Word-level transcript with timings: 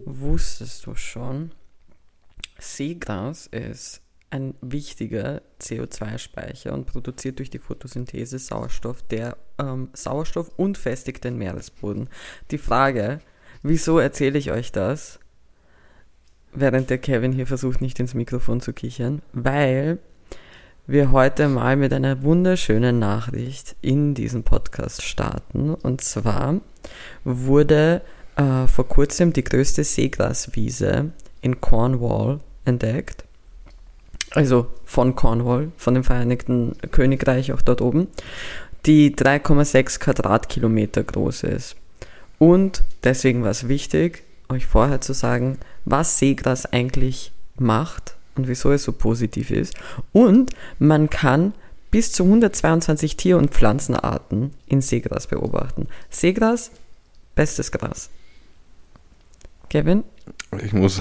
Wusstest 0.00 0.86
du 0.86 0.94
schon, 0.94 1.52
Seegras 2.58 3.46
ist 3.46 4.02
ein 4.30 4.54
wichtiger 4.60 5.42
CO2-Speicher 5.60 6.72
und 6.72 6.86
produziert 6.86 7.38
durch 7.38 7.50
die 7.50 7.58
Photosynthese 7.58 8.38
Sauerstoff, 8.38 9.02
der 9.02 9.36
ähm, 9.58 9.88
Sauerstoff 9.92 10.50
und 10.56 10.78
festigt 10.78 11.24
den 11.24 11.38
Meeresboden. 11.38 12.08
Die 12.50 12.58
Frage, 12.58 13.20
wieso 13.62 13.98
erzähle 13.98 14.38
ich 14.38 14.50
euch 14.50 14.72
das, 14.72 15.20
während 16.52 16.90
der 16.90 16.98
Kevin 16.98 17.32
hier 17.32 17.46
versucht, 17.46 17.80
nicht 17.80 18.00
ins 18.00 18.14
Mikrofon 18.14 18.60
zu 18.60 18.72
kichern? 18.72 19.22
Weil 19.32 19.98
wir 20.88 21.12
heute 21.12 21.48
mal 21.48 21.76
mit 21.76 21.92
einer 21.92 22.22
wunderschönen 22.22 22.98
Nachricht 22.98 23.76
in 23.80 24.14
diesen 24.14 24.42
Podcast 24.42 25.02
starten. 25.02 25.74
Und 25.74 26.00
zwar 26.00 26.60
wurde 27.24 28.02
äh, 28.36 28.66
vor 28.66 28.88
kurzem 28.88 29.32
die 29.32 29.44
größte 29.44 29.84
Seegraswiese 29.84 31.10
in 31.40 31.60
Cornwall 31.60 32.40
entdeckt. 32.64 33.24
Also 34.30 34.66
von 34.84 35.14
Cornwall, 35.16 35.72
von 35.76 35.94
dem 35.94 36.04
Vereinigten 36.04 36.76
Königreich 36.90 37.52
auch 37.52 37.62
dort 37.62 37.80
oben, 37.80 38.08
die 38.84 39.14
3,6 39.14 39.98
Quadratkilometer 39.98 41.02
groß 41.02 41.44
ist. 41.44 41.76
Und 42.38 42.84
deswegen 43.04 43.42
war 43.42 43.50
es 43.50 43.68
wichtig, 43.68 44.22
euch 44.48 44.66
vorher 44.66 45.00
zu 45.00 45.12
sagen, 45.12 45.58
was 45.84 46.18
Seegras 46.18 46.66
eigentlich 46.66 47.32
macht 47.58 48.16
und 48.36 48.48
wieso 48.48 48.72
es 48.72 48.84
so 48.84 48.92
positiv 48.92 49.50
ist. 49.50 49.74
Und 50.12 50.50
man 50.78 51.08
kann 51.08 51.54
bis 51.90 52.12
zu 52.12 52.24
122 52.24 53.16
Tier- 53.16 53.38
und 53.38 53.52
Pflanzenarten 53.52 54.52
in 54.66 54.82
Seegras 54.82 55.26
beobachten. 55.26 55.88
Seegras, 56.10 56.70
bestes 57.34 57.72
Gras. 57.72 58.10
Kevin? 59.68 60.04
Ich 60.64 60.72
muss. 60.72 61.00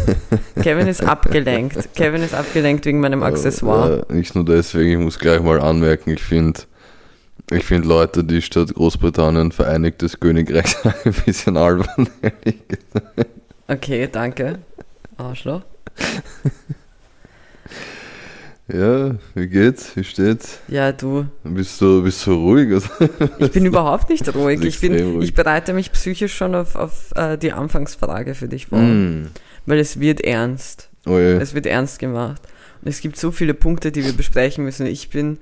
Kevin 0.62 0.86
ist 0.88 1.02
abgelenkt. 1.02 1.94
Kevin 1.94 2.22
ist 2.22 2.34
abgelenkt 2.34 2.84
wegen 2.86 3.00
meinem 3.00 3.22
Accessoire. 3.22 4.06
Äh, 4.08 4.14
nicht 4.14 4.34
nur 4.34 4.44
deswegen, 4.44 4.90
ich 4.90 5.04
muss 5.04 5.18
gleich 5.18 5.40
mal 5.40 5.60
anmerken, 5.60 6.10
ich 6.10 6.22
finde 6.22 6.60
ich 7.52 7.64
find 7.64 7.84
Leute, 7.84 8.22
die 8.22 8.42
statt 8.42 8.74
Großbritannien 8.74 9.50
Vereinigtes 9.50 10.20
Königreich 10.20 10.68
sagen, 10.68 10.98
ein 11.04 11.14
bisschen 11.24 11.56
albern. 11.56 12.08
Okay, 13.66 14.08
danke. 14.10 14.60
Arschloch. 15.16 15.62
Ja, 18.72 19.14
wie 19.34 19.48
geht's? 19.48 19.96
Wie 19.96 20.04
steht's? 20.04 20.60
Ja, 20.68 20.92
du. 20.92 21.26
Bist 21.44 21.80
du, 21.80 22.02
bist 22.02 22.26
du 22.26 22.34
ruhig? 22.34 22.82
Ich 23.38 23.52
bin 23.52 23.66
überhaupt 23.66 24.10
nicht 24.10 24.32
ruhig. 24.34 24.62
Ich, 24.62 24.80
bin, 24.80 24.92
ruhig. 24.92 25.28
ich 25.28 25.34
bereite 25.34 25.72
mich 25.72 25.90
psychisch 25.92 26.34
schon 26.34 26.54
auf, 26.54 26.76
auf 26.76 27.12
äh, 27.16 27.36
die 27.36 27.52
Anfangsfrage 27.52 28.34
für 28.34 28.48
dich 28.48 28.66
vor. 28.66 28.78
Mm. 28.78 29.28
Weil 29.66 29.78
es 29.78 29.98
wird 29.98 30.20
ernst. 30.20 30.90
Oh 31.06 31.18
je. 31.18 31.36
Es 31.36 31.54
wird 31.54 31.66
ernst 31.66 31.98
gemacht. 31.98 32.42
Und 32.82 32.88
es 32.88 33.00
gibt 33.00 33.16
so 33.16 33.30
viele 33.30 33.54
Punkte, 33.54 33.92
die 33.92 34.04
wir 34.04 34.12
besprechen 34.12 34.64
müssen. 34.64 34.86
Ich 34.86 35.10
bin 35.10 35.38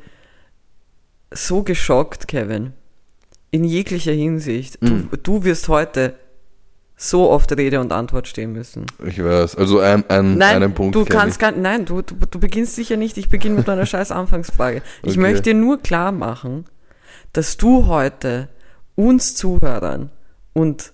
so 1.31 1.63
geschockt, 1.63 2.29
Kevin. 2.29 2.73
In 3.51 3.65
jeglicher 3.65 4.13
Hinsicht. 4.13 4.83
Mm. 4.83 5.09
Du, 5.11 5.17
du 5.17 5.45
wirst 5.45 5.69
heute 5.69 6.15
so 7.01 7.31
oft 7.31 7.51
Rede 7.57 7.79
und 7.81 7.93
Antwort 7.93 8.27
stehen 8.27 8.53
müssen. 8.53 8.85
Ich 9.07 9.23
weiß. 9.23 9.55
Also 9.55 9.79
ein, 9.79 10.05
ein, 10.11 10.37
Nein, 10.37 10.57
einen 10.57 10.75
Punkt 10.75 10.97
du 10.97 11.05
kannst 11.05 11.39
gar 11.39 11.53
nein, 11.53 11.85
du, 11.85 12.03
du, 12.03 12.17
du 12.29 12.41
beginnst 12.41 12.75
sicher 12.75 12.97
nicht. 12.97 13.17
Ich 13.19 13.29
beginne 13.31 13.55
mit 13.55 13.69
meiner 13.69 13.87
scheiß 13.87 14.11
Anfangsfrage. 14.11 14.83
Ich 15.05 15.11
Okay. 15.13 15.21
möchte 15.21 15.43
dir 15.43 15.55
nur 15.55 15.81
klar 15.81 16.11
machen, 16.11 16.65
dass 17.33 17.57
du 17.57 17.87
heute 17.87 18.49
uns 18.97 19.37
Zuhörern 19.37 20.11
und 20.55 20.93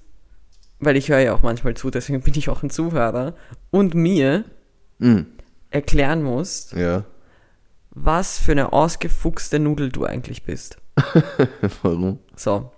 weil 0.79 0.99
ich 0.99 1.09
höre 1.09 1.21
ja 1.21 1.35
auch 1.35 1.43
manchmal 1.43 1.73
zu, 1.75 1.91
deswegen 1.91 2.21
bin 2.21 2.35
ich 2.37 2.51
auch 2.51 2.63
ein 2.63 2.69
Zuhörer 2.71 3.35
und 3.71 3.95
mir 3.95 4.45
Mm. 4.99 5.23
erklären 5.71 6.23
musst, 6.23 6.73
Ja. 6.75 7.05
was 7.91 8.39
für 8.39 8.53
eine 8.53 8.73
ausgefuchste 8.75 9.59
Nudel 9.59 9.89
du 9.91 10.05
eigentlich 10.05 10.45
bist. 10.45 10.77
Warum? 11.83 12.19
So. 12.37 12.71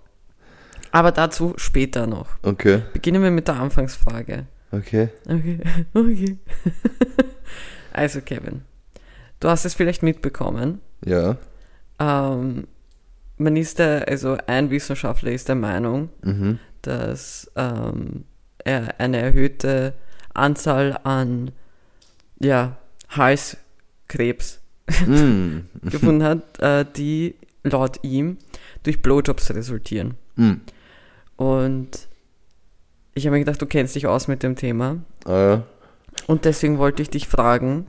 Aber 0.97 1.11
dazu 1.11 1.53
später 1.57 2.07
noch. 2.07 2.27
Okay. 2.41 2.81
Beginnen 2.91 3.21
wir 3.21 3.29
mit 3.29 3.47
der 3.47 3.57
Anfangsfrage. 3.59 4.47
Okay. 4.71 5.09
Okay, 5.27 5.59
okay. 5.93 6.37
also 7.93 8.21
Kevin, 8.21 8.61
du 9.39 9.47
hast 9.47 9.65
es 9.65 9.75
vielleicht 9.75 10.01
mitbekommen. 10.01 10.81
Ja. 11.05 11.37
Ähm, 11.99 12.65
man 13.37 13.55
ist 13.55 13.77
der, 13.77 14.07
also 14.07 14.37
ein 14.47 14.71
Wissenschaftler 14.71 15.31
ist 15.31 15.47
der 15.49 15.55
Meinung, 15.55 16.09
Mhm. 16.23 16.57
dass 16.81 17.51
ähm, 17.55 18.23
er 18.65 18.99
eine 18.99 19.17
erhöhte 19.17 19.93
Anzahl 20.33 20.99
an 21.03 21.51
ja, 22.39 22.77
Halskrebs 23.09 24.61
Mm. 25.05 25.67
gefunden 25.89 26.23
hat, 26.23 26.59
äh, 26.61 26.85
die 26.95 27.35
laut 27.63 27.99
ihm 28.03 28.37
durch 28.83 29.01
Blowjobs 29.01 29.53
resultieren. 29.53 30.13
Mm. 30.37 30.53
Und 31.37 32.07
ich 33.13 33.25
habe 33.25 33.33
mir 33.35 33.39
gedacht, 33.45 33.61
du 33.61 33.65
kennst 33.65 33.95
dich 33.95 34.05
aus 34.07 34.27
mit 34.27 34.43
dem 34.43 34.55
Thema. 34.55 34.97
Ah 35.25 35.37
ja. 35.39 35.63
Und 36.27 36.45
deswegen 36.45 36.77
wollte 36.79 37.01
ich 37.01 37.09
dich 37.09 37.27
fragen, 37.27 37.87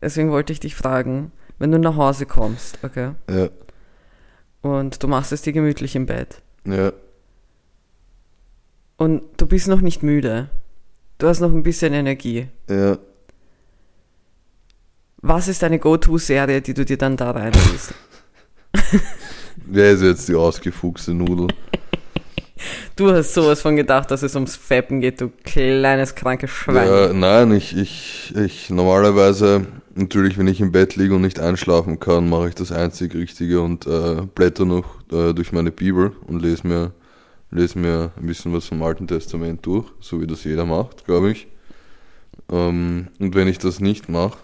deswegen 0.00 0.30
wollte 0.30 0.52
ich 0.52 0.60
dich 0.60 0.74
fragen, 0.74 1.30
wenn 1.58 1.70
du 1.70 1.78
nach 1.78 1.96
Hause 1.96 2.26
kommst, 2.26 2.78
okay, 2.82 3.12
Ja. 3.30 3.48
und 4.62 5.02
du 5.02 5.06
machst 5.06 5.32
es 5.32 5.42
dir 5.42 5.52
gemütlich 5.52 5.94
im 5.94 6.06
Bett 6.06 6.40
Ja. 6.64 6.92
und 8.96 9.22
du 9.36 9.46
bist 9.46 9.68
noch 9.68 9.80
nicht 9.82 10.02
müde, 10.02 10.48
du 11.18 11.28
hast 11.28 11.40
noch 11.40 11.52
ein 11.52 11.62
bisschen 11.62 11.92
Energie. 11.92 12.48
Ja. 12.70 12.96
Was 15.18 15.46
ist 15.46 15.62
deine 15.62 15.78
Go-To-Serie, 15.78 16.62
die 16.62 16.74
du 16.74 16.84
dir 16.86 16.96
dann 16.98 17.16
da 17.18 17.30
reinliest? 17.32 17.94
Wer 19.66 19.92
ist 19.92 20.02
jetzt 20.02 20.28
die 20.28 20.34
ausgefuchste 20.34 21.12
Nudel? 21.14 21.48
Du 22.96 23.10
hast 23.10 23.34
sowas 23.34 23.62
von 23.62 23.76
gedacht, 23.76 24.10
dass 24.10 24.22
es 24.22 24.34
ums 24.34 24.56
Fappen 24.56 25.00
geht, 25.00 25.20
du 25.20 25.30
kleines 25.44 26.14
krankes 26.14 26.50
Schwein. 26.50 26.88
Ja, 26.88 27.12
nein, 27.12 27.52
ich, 27.52 27.76
ich, 27.76 28.34
ich 28.36 28.70
normalerweise, 28.70 29.66
natürlich, 29.94 30.38
wenn 30.38 30.46
ich 30.46 30.60
im 30.60 30.72
Bett 30.72 30.96
liege 30.96 31.14
und 31.14 31.22
nicht 31.22 31.40
einschlafen 31.40 32.00
kann, 32.00 32.28
mache 32.28 32.48
ich 32.48 32.54
das 32.54 32.72
einzig 32.72 33.14
Richtige 33.14 33.60
und 33.60 33.86
äh, 33.86 34.22
blätter 34.34 34.64
noch 34.64 35.00
äh, 35.10 35.32
durch 35.32 35.52
meine 35.52 35.70
Bibel 35.70 36.12
und 36.26 36.42
lese 36.42 36.66
mir, 36.66 36.92
lese 37.50 37.78
mir 37.78 38.10
ein 38.16 38.26
bisschen 38.26 38.52
was 38.52 38.66
vom 38.66 38.82
Alten 38.82 39.06
Testament 39.06 39.64
durch, 39.64 39.86
so 40.00 40.20
wie 40.20 40.26
das 40.26 40.44
jeder 40.44 40.66
macht, 40.66 41.04
glaube 41.04 41.30
ich. 41.30 41.46
Ähm, 42.50 43.08
und 43.18 43.34
wenn 43.34 43.48
ich 43.48 43.58
das 43.58 43.80
nicht 43.80 44.08
mache, 44.08 44.38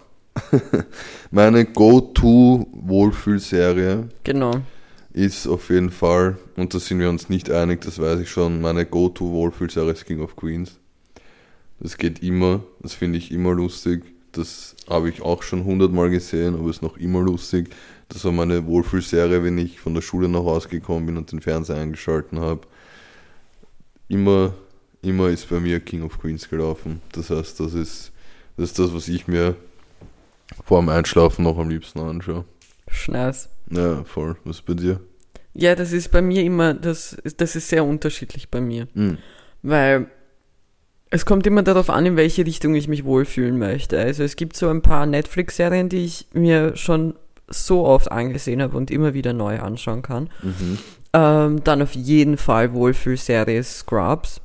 meine 1.31 1.65
Go-To-Wohlfühlserie 1.65 4.09
Genau. 4.23 4.61
Ist 5.19 5.47
auf 5.47 5.69
jeden 5.69 5.89
Fall, 5.89 6.37
und 6.55 6.73
da 6.73 6.79
sind 6.79 6.99
wir 6.99 7.09
uns 7.09 7.29
nicht 7.29 7.51
einig, 7.51 7.81
das 7.81 7.99
weiß 7.99 8.21
ich 8.21 8.29
schon, 8.29 8.61
meine 8.61 8.85
Go-To-Wohlfühlserie 8.85 9.91
ist 9.91 10.05
King 10.05 10.21
of 10.21 10.35
Queens. 10.35 10.79
Das 11.79 11.97
geht 11.97 12.23
immer, 12.23 12.63
das 12.81 12.93
finde 12.93 13.17
ich 13.17 13.31
immer 13.31 13.53
lustig. 13.53 14.03
Das 14.31 14.75
habe 14.87 15.09
ich 15.09 15.21
auch 15.21 15.43
schon 15.43 15.65
hundertmal 15.65 16.09
gesehen, 16.09 16.55
aber 16.55 16.69
ist 16.69 16.81
noch 16.81 16.97
immer 16.97 17.21
lustig. 17.21 17.69
Das 18.07 18.23
war 18.23 18.31
meine 18.31 18.65
Wohlfühlserie, 18.65 19.43
wenn 19.43 19.57
ich 19.57 19.79
von 19.79 19.93
der 19.93 20.01
Schule 20.01 20.29
nach 20.29 20.43
Hause 20.43 20.69
gekommen 20.69 21.05
bin 21.05 21.17
und 21.17 21.31
den 21.31 21.41
Fernseher 21.41 21.77
eingeschalten 21.77 22.39
habe. 22.39 22.61
Immer, 24.07 24.53
immer 25.01 25.29
ist 25.29 25.49
bei 25.49 25.59
mir 25.59 25.79
King 25.79 26.03
of 26.03 26.19
Queens 26.19 26.49
gelaufen. 26.49 27.01
Das 27.11 27.29
heißt, 27.29 27.59
das 27.59 27.73
ist 27.73 28.11
das, 28.55 28.69
ist 28.69 28.79
das 28.79 28.93
was 28.93 29.07
ich 29.07 29.27
mir 29.27 29.55
vor 30.65 30.81
dem 30.81 30.89
Einschlafen 30.89 31.43
noch 31.43 31.57
am 31.57 31.69
liebsten 31.69 31.99
anschaue. 31.99 32.45
Schneis. 32.89 33.49
Ja, 33.69 34.03
voll. 34.03 34.35
Was 34.43 34.57
ist 34.57 34.65
bei 34.65 34.73
dir? 34.73 34.99
Ja, 35.59 35.75
das 35.75 35.91
ist 35.91 36.09
bei 36.11 36.21
mir 36.21 36.43
immer, 36.43 36.73
das, 36.73 37.13
ist- 37.13 37.41
das 37.41 37.55
ist 37.55 37.67
sehr 37.69 37.83
unterschiedlich 37.85 38.49
bei 38.49 38.61
mir. 38.61 38.87
Hm. 38.93 39.17
Weil 39.61 40.07
es 41.09 41.25
kommt 41.25 41.45
immer 41.47 41.63
darauf 41.63 41.89
an, 41.89 42.05
in 42.05 42.15
welche 42.15 42.45
Richtung 42.45 42.75
ich 42.75 42.87
mich 42.87 43.03
wohlfühlen 43.03 43.57
möchte. 43.57 43.99
Also 43.99 44.23
es 44.23 44.35
gibt 44.35 44.55
so 44.55 44.69
ein 44.69 44.81
paar 44.81 45.05
Netflix-Serien, 45.05 45.89
die 45.89 46.05
ich 46.05 46.27
mir 46.33 46.75
schon 46.75 47.15
so 47.47 47.85
oft 47.85 48.11
angesehen 48.11 48.61
habe 48.61 48.77
und 48.77 48.91
immer 48.91 49.13
wieder 49.15 49.33
neu 49.33 49.59
anschauen 49.59 50.01
kann. 50.03 50.29
Mhm. 50.43 50.77
Ähm, 51.13 51.63
dann 51.63 51.81
auf 51.81 51.93
jeden 51.95 52.37
Fall 52.37 52.73
Wohlfühlserie 52.73 53.63
Scrubs. 53.63 54.39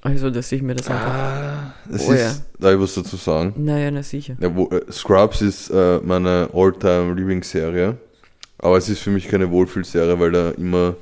Also, 0.00 0.30
dass 0.30 0.50
ich 0.52 0.62
mir 0.62 0.74
das 0.76 0.88
einfach... 0.88 1.06
Ah, 1.12 1.74
das 1.90 2.08
Oh 2.08 2.12
ist, 2.12 2.20
ja. 2.20 2.32
Darf 2.60 2.74
ich 2.74 2.80
was 2.80 2.94
dazu 2.94 3.16
sagen? 3.16 3.52
Naja, 3.56 3.90
na 3.90 4.02
sicher. 4.02 4.36
Ja, 4.40 4.54
wo, 4.54 4.68
äh, 4.70 4.80
Scrubs 4.90 5.42
ist 5.42 5.70
äh, 5.70 5.98
meine 6.02 6.48
all-time 6.54 7.14
Lieblingsserie, 7.14 7.96
aber 8.58 8.76
es 8.76 8.88
ist 8.88 9.00
für 9.00 9.10
mich 9.10 9.28
keine 9.28 9.50
Wohlfühlserie, 9.50 10.18
weil 10.20 10.32
da 10.32 10.50
immer, 10.50 10.94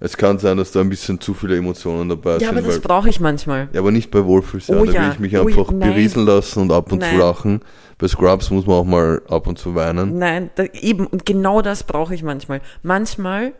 es 0.00 0.16
kann 0.16 0.38
sein, 0.38 0.56
dass 0.56 0.72
da 0.72 0.80
ein 0.80 0.88
bisschen 0.88 1.20
zu 1.20 1.34
viele 1.34 1.56
Emotionen 1.56 2.08
dabei 2.08 2.32
Ja, 2.34 2.38
sind. 2.38 2.48
aber 2.50 2.62
das 2.62 2.80
brauche 2.80 3.08
ich 3.08 3.20
manchmal. 3.20 3.68
ja, 3.72 3.80
aber 3.80 3.90
nicht 3.92 4.10
bei 4.10 4.24
Wohlfühlserien, 4.24 4.82
Oh 4.82 4.86
da 4.86 4.92
ja. 4.92 5.02
will 5.04 5.12
ich 5.12 5.18
mich 5.20 5.32
Oh 5.36 5.48
ja, 5.48 5.56
einfach 5.58 5.70
nein. 5.72 5.90
berieseln 5.90 6.26
lassen 6.26 6.60
und 6.62 6.72
ab 6.72 6.90
und 6.92 7.00
Nein. 7.00 7.12
zu 7.12 7.18
lachen. 7.18 7.60
Bei 7.98 8.08
Scrubs 8.08 8.50
muss 8.50 8.66
man 8.66 8.76
auch 8.76 8.84
mal 8.84 9.22
ab 9.28 9.46
und 9.46 9.58
zu 9.58 9.74
weinen. 9.76 10.18
Nein, 10.18 10.50
da, 10.56 10.64
eben, 10.64 11.06
und 11.06 11.24
genau 11.24 11.62
das 11.62 11.84
brauche 11.84 12.14
ich 12.14 12.22
manchmal. 12.24 12.60
Manchmal, 12.82 13.52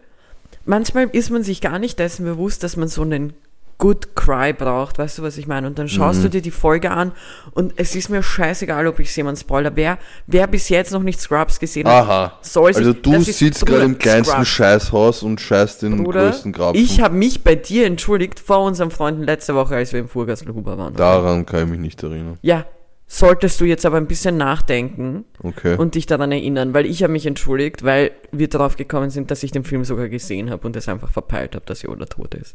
manchmal 0.64 1.08
ist 1.12 1.30
man 1.30 1.42
sich 1.44 1.60
gar 1.60 1.78
nicht 1.78 1.98
dessen 1.98 2.24
bewusst, 2.24 2.62
dass 2.64 2.76
man 2.76 2.88
so 2.88 3.02
einen 3.02 3.34
Good 3.82 4.14
Cry 4.14 4.52
braucht, 4.52 4.98
weißt 5.00 5.18
du, 5.18 5.22
was 5.24 5.36
ich 5.38 5.48
meine? 5.48 5.66
Und 5.66 5.76
dann 5.76 5.88
schaust 5.88 6.20
Mhm. 6.20 6.22
du 6.22 6.30
dir 6.30 6.40
die 6.42 6.52
Folge 6.52 6.92
an 6.92 7.10
und 7.50 7.72
es 7.78 7.96
ist 7.96 8.10
mir 8.10 8.22
scheißegal, 8.22 8.86
ob 8.86 9.00
ich 9.00 9.14
jemand 9.16 9.40
spoiler. 9.40 9.72
Wer, 9.74 9.98
wer 10.28 10.46
bis 10.46 10.68
jetzt 10.68 10.92
noch 10.92 11.02
nicht 11.02 11.20
Scrubs 11.20 11.58
gesehen 11.58 11.88
hat, 11.88 12.04
Aha. 12.04 12.38
soll 12.42 12.72
sich, 12.72 12.86
Also 12.86 12.92
du 12.92 13.20
sitzt 13.22 13.66
gerade 13.66 13.82
im 13.82 13.98
kleinsten 13.98 14.34
Scrubs. 14.34 14.48
Scheißhaus 14.48 15.22
und 15.24 15.40
scheißt 15.40 15.82
den 15.82 16.04
Bruder, 16.04 16.26
größten 16.30 16.52
Grapfen. 16.52 16.80
ich 16.80 17.00
habe 17.00 17.16
mich 17.16 17.42
bei 17.42 17.56
dir 17.56 17.84
entschuldigt 17.86 18.38
vor 18.38 18.60
unseren 18.64 18.92
Freunden 18.92 19.24
letzte 19.24 19.56
Woche, 19.56 19.74
als 19.74 19.92
wir 19.92 19.98
im 19.98 20.08
Furgasselhuber 20.08 20.78
waren. 20.78 20.94
Daran 20.94 21.44
kann 21.44 21.64
ich 21.64 21.70
mich 21.70 21.80
nicht 21.80 22.00
erinnern. 22.04 22.38
Ja, 22.40 22.66
solltest 23.08 23.60
du 23.60 23.64
jetzt 23.64 23.84
aber 23.84 23.96
ein 23.96 24.06
bisschen 24.06 24.36
nachdenken 24.36 25.24
Okay. 25.42 25.74
und 25.76 25.96
dich 25.96 26.06
daran 26.06 26.30
erinnern, 26.30 26.72
weil 26.72 26.86
ich 26.86 27.02
habe 27.02 27.12
mich 27.12 27.26
entschuldigt, 27.26 27.82
weil 27.82 28.12
wir 28.30 28.48
darauf 28.48 28.76
gekommen 28.76 29.10
sind, 29.10 29.32
dass 29.32 29.42
ich 29.42 29.50
den 29.50 29.64
Film 29.64 29.84
sogar 29.84 30.08
gesehen 30.08 30.50
habe 30.50 30.64
und 30.68 30.76
es 30.76 30.88
einfach 30.88 31.10
verpeilt 31.10 31.56
habe, 31.56 31.64
dass 31.66 31.82
Yoda 31.82 32.06
tot 32.06 32.34
ist. 32.36 32.54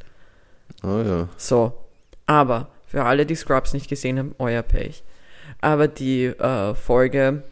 Ah 0.82 1.02
ja. 1.02 1.30
So, 1.38 1.74
aber 2.26 2.70
für 2.86 3.04
alle, 3.04 3.26
die 3.26 3.36
Scrubs 3.36 3.74
nicht 3.74 3.90
gesehen 3.90 4.20
haben, 4.20 4.36
euer 4.38 4.62
Pech. 4.62 5.04
Aber 5.62 5.88
die 5.88 6.26
äh, 6.26 6.76
Folge, 6.76 7.44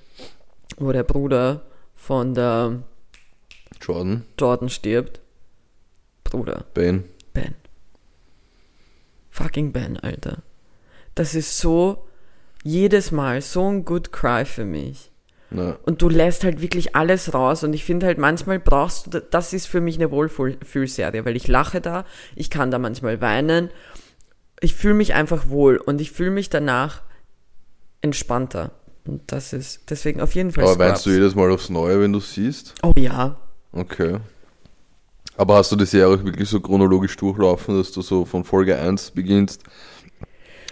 wo 0.78 0.92
der 0.92 1.04
Bruder 1.04 1.62
von 1.94 2.34
der 2.34 2.84
Jordan, 3.82 4.26
Jordan 4.40 4.70
stirbt, 4.70 5.20
Bruder, 6.24 6.66
Ben. 6.74 7.04
Ben. 7.34 7.56
Fucking 9.30 9.74
Ben, 9.74 9.98
Alter. 9.98 10.44
Das 11.14 11.36
ist 11.36 11.58
so 11.58 12.08
jedes 12.64 13.12
Mal 13.12 13.42
so 13.42 13.70
ein 13.70 13.86
Good 13.86 14.12
Cry 14.12 14.46
für 14.46 14.66
mich. 14.66 15.12
Na, 15.52 15.78
Und 15.84 16.02
du 16.02 16.10
lässt 16.10 16.44
halt 16.44 16.62
wirklich 16.62 16.96
alles 16.96 17.34
raus. 17.34 17.64
Und 17.64 17.74
ich 17.74 17.84
finde 17.84 18.06
halt, 18.08 18.18
manchmal 18.18 18.60
brauchst 18.60 19.14
du, 19.14 19.22
das 19.22 19.54
ist 19.54 19.68
für 19.68 19.82
mich 19.82 19.96
eine 19.96 20.12
Wohlfühlserie, 20.12 21.26
weil 21.26 21.36
ich 21.36 21.48
lache 21.48 21.82
da, 21.82 22.06
ich 22.36 22.50
kann 22.50 22.72
da 22.72 22.80
manchmal 22.80 23.22
weinen. 23.22 23.70
Ich 24.60 24.74
fühle 24.74 24.96
mich 24.96 25.14
einfach 25.14 25.50
wohl 25.50 25.78
und 25.78 26.02
ich 26.02 26.12
fühle 26.12 26.32
mich 26.32 26.50
danach 26.50 27.02
entspannter. 28.02 28.72
Und 29.06 29.22
das 29.28 29.54
ist 29.54 29.90
deswegen 29.90 30.20
auf 30.22 30.34
jeden 30.34 30.52
Fall 30.52 30.64
aber 30.64 30.74
Scrubs. 30.74 30.90
weinst 30.90 31.06
du 31.06 31.10
jedes 31.12 31.36
Mal 31.36 31.52
aufs 31.52 31.70
Neue, 31.70 32.02
wenn 32.02 32.14
du 32.14 32.20
siehst? 32.20 32.74
Oh 32.82 32.94
ja. 32.98 33.38
Okay. 33.72 34.18
Aber 35.38 35.56
hast 35.56 35.72
du 35.72 35.76
die 35.76 35.86
Serie 35.86 36.16
auch 36.16 36.24
wirklich 36.24 36.50
so 36.50 36.60
chronologisch 36.60 37.16
durchlaufen, 37.18 37.78
dass 37.78 37.92
du 37.92 38.02
so 38.02 38.26
von 38.26 38.44
Folge 38.44 38.80
1 38.80 39.12
beginnst, 39.12 39.64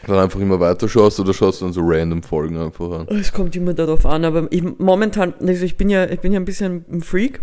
dann 0.08 0.20
einfach 0.20 0.40
immer 0.40 0.60
weiter 0.60 0.88
schaust 0.88 1.20
oder 1.20 1.34
schaust 1.34 1.62
du 1.62 1.66
dann 1.66 1.74
so 1.74 1.82
random 1.84 2.24
Folgen 2.24 2.58
einfach 2.58 2.92
an? 2.92 3.08
Es 3.10 3.32
kommt 3.32 3.56
immer 3.56 3.74
darauf 3.74 4.06
an, 4.06 4.26
aber 4.26 4.48
ich, 4.52 4.64
momentan, 4.80 5.34
also 5.40 5.66
ich 5.66 5.78
bin 5.78 5.90
ja, 5.90 6.10
ich 6.10 6.20
bin 6.20 6.32
ja 6.32 6.40
ein 6.40 6.46
bisschen 6.46 6.86
ein 6.92 7.02
Freak. 7.02 7.42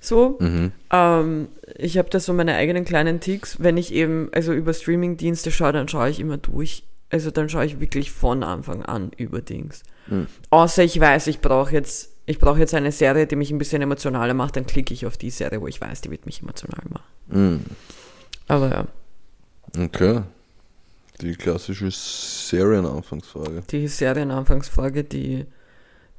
So. 0.00 0.38
Mhm. 0.40 0.72
Ähm, 0.90 1.48
ich 1.76 1.98
habe 1.98 2.08
da 2.08 2.20
so 2.20 2.32
meine 2.32 2.54
eigenen 2.54 2.84
kleinen 2.84 3.20
Ticks. 3.20 3.56
Wenn 3.60 3.76
ich 3.76 3.92
eben, 3.92 4.30
also 4.32 4.52
über 4.52 4.72
Streaming-Dienste 4.72 5.50
schaue, 5.50 5.72
dann 5.72 5.88
schaue 5.88 6.08
ich 6.08 6.20
immer 6.20 6.38
durch. 6.38 6.84
Also 7.10 7.30
dann 7.30 7.48
schaue 7.48 7.66
ich 7.66 7.80
wirklich 7.80 8.10
von 8.10 8.42
Anfang 8.42 8.82
an 8.84 9.10
über 9.16 9.40
Dings. 9.40 9.82
Mhm. 10.06 10.26
Außer 10.48 10.82
ich 10.84 10.98
weiß, 10.98 11.26
ich 11.26 11.40
brauche 11.40 11.72
jetzt, 11.72 12.10
ich 12.24 12.38
brauche 12.38 12.60
jetzt 12.60 12.72
eine 12.72 12.92
Serie, 12.92 13.26
die 13.26 13.36
mich 13.36 13.50
ein 13.50 13.58
bisschen 13.58 13.82
emotionaler 13.82 14.32
macht, 14.32 14.56
dann 14.56 14.66
klicke 14.66 14.94
ich 14.94 15.04
auf 15.06 15.18
die 15.18 15.30
Serie, 15.30 15.60
wo 15.60 15.66
ich 15.66 15.80
weiß, 15.80 16.00
die 16.00 16.10
wird 16.10 16.24
mich 16.24 16.40
emotional 16.40 16.84
machen. 16.88 17.04
Mhm. 17.28 17.60
Aber 18.48 18.70
ja, 18.70 18.86
Okay. 19.78 20.22
Die 21.22 21.34
klassische 21.34 21.90
Serienanfangsfrage. 21.90 23.62
die 23.70 23.88
Serienanfangsfrage, 23.88 25.04
die, 25.04 25.46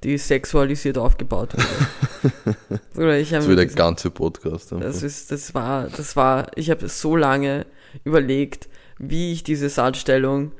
die 0.03 0.17
sexualisiert 0.17 0.97
aufgebaut 0.97 1.53
wurde. 1.53 2.55
Oder 2.97 3.19
ich 3.19 3.29
Das 3.31 3.47
wird 3.47 3.59
der 3.59 3.65
ganze 3.67 4.09
Podcast. 4.11 4.73
Einfach. 4.73 4.85
Das 4.87 5.03
ist, 5.03 5.31
das 5.31 5.53
war, 5.53 5.87
das 5.87 6.15
war, 6.15 6.51
ich 6.55 6.69
habe 6.69 6.87
so 6.87 7.15
lange 7.15 7.65
überlegt, 8.03 8.69
wie 8.99 9.31
ich 9.33 9.43
diese 9.43 9.69
Satzstellung 9.69 10.51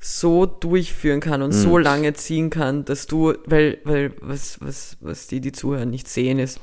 so 0.00 0.46
durchführen 0.46 1.18
kann 1.20 1.42
und 1.42 1.50
so 1.52 1.76
Mhm. 1.76 1.82
lange 1.82 2.12
ziehen 2.14 2.50
kann, 2.50 2.84
dass 2.84 3.06
du, 3.08 3.34
weil, 3.46 3.78
weil, 3.84 4.12
was, 4.20 4.60
was, 4.60 4.96
was 5.00 5.26
die, 5.26 5.40
die 5.40 5.50
Zuhörer 5.52 5.86
nicht 5.86 6.06
sehen, 6.08 6.38
ist, 6.38 6.60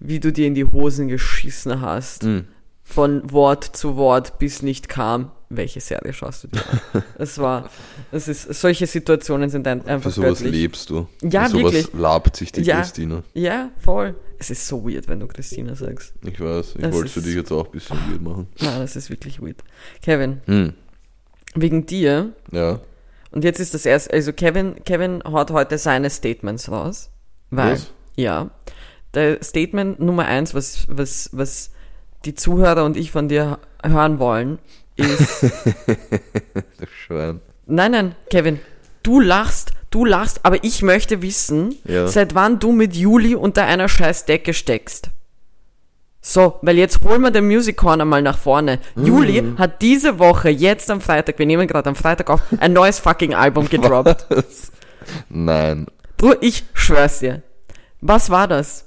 wie 0.00 0.18
du 0.18 0.32
dir 0.32 0.48
in 0.48 0.54
die 0.56 0.64
Hosen 0.64 1.06
geschissen 1.06 1.80
hast, 1.80 2.24
Mhm. 2.24 2.46
von 2.82 3.30
Wort 3.30 3.62
zu 3.64 3.94
Wort, 3.96 4.40
bis 4.40 4.62
nicht 4.62 4.88
kam, 4.88 5.30
welche 5.56 5.80
Serie 5.80 6.12
schaust 6.12 6.44
du 6.44 6.48
dir 6.48 6.60
an? 6.92 7.02
Das 7.18 7.38
war, 7.38 7.68
das 8.10 8.28
ist, 8.28 8.52
solche 8.54 8.86
Situationen 8.86 9.50
sind 9.50 9.66
ein, 9.68 9.82
Für 9.82 9.88
einfach 9.90 10.10
sowas 10.10 10.38
göttlich. 10.40 10.52
lebst 10.62 10.90
du. 10.90 11.06
Ja, 11.22 11.44
Für 11.44 11.50
sowas 11.50 11.72
wirklich. 11.74 11.88
labt 12.00 12.36
sich 12.36 12.52
die 12.52 12.62
Ja. 12.62 12.78
Christina. 12.80 13.22
Ja, 13.34 13.70
voll. 13.78 14.14
Es 14.38 14.50
ist 14.50 14.66
so 14.66 14.84
weird, 14.88 15.06
wenn 15.08 15.20
du 15.20 15.26
Christina 15.28 15.74
sagst. 15.74 16.14
Ich 16.26 16.40
weiß, 16.40 16.74
ich 16.76 16.82
wollte 16.92 17.06
es 17.06 17.12
für 17.12 17.20
dich 17.22 17.34
jetzt 17.36 17.52
auch 17.52 17.66
ein 17.66 17.70
bisschen 17.72 17.96
weird 18.10 18.20
machen. 18.22 18.48
Nein, 18.60 18.80
das 18.80 18.96
ist 18.96 19.08
wirklich 19.10 19.40
weird. 19.40 19.62
Kevin, 20.02 20.40
Hm. 20.46 20.72
wegen 21.54 21.86
dir, 21.86 22.32
Ja. 22.50 22.80
und 23.30 23.44
jetzt 23.44 23.60
ist 23.60 23.74
das 23.74 23.86
erst, 23.86 24.12
also 24.12 24.32
Kevin, 24.32 24.82
Kevin 24.84 25.22
haut 25.24 25.50
heute 25.50 25.78
seine 25.78 26.10
Statements 26.10 26.70
raus. 26.70 27.10
Weil, 27.50 27.74
Was? 27.74 27.92
ja, 28.16 28.50
der 29.14 29.42
Statement 29.44 30.00
Nummer 30.00 30.24
eins, 30.24 30.54
was, 30.54 30.86
was, 30.88 31.28
was 31.32 31.70
die 32.24 32.34
Zuhörer 32.34 32.84
und 32.84 32.96
ich 32.96 33.10
von 33.10 33.28
dir 33.28 33.58
hören 33.84 34.18
wollen, 34.18 34.58
ist, 35.02 35.42
Das 36.78 36.88
Schwein. 37.06 37.40
nein, 37.66 37.92
nein, 37.92 38.14
Kevin, 38.30 38.60
du 39.02 39.20
lachst, 39.20 39.72
du 39.90 40.04
lachst, 40.04 40.40
aber 40.44 40.62
ich 40.64 40.82
möchte 40.82 41.22
wissen, 41.22 41.76
Ja. 41.84 42.06
seit 42.08 42.34
wann 42.34 42.58
du 42.58 42.72
mit 42.72 42.94
Juli 42.96 43.34
unter 43.34 43.64
einer 43.64 43.88
scheiß 43.88 44.24
Decke 44.26 44.54
steckst. 44.54 45.10
So, 46.24 46.58
weil 46.62 46.78
jetzt 46.78 47.02
holen 47.02 47.20
wir 47.22 47.32
den 47.32 47.46
Music 47.48 47.76
Corner 47.76 48.04
mal 48.04 48.22
nach 48.22 48.38
vorne. 48.38 48.78
Juli 48.94 49.42
hat 49.58 49.82
diese 49.82 50.20
Woche, 50.20 50.50
jetzt 50.50 50.88
am 50.88 51.00
Freitag, 51.00 51.38
wir 51.40 51.46
nehmen 51.46 51.66
gerade 51.66 51.88
am 51.88 51.96
Freitag 51.96 52.30
auf, 52.30 52.40
ein 52.60 52.72
neues 52.72 53.00
fucking 53.00 53.34
Album 53.34 53.68
gedroppt. 53.70 54.26
Nein. 55.28 55.86
Bruder, 56.16 56.36
ich 56.40 56.64
schwör's 56.74 57.18
dir. 57.18 57.42
Was 58.00 58.30
war 58.30 58.46
das? 58.46 58.86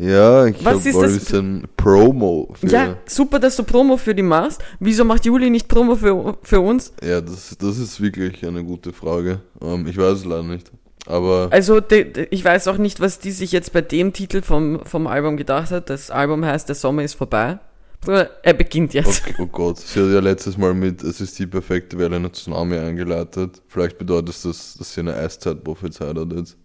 Ja, 0.00 0.46
ich 0.46 0.64
Was 0.64 0.78
hab 0.78 0.86
ist 0.86 0.94
mal 0.94 1.04
ein 1.04 1.12
bisschen 1.14 1.68
Promo. 1.76 2.48
Für, 2.58 2.66
Ja, 2.68 2.96
super, 3.06 3.38
dass 3.38 3.56
du 3.56 3.64
Promo 3.64 3.96
für 3.98 4.14
die 4.14 4.22
machst. 4.22 4.62
Wieso 4.78 5.04
macht 5.04 5.26
Juli 5.26 5.50
nicht 5.50 5.68
Promo 5.68 5.94
für, 5.94 6.38
für 6.42 6.60
uns? 6.60 6.92
Ja, 7.02 7.20
das, 7.20 7.56
das 7.58 7.78
ist 7.78 8.00
wirklich 8.00 8.44
eine 8.46 8.64
gute 8.64 8.92
Frage. 8.92 9.40
Ähm, 9.60 9.86
ich 9.86 9.96
weiß 9.98 10.18
es 10.18 10.24
leider 10.24 10.42
nicht. 10.42 10.70
Aber 11.06 11.48
Also, 11.50 11.80
de, 11.80 12.04
de, 12.10 12.28
ich 12.30 12.44
weiß 12.44 12.68
auch 12.68 12.78
nicht, 12.78 13.00
was 13.00 13.18
die 13.18 13.30
sich 13.30 13.52
jetzt 13.52 13.72
bei 13.72 13.82
dem 13.82 14.12
Titel 14.12 14.42
vom, 14.42 14.80
vom 14.84 15.06
Album 15.06 15.36
gedacht 15.36 15.70
hat. 15.70 15.90
Das 15.90 16.10
Album 16.10 16.44
heißt 16.44 16.68
Der 16.68 16.76
Sommer 16.76 17.02
ist 17.02 17.14
vorbei. 17.14 17.58
Er 18.06 18.54
beginnt 18.54 18.94
jetzt. 18.94 19.22
okay, 19.26 19.34
oh 19.38 19.46
Gott, 19.46 19.76
sie 19.78 20.00
hat 20.00 20.08
ja 20.10 20.20
letztes 20.20 20.56
Mal 20.56 20.72
mit 20.72 21.02
Es 21.02 21.20
ist 21.20 21.38
die 21.38 21.46
perfekte 21.46 21.98
Welle 21.98 22.16
eine 22.16 22.32
Tsunami 22.32 22.78
eingeleitet. 22.78 23.60
Vielleicht 23.68 23.98
bedeutet 23.98 24.30
das, 24.30 24.42
dass 24.78 24.94
sie 24.94 25.00
eine 25.00 25.14
Eiszeit 25.14 25.62
prophezeit 25.62 26.16
hat 26.16 26.32
jetzt. 26.32 26.56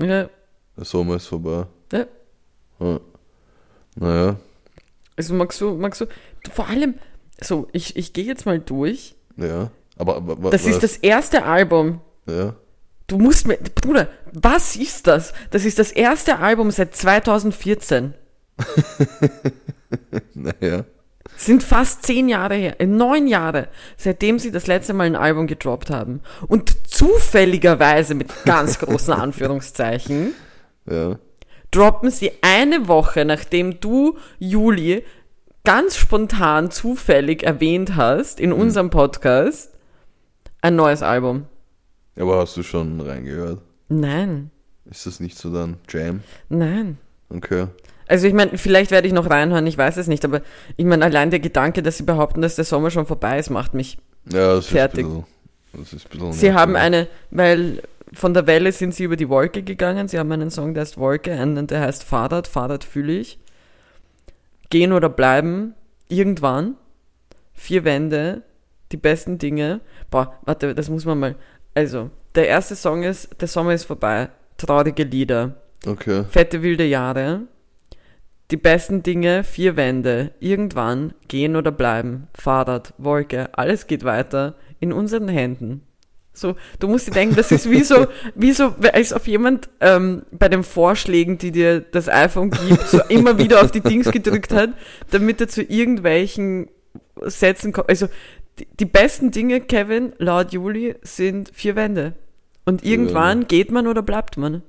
Ja, 0.00 0.28
Der 0.76 0.84
Sommer 0.84 1.16
ist 1.16 1.26
vorbei. 1.26 1.66
ja. 1.92 2.06
Ja. 2.80 3.00
Naja, 3.96 4.36
Also 5.16 5.34
magst 5.34 5.60
du, 5.60 5.74
magst 5.74 6.00
du, 6.00 6.06
vor 6.52 6.68
allem, 6.68 6.94
so, 7.40 7.68
ich, 7.72 7.96
ich 7.96 8.12
gehe 8.12 8.24
jetzt 8.24 8.46
mal 8.46 8.58
durch. 8.58 9.14
ja. 9.36 9.70
Aber, 9.96 10.16
aber, 10.16 10.32
aber 10.32 10.50
Das 10.50 10.64
ist 10.64 10.82
das 10.82 10.96
erste 10.96 11.44
Album. 11.44 12.00
Ja. 12.26 12.54
Du 13.06 13.18
musst 13.18 13.46
mir, 13.46 13.58
Bruder, 13.58 14.08
was 14.32 14.74
ist 14.76 15.06
das? 15.06 15.34
Das 15.50 15.66
ist 15.66 15.78
das 15.78 15.92
erste 15.92 16.38
Album 16.38 16.70
seit 16.70 16.94
2014. 16.96 18.14
Naja. 20.34 20.84
Sind 21.36 21.62
fast 21.62 22.04
zehn 22.04 22.28
Jahre 22.28 22.54
her, 22.54 22.80
äh, 22.80 22.86
neun 22.86 23.26
Jahre, 23.26 23.68
seitdem 23.96 24.38
sie 24.38 24.50
das 24.50 24.66
letzte 24.66 24.92
Mal 24.92 25.04
ein 25.06 25.16
Album 25.16 25.46
gedroppt 25.46 25.90
haben. 25.90 26.20
Und 26.48 26.74
zufälligerweise, 26.88 28.14
mit 28.14 28.28
ganz 28.44 28.78
großen 28.78 29.12
Anführungszeichen, 29.20 30.34
Ja. 30.90 31.18
Droppen 31.70 32.10
sie 32.10 32.32
eine 32.42 32.88
Woche, 32.88 33.24
nachdem 33.24 33.80
du, 33.80 34.16
Juli, 34.38 35.04
ganz 35.64 35.96
spontan 35.96 36.70
zufällig 36.70 37.42
erwähnt 37.42 37.96
hast 37.96 38.40
in 38.40 38.52
unserem 38.52 38.90
Podcast, 38.90 39.70
ein 40.62 40.76
neues 40.76 41.02
Album. 41.02 41.46
Aber 42.18 42.38
hast 42.38 42.56
du 42.56 42.62
schon 42.62 43.00
reingehört? 43.00 43.60
Nein, 43.88 44.50
Ist 44.90 45.06
das 45.06 45.20
nicht 45.20 45.36
so 45.38 45.52
dann 45.52 45.76
Jam? 45.88 46.20
nein. 46.48 46.98
Okay. 47.28 47.66
Also 48.08 48.26
ich 48.26 48.34
meine, 48.34 48.58
vielleicht 48.58 48.90
werde 48.90 49.06
ich 49.06 49.12
noch 49.14 49.30
reinhören, 49.30 49.64
ich 49.68 49.78
weiß 49.78 49.96
es 49.96 50.08
nicht, 50.08 50.24
aber 50.24 50.42
ich 50.76 50.84
meine, 50.84 51.04
allein 51.04 51.30
der 51.30 51.38
Gedanke, 51.38 51.80
dass 51.80 51.96
sie 51.98 52.02
behaupten, 52.02 52.42
dass 52.42 52.56
der 52.56 52.64
Sommer 52.64 52.90
schon 52.90 53.06
vorbei 53.06 53.38
ist, 53.38 53.50
macht 53.50 53.72
mich. 53.72 53.98
Ja, 54.32 54.56
das 54.56 54.66
Fertig. 54.66 55.06
ist 55.06 55.12
ein 55.12 55.22
bisschen, 55.22 55.80
das 55.84 55.92
ist 55.92 56.06
ein 56.06 56.10
bisschen 56.10 56.32
Sie 56.32 56.52
haben 56.52 56.74
eine, 56.74 57.06
weil 57.30 57.82
von 58.12 58.34
der 58.34 58.46
Welle 58.46 58.72
sind 58.72 58.94
sie 58.94 59.04
über 59.04 59.16
die 59.16 59.28
Wolke 59.28 59.62
gegangen, 59.62 60.08
sie 60.08 60.18
haben 60.18 60.32
einen 60.32 60.50
Song, 60.50 60.74
der 60.74 60.82
heißt 60.82 60.98
Wolke, 60.98 61.32
einen, 61.32 61.66
der 61.66 61.80
heißt 61.80 62.04
Fahrrad, 62.04 62.48
Fahrrad 62.48 62.84
fühle 62.84 63.12
ich. 63.12 63.38
Gehen 64.68 64.92
oder 64.92 65.08
bleiben, 65.08 65.74
irgendwann. 66.08 66.76
Vier 67.52 67.84
Wände, 67.84 68.42
die 68.92 68.96
besten 68.96 69.38
Dinge. 69.38 69.80
Boah, 70.10 70.34
warte, 70.44 70.74
das 70.74 70.88
muss 70.88 71.04
man 71.04 71.18
mal. 71.18 71.36
Also, 71.74 72.10
der 72.34 72.48
erste 72.48 72.74
Song 72.74 73.02
ist 73.02 73.40
Der 73.40 73.48
Sommer 73.48 73.74
ist 73.74 73.84
vorbei, 73.84 74.30
traurige 74.56 75.04
Lieder. 75.04 75.56
Okay. 75.86 76.24
Fette 76.28 76.62
wilde 76.62 76.84
Jahre. 76.84 77.42
Die 78.50 78.56
besten 78.56 79.02
Dinge, 79.02 79.44
vier 79.44 79.76
Wände. 79.76 80.32
Irgendwann 80.40 81.14
gehen 81.28 81.54
oder 81.54 81.70
bleiben. 81.70 82.26
Fahrrad, 82.34 82.94
Wolke, 82.98 83.50
alles 83.56 83.86
geht 83.86 84.04
weiter. 84.04 84.56
In 84.80 84.92
unseren 84.92 85.28
Händen. 85.28 85.82
So, 86.32 86.54
du 86.78 86.88
musst 86.88 87.06
dir 87.08 87.10
denken, 87.12 87.34
das 87.36 87.50
ist 87.50 87.68
wie 87.70 87.82
so, 87.82 88.06
wie 88.34 88.52
so, 88.52 88.74
als 88.92 89.12
ob 89.12 89.26
jemand 89.26 89.68
ähm, 89.80 90.22
bei 90.30 90.48
den 90.48 90.62
Vorschlägen, 90.62 91.38
die 91.38 91.50
dir 91.50 91.80
das 91.80 92.08
iPhone 92.08 92.50
gibt, 92.50 92.88
so 92.88 93.00
immer 93.08 93.36
wieder 93.38 93.62
auf 93.62 93.70
die 93.72 93.80
Dings 93.80 94.10
gedrückt 94.10 94.52
hat, 94.52 94.70
damit 95.10 95.40
er 95.40 95.48
zu 95.48 95.62
irgendwelchen 95.62 96.68
Sätzen 97.22 97.72
kommt. 97.72 97.88
Also 97.88 98.06
die, 98.58 98.66
die 98.78 98.84
besten 98.84 99.30
Dinge, 99.32 99.60
Kevin, 99.60 100.12
laut 100.18 100.52
Juli, 100.52 100.94
sind 101.02 101.50
vier 101.52 101.76
Wände. 101.76 102.14
Und 102.64 102.84
irgendwann 102.84 103.48
geht 103.48 103.70
man 103.72 103.86
oder 103.86 104.02
bleibt 104.02 104.36
man. 104.36 104.62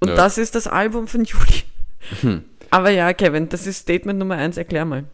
Und 0.00 0.08
Ja. 0.08 0.14
das 0.14 0.38
ist 0.38 0.54
das 0.54 0.66
Album 0.66 1.06
von 1.08 1.24
Juli. 1.24 2.42
Aber 2.70 2.90
ja, 2.90 3.12
Kevin, 3.12 3.48
das 3.48 3.66
ist 3.66 3.78
Statement 3.80 4.18
Nummer 4.18 4.36
eins. 4.36 4.56
Erklär 4.56 4.84
mal. 4.84 5.04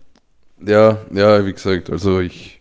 Ja, 0.65 0.99
ja, 1.13 1.45
wie 1.45 1.53
gesagt, 1.53 1.91
also 1.91 2.21
ich, 2.21 2.61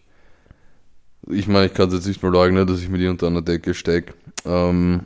ich 1.30 1.48
meine, 1.48 1.68
ich 1.68 1.74
kann 1.74 1.88
es 1.90 1.94
jetzt 1.96 2.08
nicht 2.08 2.22
mal 2.24 2.32
leugnen, 2.32 2.68
dass 2.68 2.82
ich 2.82 2.90
mit 2.90 3.02
ihr 3.02 3.10
unter 3.10 3.28
einer 3.28 3.42
Decke 3.42 3.74
stecke. 3.74 4.14
Ähm, 4.46 5.06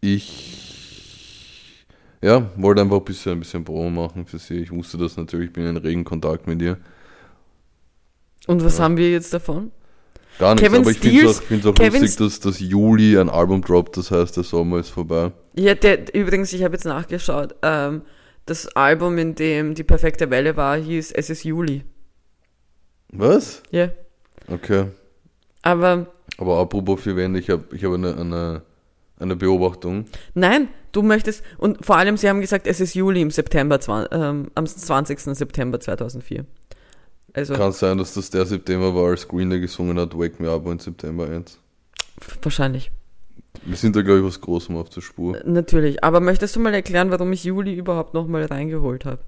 ich, 0.00 1.84
ja, 2.22 2.50
wollte 2.56 2.82
einfach 2.82 2.98
ein 2.98 3.04
bisschen, 3.04 3.32
ein 3.32 3.40
bisschen 3.40 3.64
Promo 3.64 4.02
machen 4.02 4.26
für 4.26 4.38
sie. 4.38 4.58
Ich 4.58 4.70
wusste 4.70 4.98
das 4.98 5.16
natürlich, 5.16 5.52
bin 5.52 5.66
in 5.66 5.76
regen 5.76 6.04
Kontakt 6.04 6.46
mit 6.46 6.60
ihr. 6.62 6.78
Und 8.46 8.64
was 8.64 8.78
Ja. 8.78 8.84
haben 8.84 8.96
wir 8.96 9.10
jetzt 9.10 9.32
davon? 9.34 9.70
Gar 10.38 10.54
nichts, 10.54 10.68
Kevin 10.68 10.82
aber 10.82 10.90
ich 10.92 10.98
finde 10.98 11.26
es 11.26 11.38
auch, 11.38 11.42
find's 11.42 11.66
auch 11.66 11.74
Kevin 11.74 12.00
lustig, 12.02 12.18
dass, 12.18 12.40
dass 12.40 12.60
Juli 12.60 13.18
ein 13.18 13.28
Album 13.28 13.60
droppt, 13.60 13.96
das 13.96 14.12
heißt, 14.12 14.36
der 14.36 14.44
Sommer 14.44 14.78
ist 14.78 14.90
vorbei. 14.90 15.32
Ja, 15.56 15.74
der, 15.74 16.14
übrigens, 16.14 16.52
ich 16.52 16.62
habe 16.62 16.74
jetzt 16.74 16.84
nachgeschaut. 16.84 17.56
Ähm, 17.62 18.02
das 18.46 18.68
Album, 18.76 19.18
in 19.18 19.34
dem 19.34 19.74
die 19.74 19.82
perfekte 19.82 20.30
Welle 20.30 20.56
war, 20.56 20.76
hieß 20.76 21.10
Es 21.12 21.28
ist 21.28 21.42
Juli. 21.44 21.82
Was? 23.10 23.62
Ja. 23.70 23.90
Okay. 24.46 24.86
Aber 25.62 26.06
Aber 26.38 26.58
apropos 26.58 27.00
vier 27.00 27.16
Wände, 27.16 27.40
ich 27.40 27.50
habe 27.50 27.64
ich 27.72 27.84
hab 27.84 27.92
eine, 27.92 28.16
eine, 28.16 28.62
eine 29.18 29.36
Beobachtung. 29.36 30.06
nein, 30.34 30.68
du 30.92 31.02
möchtest, 31.02 31.42
und 31.58 31.84
vor 31.84 31.96
allem, 31.96 32.16
sie 32.16 32.28
haben 32.28 32.40
gesagt, 32.40 32.66
es 32.66 32.80
ist 32.80 32.94
Juli 32.94 33.20
im 33.20 33.30
September, 33.30 33.78
ähm, 34.12 34.50
am 34.54 34.66
20. 34.66 35.20
September 35.20 35.80
2004. 35.80 36.44
Also, 37.34 37.54
Kann 37.54 37.72
sein, 37.72 37.98
dass 37.98 38.14
das 38.14 38.30
der 38.30 38.46
September 38.46 38.94
war, 38.94 39.10
als 39.10 39.28
Green 39.28 39.50
Day 39.50 39.60
gesungen 39.60 39.98
hat, 39.98 40.16
Wake 40.18 40.40
Me 40.40 40.50
Up 40.50 40.66
in 40.66 40.78
September 40.78 41.28
1. 41.28 41.58
wahrscheinlich. 42.42 42.90
Wir 43.64 43.76
sind 43.76 43.96
da, 43.96 44.02
glaube 44.02 44.20
ich, 44.20 44.24
was 44.24 44.40
Großem 44.40 44.76
auf 44.76 44.88
der 44.88 45.00
Spur. 45.00 45.38
Natürlich. 45.44 46.02
Aber 46.04 46.20
möchtest 46.20 46.54
du 46.56 46.60
mal 46.60 46.74
erklären, 46.74 47.10
warum 47.10 47.32
ich 47.32 47.44
Juli 47.44 47.74
überhaupt 47.74 48.14
nochmal 48.14 48.44
reingeholt 48.44 49.04
habe? 49.04 49.18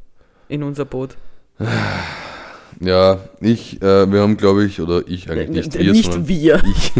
In 0.48 0.62
unser 0.62 0.84
Boot. 0.84 1.16
Ja, 2.82 3.20
ich, 3.40 3.82
äh, 3.82 4.10
wir 4.10 4.20
haben, 4.22 4.38
glaube 4.38 4.64
ich, 4.64 4.80
oder 4.80 5.02
ich 5.06 5.30
eigentlich 5.30 5.66
nicht 5.66 5.78
wir, 5.78 5.92
Nicht 5.92 6.28
wir. 6.28 6.62
ich. 6.70 6.92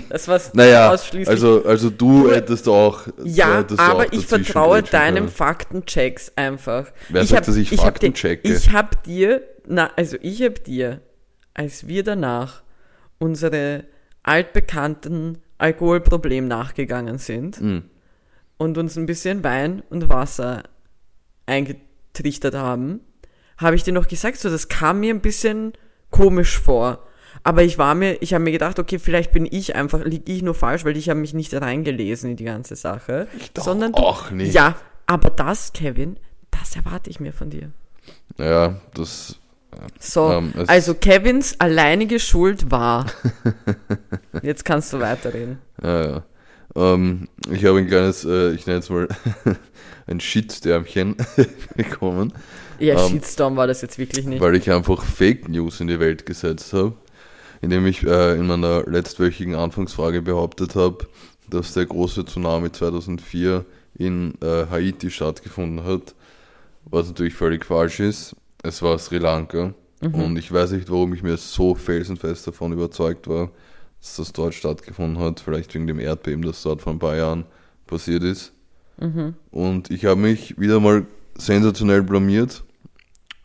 Das 0.08 0.26
war's 0.28 0.52
Naja, 0.54 0.90
ausschließlich. 0.90 1.28
also, 1.28 1.62
also 1.64 1.90
du 1.90 2.30
hättest 2.30 2.66
auch. 2.68 3.02
Ja, 3.22 3.58
hättest 3.58 3.78
du 3.80 3.84
auch 3.84 3.88
aber 3.90 4.12
ich 4.14 4.26
vertraue 4.26 4.82
deinem 4.82 5.16
können. 5.24 5.28
Faktenchecks 5.28 6.32
einfach. 6.36 6.86
Wer 7.10 7.22
ich 7.22 7.28
sagt, 7.28 7.40
hab- 7.42 7.46
dass 7.46 7.56
ich 7.56 7.70
hab 7.72 7.80
Fakten 7.80 8.06
dir, 8.06 8.12
checke? 8.14 8.48
Ich 8.52 8.72
habe 8.72 8.90
dir, 9.04 9.42
na, 9.66 9.90
also 9.96 10.16
ich 10.22 10.40
habe 10.42 10.58
dir, 10.60 11.02
als 11.52 11.86
wir 11.86 12.02
danach 12.02 12.62
unsere 13.18 13.84
altbekannten 14.22 15.38
Alkoholproblem 15.58 16.48
nachgegangen 16.48 17.18
sind 17.18 17.58
Hm. 17.58 17.82
und 18.56 18.78
uns 18.78 18.96
ein 18.96 19.04
bisschen 19.06 19.44
Wein 19.44 19.82
und 19.90 20.08
Wasser 20.08 20.62
eingetrichtert 21.46 22.54
haben, 22.54 23.00
habe 23.58 23.76
ich 23.76 23.82
dir 23.82 23.92
noch 23.92 24.08
gesagt, 24.08 24.38
so 24.38 24.50
das 24.50 24.68
kam 24.68 25.00
mir 25.00 25.12
ein 25.12 25.20
bisschen 25.20 25.72
komisch 26.10 26.58
vor. 26.58 27.04
Aber 27.44 27.62
ich 27.62 27.78
war 27.78 27.94
mir, 27.94 28.20
ich 28.20 28.34
habe 28.34 28.42
mir 28.44 28.52
gedacht, 28.52 28.78
okay, 28.78 28.98
vielleicht 28.98 29.32
bin 29.32 29.46
ich 29.48 29.76
einfach, 29.76 30.04
liege 30.04 30.32
ich 30.32 30.42
nur 30.42 30.54
falsch, 30.54 30.84
weil 30.84 30.96
ich 30.96 31.08
habe 31.08 31.20
mich 31.20 31.34
nicht 31.34 31.54
reingelesen 31.54 32.30
in 32.30 32.36
die 32.36 32.44
ganze 32.44 32.76
Sache. 32.76 33.28
Ich 33.38 33.52
doch 33.52 33.64
sondern 33.64 33.92
du, 33.92 33.98
auch 33.98 34.30
nicht. 34.30 34.54
Ja, 34.54 34.76
aber 35.06 35.30
das, 35.30 35.72
Kevin, 35.72 36.18
das 36.50 36.74
erwarte 36.76 37.10
ich 37.10 37.20
mir 37.20 37.32
von 37.32 37.50
dir. 37.50 37.70
Ja, 38.38 38.80
das. 38.94 39.36
So, 40.00 40.30
Ähm, 40.32 40.52
also 40.66 40.94
Kevins 40.94 41.60
alleinige 41.60 42.18
Schuld 42.18 42.70
war. 42.70 43.06
Jetzt 44.42 44.64
kannst 44.64 44.92
du 44.92 44.98
weiterreden. 45.00 45.58
Ja, 45.82 46.04
ja. 46.04 46.22
Ähm, 46.74 47.28
ich 47.50 47.64
habe 47.64 47.78
ein 47.78 47.86
kleines, 47.86 48.24
äh, 48.24 48.52
ich 48.52 48.66
nenne 48.66 48.80
es 48.80 48.90
mal 48.90 49.08
ein 50.06 50.20
Shitstärmchen 50.20 51.16
bekommen, 51.76 52.32
Ja, 52.78 52.94
Ähm, 53.04 53.10
Shitstorm 53.10 53.56
war 53.56 53.66
das 53.66 53.82
jetzt 53.82 53.98
wirklich 53.98 54.26
nicht. 54.26 54.40
weil 54.40 54.54
ich 54.56 54.70
einfach 54.70 55.02
Fake 55.02 55.48
News 55.48 55.80
in 55.80 55.88
die 55.88 55.98
Welt 56.00 56.26
gesetzt 56.26 56.72
habe, 56.72 56.94
indem 57.60 57.86
ich 57.86 58.04
äh, 58.04 58.34
in 58.36 58.46
meiner 58.46 58.84
letztwöchigen 58.84 59.54
Anfangsfrage 59.54 60.22
behauptet 60.22 60.74
habe, 60.74 61.06
dass 61.50 61.74
der 61.74 61.86
große 61.86 62.24
Tsunami 62.24 62.70
2004 62.72 63.64
in 63.94 64.34
äh, 64.42 64.66
Haiti 64.70 65.10
stattgefunden 65.10 65.84
hat, 65.84 66.14
was 66.84 67.08
natürlich 67.08 67.34
völlig 67.34 67.64
falsch 67.64 68.00
ist. 68.00 68.36
Es 68.62 68.82
war 68.82 68.98
Sri 68.98 69.18
Lanka 69.18 69.74
und 70.00 70.36
ich 70.38 70.52
weiß 70.52 70.72
nicht, 70.72 70.88
warum 70.90 71.12
ich 71.14 71.22
mir 71.24 71.36
so 71.36 71.74
felsenfest 71.74 72.46
davon 72.46 72.72
überzeugt 72.72 73.26
war, 73.28 73.50
dass 74.00 74.16
das 74.16 74.32
dort 74.32 74.54
stattgefunden 74.54 75.18
hat, 75.22 75.40
vielleicht 75.40 75.74
wegen 75.74 75.88
dem 75.88 75.98
Erdbeben, 75.98 76.42
das 76.42 76.62
dort 76.62 76.80
vor 76.82 76.92
ein 76.92 77.00
paar 77.00 77.16
Jahren 77.16 77.44
passiert 77.86 78.22
ist. 78.22 78.52
Und 79.50 79.90
ich 79.90 80.04
habe 80.04 80.20
mich 80.20 80.58
wieder 80.60 80.78
mal 80.80 81.06
sensationell 81.36 82.02
blamiert, 82.02 82.62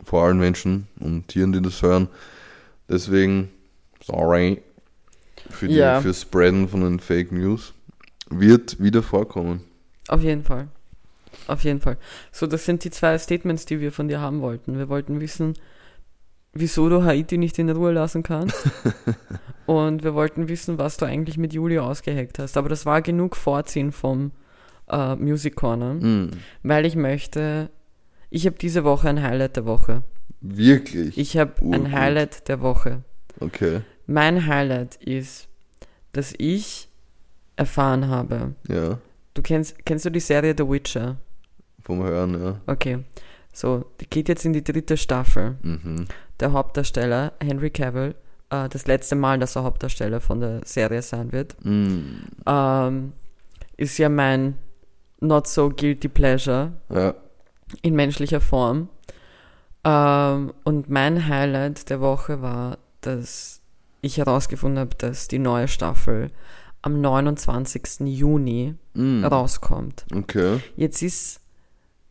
vor 0.05 0.23
allen 0.25 0.37
Menschen 0.39 0.87
und 0.99 1.27
Tieren, 1.27 1.51
die 1.53 1.61
das 1.61 1.81
hören. 1.81 2.07
Deswegen, 2.89 3.49
sorry 4.03 4.61
für 5.49 5.67
die, 5.67 5.75
Ja. 5.75 6.01
für 6.01 6.13
Spreaden 6.13 6.67
von 6.69 6.81
den 6.81 6.99
Fake 6.99 7.31
News. 7.31 7.73
Wird 8.29 8.81
wieder 8.81 9.03
vorkommen. 9.03 9.61
Auf 10.07 10.21
jeden 10.21 10.43
Fall. 10.43 10.67
Auf 11.47 11.63
jeden 11.63 11.81
Fall. 11.81 11.97
So, 12.31 12.47
das 12.47 12.65
sind 12.65 12.83
die 12.83 12.89
zwei 12.91 13.17
Statements, 13.17 13.65
die 13.65 13.79
wir 13.79 13.91
von 13.91 14.07
dir 14.07 14.19
haben 14.21 14.41
wollten. 14.41 14.77
Wir 14.77 14.87
wollten 14.89 15.19
wissen, 15.19 15.53
wieso 16.53 16.87
du 16.89 17.03
Haiti 17.03 17.37
nicht 17.37 17.57
in 17.59 17.69
Ruhe 17.69 17.91
lassen 17.91 18.23
kannst. 18.23 18.55
Und 19.65 20.03
wir 20.03 20.13
wollten 20.13 20.47
wissen, 20.49 20.77
was 20.77 20.97
du 20.97 21.05
eigentlich 21.05 21.37
mit 21.37 21.53
Juli 21.53 21.79
ausgeheckt 21.79 22.39
hast. 22.39 22.57
Aber 22.57 22.69
das 22.69 22.85
war 22.85 23.01
genug 23.01 23.35
Vorziehen 23.35 23.91
vom 23.91 24.31
äh, 24.89 25.15
Music 25.15 25.55
Corner, 25.55 25.93
Mm, 25.95 26.31
weil 26.63 26.85
ich 26.85 26.95
möchte. 26.95 27.69
Ich 28.33 28.45
habe 28.47 28.55
diese 28.57 28.83
Woche 28.83 29.09
ein 29.09 29.21
Highlight 29.21 29.55
der 29.57 29.65
Woche. 29.65 30.01
wirklich? 30.41 31.17
Ich 31.17 31.37
habe 31.37 31.53
ein. 31.61 31.91
Highlight 31.91 32.47
der 32.47 32.61
Woche. 32.61 33.03
okay, 33.39 33.81
Mein 34.07 34.47
Highlight 34.47 34.95
ist, 34.95 35.47
dass 36.13 36.33
ich 36.37 36.89
erfahren 37.55 38.07
habe. 38.07 38.55
ja. 38.67 38.97
Du 39.35 39.41
kennst, 39.41 39.83
kennst 39.85 40.05
du 40.05 40.11
die 40.11 40.19
Serie 40.19 40.53
The 40.57 40.67
Witcher? 40.69 41.17
Vom 41.81 42.03
Hören, 42.03 42.39
ja. 42.43 42.59
Okay. 42.67 42.99
So, 43.51 43.85
die 43.99 44.07
geht 44.07 44.29
jetzt 44.29 44.45
in 44.45 44.53
die 44.53 44.63
dritte 44.63 44.95
Staffel. 44.97 45.55
Mhm. 45.63 46.05
Der 46.39 46.51
Hauptdarsteller, 46.53 47.33
Henry 47.39 47.69
Cavill, 47.71 48.13
äh, 48.51 48.69
das 48.69 48.85
letzte 48.87 49.15
Mal, 49.15 49.39
dass 49.39 49.55
er 49.55 49.63
Hauptdarsteller 49.63 50.21
von 50.21 50.39
der 50.39 50.61
Serie 50.65 51.01
sein 51.01 51.31
wird, 51.31 51.55
Mm, 51.63 52.25
ähm, 52.47 53.13
ist 53.77 53.97
ja 53.97 54.09
mein 54.09 54.55
not 55.19 55.47
so 55.47 55.69
guilty 55.69 56.09
pleasure 56.09 56.73
ja. 56.89 57.15
In 57.81 57.95
menschlicher 57.95 58.41
Form. 58.41 58.89
Ähm, 59.83 60.53
und 60.63 60.89
mein 60.89 61.27
Highlight 61.27 61.89
der 61.89 61.99
Woche 62.01 62.41
war, 62.41 62.77
dass 63.01 63.61
ich 64.01 64.17
herausgefunden 64.17 64.79
habe, 64.79 64.95
dass 64.97 65.27
die 65.27 65.39
neue 65.39 65.67
Staffel 65.67 66.31
am 66.81 66.99
29. 67.01 68.01
Juni 68.07 68.75
Mm, 68.93 69.23
rauskommt. 69.25 70.05
okay. 70.13 70.59
Jetzt 70.75 71.01
ist, 71.01 71.39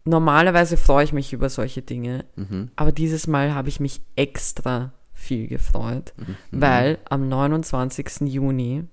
normalerweise 0.05 0.77
freue 0.77 1.05
ich 1.05 1.13
mich 1.13 1.33
über 1.33 1.49
solche 1.49 1.83
Dinge, 1.83 2.25
Mhm. 2.37 2.71
aber 2.77 2.91
dieses 2.93 3.27
Mal 3.27 3.55
habe 3.55 3.69
ich 3.69 3.79
mich 3.81 4.01
extra 4.17 4.93
viel 5.13 5.47
gefreut, 5.47 6.13
Mhm. 6.17 6.37
weil 6.51 6.99
am 7.09 7.29
29. 7.29 8.27
Juni 8.27 8.85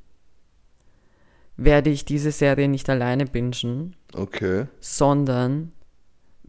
werde 1.57 1.89
ich 1.89 2.05
diese 2.05 2.31
Serie 2.31 2.67
nicht 2.69 2.89
alleine 2.89 3.25
bingen, 3.25 3.95
Okay. 4.13 4.67
sondern 4.79 5.71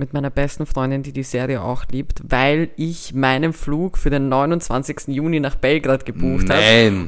mit 0.01 0.13
meiner 0.13 0.31
besten 0.31 0.67
Freundin, 0.67 1.05
die 1.05 1.13
die 1.13 1.23
Serie 1.23 1.63
auch 1.63 1.85
liebt, 1.93 2.21
weil 2.29 2.71
ich 2.77 3.15
meinen 3.15 3.53
Flug 3.53 3.97
für 3.99 4.11
den 4.11 4.29
29. 4.29 5.09
Juni 5.09 5.39
nach 5.39 5.55
Belgrad 5.55 6.05
gebucht 6.05 6.51
habe. 6.51 6.61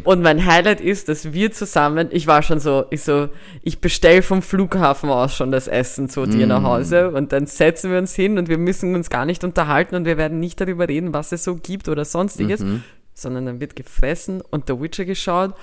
Und 0.05 0.23
mein 0.23 0.47
Highlight 0.47 0.81
ist, 0.81 1.09
dass 1.09 1.33
wir 1.33 1.51
zusammen, 1.51 2.09
ich 2.13 2.29
war 2.29 2.43
schon 2.43 2.61
so, 2.61 2.85
ich 2.91 3.03
so, 3.03 3.31
ich 3.63 3.81
bestell 3.81 4.23
vom 4.23 4.43
Flughafen 4.43 5.11
aus 5.11 5.35
schon 5.35 5.51
das 5.51 5.67
Essen 5.67 6.09
zu 6.09 6.27
dir 6.27 6.47
nach 6.47 6.63
Hause 6.63 7.11
und 7.11 7.33
dann 7.33 7.47
setzen 7.47 7.91
wir 7.91 7.99
uns 7.99 8.15
hin 8.15 8.39
und 8.39 8.49
wir 8.49 8.59
müssen 8.59 8.95
uns 8.95 9.11
gar 9.11 9.25
nicht 9.25 9.43
unterhalten 9.43 9.97
und 9.97 10.05
wir 10.05 10.17
werden 10.19 10.39
nicht 10.39 10.61
darüber 10.61 10.87
reden, 10.87 11.13
was 11.13 11.33
es 11.33 11.43
so 11.43 11.57
gibt 11.57 11.89
oder 11.89 12.05
sonstiges, 12.05 12.61
Mhm. 12.61 12.85
sondern 13.15 13.47
dann 13.47 13.61
wird 13.61 13.75
gefressen 13.75 14.43
und 14.51 14.69
The 14.69 14.79
Witcher 14.81 15.05
geschaut 15.07 15.55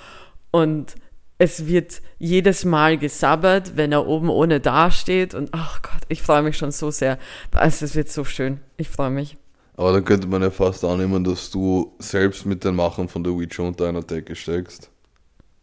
und 0.51 0.95
es 1.39 1.65
wird 1.65 2.01
jedes 2.19 2.65
Mal 2.65 2.97
gesabbert, 2.97 3.77
wenn 3.77 3.93
er 3.93 4.05
oben 4.05 4.29
ohne 4.29 4.59
dasteht. 4.59 5.33
Und 5.33 5.49
ach 5.53 5.81
Gott, 5.81 6.01
ich 6.09 6.21
freue 6.21 6.43
mich 6.43 6.57
schon 6.57 6.71
so 6.71 6.91
sehr. 6.91 7.17
Also, 7.51 7.85
es 7.85 7.95
wird 7.95 8.09
so 8.09 8.25
schön. 8.25 8.59
Ich 8.75 8.89
freue 8.89 9.09
mich. 9.09 9.37
Aber 9.77 9.93
dann 9.93 10.03
könnte 10.03 10.27
man 10.27 10.41
ja 10.41 10.51
fast 10.51 10.83
annehmen, 10.83 11.23
dass 11.23 11.49
du 11.49 11.95
selbst 11.99 12.45
mit 12.45 12.65
den 12.65 12.75
Machern 12.75 13.07
von 13.07 13.23
der 13.23 13.39
Witcher 13.39 13.63
unter 13.63 13.87
einer 13.87 14.03
Decke 14.03 14.35
steckst. 14.35 14.91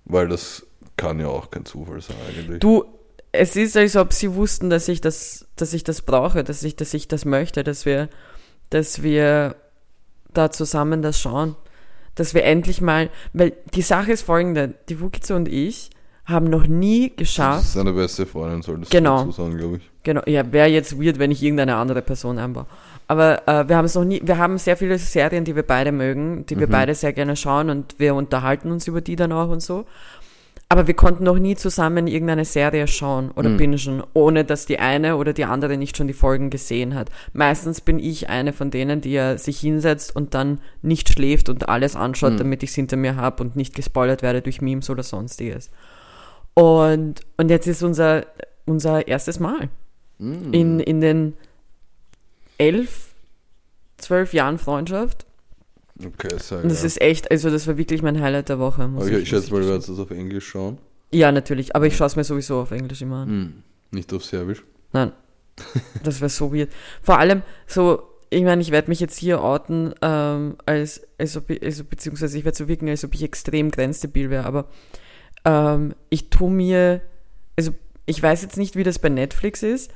Weil 0.07 0.29
das 0.29 0.67
kann 0.97 1.21
ja 1.21 1.29
auch 1.29 1.51
kein 1.51 1.67
Zufall 1.67 2.01
sein 2.01 2.17
eigentlich. 2.27 2.61
Du, 2.61 2.85
es 3.33 3.55
ist, 3.55 3.77
als 3.77 3.97
ob 3.97 4.15
sie 4.15 4.35
wussten, 4.35 4.71
dass 4.71 4.89
ich 4.89 5.03
das, 5.03 5.47
dass 5.57 5.75
ich 5.75 5.85
das 5.85 6.01
brauche, 6.01 6.43
dass 6.43 6.63
ich, 6.63 6.77
dass 6.77 6.95
ich 6.95 7.07
das 7.07 7.27
möchte, 7.27 7.65
dass 7.65 7.85
wir, 7.85 8.09
dass 8.71 9.03
wir 9.03 9.57
da 10.33 10.51
zusammen 10.51 11.03
das 11.03 11.21
schauen. 11.21 11.55
Dass 12.17 12.35
wir 12.35 12.43
endlich 12.45 12.81
mal, 12.81 13.11
weil 13.33 13.53
die 13.75 13.83
Sache 13.83 14.13
ist 14.13 14.23
folgende, 14.23 14.75
die 14.89 15.01
Wukize 15.01 15.35
und 15.37 15.49
ich 15.49 15.91
haben 16.25 16.51
noch 16.51 16.67
nie 16.67 17.11
das 17.11 17.17
geschafft, 17.19 17.63
ist 17.63 17.75
seine 17.75 17.93
beste 17.93 18.27
Freundin, 18.27 18.61
solltest 18.63 18.91
Genau. 18.91 19.21
du 19.21 19.27
dazu 19.31 19.43
sagen, 19.43 19.57
glaube 19.59 19.77
ich. 19.77 19.91
Genau, 20.03 20.23
ja, 20.27 20.51
wäre 20.53 20.69
jetzt 20.69 21.01
weird, 21.01 21.19
wenn 21.21 21.31
ich 21.31 21.43
irgendeine 21.43 21.77
andere 21.77 22.03
Person 22.03 22.39
einbaue. 22.39 22.67
Aber 23.09 23.47
äh, 23.47 23.69
wir 23.69 23.77
haben 23.77 23.85
es 23.85 23.95
noch 23.95 24.05
nie, 24.05 24.21
wir 24.25 24.37
haben 24.39 24.59
sehr 24.59 24.77
viele 24.77 24.99
Serien, 24.99 25.45
die 25.45 25.55
wir 25.55 25.63
beide 25.63 25.93
mögen, 25.93 26.45
die 26.47 26.59
wir 26.59 26.67
beide 26.67 26.95
sehr 26.95 27.13
gerne 27.13 27.37
schauen 27.37 27.71
und 27.71 27.95
wir 27.99 28.17
unterhalten 28.17 28.73
uns 28.73 28.89
über 28.89 29.01
die 29.01 29.15
dann 29.15 29.31
auch 29.31 29.49
und 29.49 29.63
so. 29.63 29.85
Aber 30.69 30.89
wir 30.89 30.95
konnten 30.95 31.23
noch 31.23 31.39
nie 31.39 31.55
zusammen 31.55 32.09
irgendeine 32.09 32.45
Serie 32.45 32.89
schauen 32.89 33.31
oder 33.31 33.51
bingen, 33.51 34.03
ohne 34.15 34.45
dass 34.45 34.67
die 34.67 34.81
eine 34.81 35.17
oder 35.17 35.33
die 35.33 35.45
andere 35.45 35.77
nicht 35.77 35.97
schon 35.97 36.09
die 36.09 36.13
Folgen 36.13 36.51
gesehen 36.51 36.97
hat. 36.97 37.09
Meistens 37.33 37.81
bin 37.81 38.01
ich 38.01 38.29
eine 38.29 38.53
von 38.53 38.73
denen, 38.73 39.01
die 39.01 39.13
ja 39.13 39.39
sich 39.39 39.61
hinsetzt 39.61 40.17
und 40.17 40.35
dann 40.35 40.61
nicht 40.83 41.09
schläft 41.13 41.49
und 41.49 41.69
alles 41.69 41.95
anschaut, 41.95 42.41
damit 42.41 42.65
ich 42.65 42.71
es 42.71 42.75
hinter 42.75 42.97
mir 42.97 43.15
habe 43.15 43.45
und 43.45 43.55
nicht 43.55 43.77
gespoilert 43.77 44.23
werde 44.23 44.43
durch 44.43 44.61
Memes 44.61 44.91
oder 44.91 45.05
sonstiges. 45.05 45.71
Und, 46.55 47.21
und 47.37 47.49
jetzt 47.49 47.69
ist 47.69 47.85
unser, 47.85 48.27
unser 48.65 49.07
erstes 49.07 49.39
Mal 49.39 49.69
in, 50.53 50.81
in 50.81 51.01
den 51.01 51.35
elf, 52.59 53.15
zwölf 53.99 54.33
Jahren 54.33 54.59
Freundschaft. 54.59 55.26
Okay, 55.99 56.29
sehr 56.39 56.59
Und 56.63 56.69
das 56.69 56.79
geil. 56.79 56.87
ist 56.87 57.01
echt, 57.01 57.31
also 57.31 57.51
das 57.51 57.67
war 57.67 57.79
wirklich 57.79 58.03
mein 58.03 58.21
Highlight 58.21 58.49
der 58.49 58.59
Woche. 58.59 58.87
Muss 58.89 59.07
Aber 59.07 59.19
ich, 59.19 59.29
schätze 59.29 59.51
mal, 59.53 59.63
du 59.63 59.69
wirst 59.69 59.89
das 59.89 59.99
auf 59.99 60.11
Englisch 60.11 60.47
schauen. 60.49 60.79
Ja, 61.13 61.33
natürlich, 61.33 61.75
aber 61.75 61.87
ich 61.87 61.97
schaue 61.97 62.09
es 62.09 62.17
mir 62.17 62.25
sowieso 62.25 62.61
auf 62.61 62.71
Englisch 62.71 63.01
immer 63.01 63.23
an. 63.23 63.29
Hm. 63.29 63.53
Nicht 63.93 64.13
auf 64.13 64.25
Serbisch. 64.25 64.65
Nein, 64.93 65.13
das 66.03 66.21
wäre 66.21 66.29
so 66.29 66.55
weird. 66.55 66.71
Vor 67.03 67.19
allem 67.19 67.43
so, 67.67 68.03
ich 68.29 68.43
meine, 68.43 68.61
ich 68.61 68.73
werde 68.73 68.91
mich 68.91 69.01
jetzt 69.01 69.17
hier 69.19 69.43
outen, 69.43 69.95
ähm, 70.03 70.57
als, 70.67 71.03
als 71.19 71.37
ob 71.37 71.49
ich, 71.51 71.63
also, 71.63 71.85
beziehungsweise 71.85 72.37
ich 72.37 72.45
werde 72.45 72.59
so 72.59 72.69
wirken, 72.69 72.89
als 72.89 73.05
ob 73.05 73.15
ich 73.15 73.23
extrem 73.23 73.71
grenzdebil 73.71 74.29
wäre, 74.31 74.45
aber 74.45 74.69
ähm, 75.45 75.95
ich 76.11 76.29
tue 76.29 76.51
mir, 76.51 77.01
also 77.57 77.73
ich 78.05 78.23
weiß 78.23 78.43
jetzt 78.43 78.57
nicht, 78.59 78.77
wie 78.77 78.83
das 78.83 78.99
bei 78.99 79.09
Netflix 79.09 79.63
ist, 79.63 79.91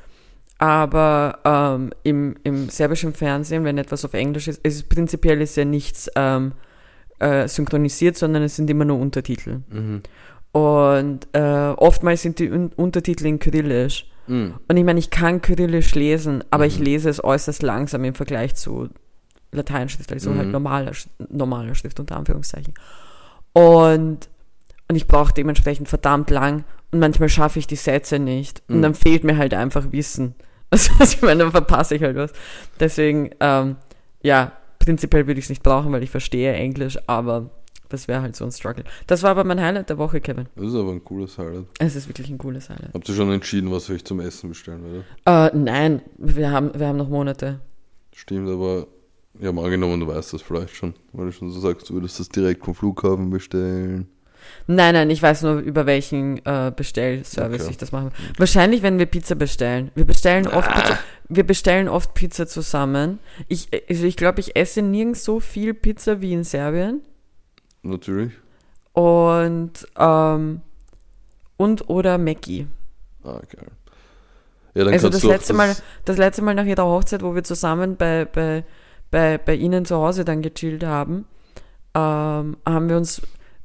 aber 0.61 1.39
ähm, 1.45 1.91
im, 2.03 2.37
im 2.45 2.69
serbischen 2.69 3.15
Fernsehen, 3.15 3.65
wenn 3.65 3.79
etwas 3.79 4.05
auf 4.05 4.13
Englisch 4.13 4.47
ist, 4.47 4.61
ist 4.63 4.91
prinzipiell 4.91 5.41
ist 5.41 5.57
ja 5.57 5.65
nichts 5.65 6.11
ähm, 6.17 6.53
äh, 7.19 7.49
synchronisiert, 7.49 8.19
sondern 8.19 8.43
es 8.43 8.57
sind 8.57 8.69
immer 8.69 8.85
nur 8.85 8.99
Untertitel. 8.99 9.61
Mhm. 9.71 10.03
Und 10.53 11.29
äh, 11.33 11.41
oftmals 11.77 12.21
sind 12.23 12.39
die 12.39 12.51
Un 12.51 12.73
Untertitel 12.77 13.25
in 13.25 13.39
Kyrillisch. 13.39 14.07
Mhm. 14.27 14.55
Und 14.69 14.77
ich 14.77 14.85
meine, 14.85 14.99
ich 14.99 15.09
kann 15.09 15.41
Kyrillisch 15.41 15.95
lesen, 15.95 16.45
aber 16.51 16.67
ich 16.67 16.79
lese 16.79 17.09
es 17.09 17.25
äußerst 17.25 17.63
langsam 17.63 18.05
im 18.05 18.15
Vergleich 18.15 18.55
zu 18.55 18.91
Lateinschrift, 19.53 20.13
also 20.13 20.35
halt 20.35 20.47
Mhm. 20.47 20.53
normaler, 20.53 20.93
normaler 21.31 21.75
Schrift 21.75 21.99
unter 22.01 22.17
Anführungszeichen. 22.17 22.75
Und, 23.55 24.29
und 24.89 24.97
ich 24.97 25.07
brauche 25.07 25.33
dementsprechend 25.33 25.89
verdammt 25.89 26.29
lang 26.29 26.65
und 26.93 26.99
manchmal 27.01 27.31
schaffe 27.31 27.59
ich 27.59 27.67
die 27.67 27.77
Sätze 27.77 28.19
nicht. 28.19 28.63
Und 28.69 28.77
Mhm. 28.79 28.83
dann 28.83 28.95
fehlt 28.95 29.25
mir 29.25 29.39
halt 29.39 29.55
einfach 29.55 29.91
Wissen. 29.93 30.35
Also, 30.71 30.93
was 30.99 31.15
ich 31.15 31.23
meine, 31.23 31.45
dann 31.45 31.51
verpasse 31.51 31.97
ich 31.97 32.03
halt 32.03 32.17
was. 32.17 32.33
Deswegen, 32.79 33.31
ähm, 33.41 33.77
ja, 34.23 34.53
prinzipiell 34.79 35.27
würde 35.27 35.39
ich 35.39 35.47
es 35.47 35.51
nicht 35.51 35.63
brauchen, 35.63 35.93
weil 35.93 36.03
ich 36.03 36.11
verstehe 36.11 36.53
Englisch, 36.53 36.99
aber 37.07 37.51
das 37.89 38.07
wäre 38.07 38.23
halt 38.23 38.37
so 38.37 38.45
ein 38.45 38.53
Struggle. 38.53 38.85
Das 39.07 39.23
war 39.23 39.31
aber 39.31 39.45
mein 39.45 39.61
Highlight 39.61 39.91
der 39.91 39.99
Woche, 39.99 40.21
Kevin. 40.21 40.47
Das 40.55 40.69
ist 40.69 40.75
aber 40.75 40.93
ein 40.93 41.05
cooles 41.05 41.37
Highlight. 41.39 41.67
Es 41.81 41.97
ist 41.97 42.09
wirklich 42.09 42.31
ein 42.31 42.39
cooles 42.39 42.71
Highlight. 42.71 42.95
Habt 42.95 43.09
ihr 43.09 43.15
schon 43.15 43.33
entschieden, 43.33 43.71
was 43.71 43.91
euch 43.91 44.05
zum 44.05 44.21
Essen 44.21 44.49
bestellen 44.49 44.85
werdet? 44.85 45.05
Äh, 45.27 45.57
nein, 45.57 46.03
wir 46.17 46.51
haben, 46.51 46.71
wir 46.79 46.87
haben 46.87 46.99
noch 46.99 47.09
Monate. 47.09 47.61
Stimmt, 48.15 48.49
aber 48.49 48.87
ich 49.39 49.47
habe 49.47 49.61
angenommen, 49.61 50.01
du 50.01 50.07
weißt 50.07 50.33
das 50.33 50.43
vielleicht 50.43 50.75
schon, 50.75 50.95
weil 51.13 51.27
du 51.27 51.33
schon 51.33 51.51
so 51.51 51.61
sagst, 51.61 51.91
du 51.91 51.95
würdest 51.95 52.21
das 52.21 52.29
direkt 52.29 52.65
vom 52.65 52.75
Flughafen 52.75 53.31
bestellen. 53.31 54.09
Nein, 54.67 54.95
nein, 54.95 55.11
ich 55.11 55.23
weiß 55.23 55.43
nur, 55.43 55.59
über 55.59 55.87
welchen 55.87 56.45
äh, 56.45 56.73
Bestellservice 56.75 57.63
Okay. 57.63 57.71
ich 57.71 57.79
das 57.79 57.93
mache. 57.93 58.11
Wahrscheinlich, 58.39 58.83
wenn 58.83 58.99
wir 58.99 59.07
Pizza 59.07 59.35
bestellen. 59.35 59.91
Wir 59.95 60.05
bestellen 60.05 60.47
oft 60.47 60.71
Pizza, 60.73 60.99
wir 61.29 61.45
bestellen 61.45 61.89
oft 61.89 62.15
Pizza 62.15 62.47
zusammen. 62.47 63.19
Ich, 63.49 63.69
also 63.89 64.05
ich 64.05 64.17
glaube, 64.17 64.41
ich 64.41 64.57
esse 64.57 64.83
nirgends 64.83 65.25
so 65.25 65.41
viel 65.41 65.75
Pizza 65.75 66.21
wie 66.21 66.33
in 66.33 66.45
Serbien. 66.45 67.03
Natürlich. 67.83 68.33
Und, 68.93 69.87
ähm, 69.99 70.61
und 71.57 71.89
oder 71.89 72.19
Mackie. 72.19 72.67
Ah, 73.25 73.41
geil. 73.55 73.69
Ja, 74.75 74.87
Also 74.87 75.09
das 75.09 75.23
letzte 75.25 75.53
Mal, 75.53 75.75
das 76.05 76.17
letzte 76.17 76.43
Mal 76.43 76.55
nach 76.55 76.65
ihrer 76.65 76.85
Hochzeit, 76.85 77.23
wo 77.23 77.35
wir 77.35 77.43
zusammen 77.45 77.97
bei, 77.97 78.25
bei, 78.25 78.65
bei, 79.11 79.37
bei 79.39 79.55
ihnen 79.55 79.85
zu 79.85 79.97
Hause 79.97 80.25
dann 80.25 80.43
gechillt 80.43 80.85
haben, 80.85 81.27
ähm, 81.95 82.57
haben 82.65 82.89
wir 82.89 82.97
uns, 82.97 83.21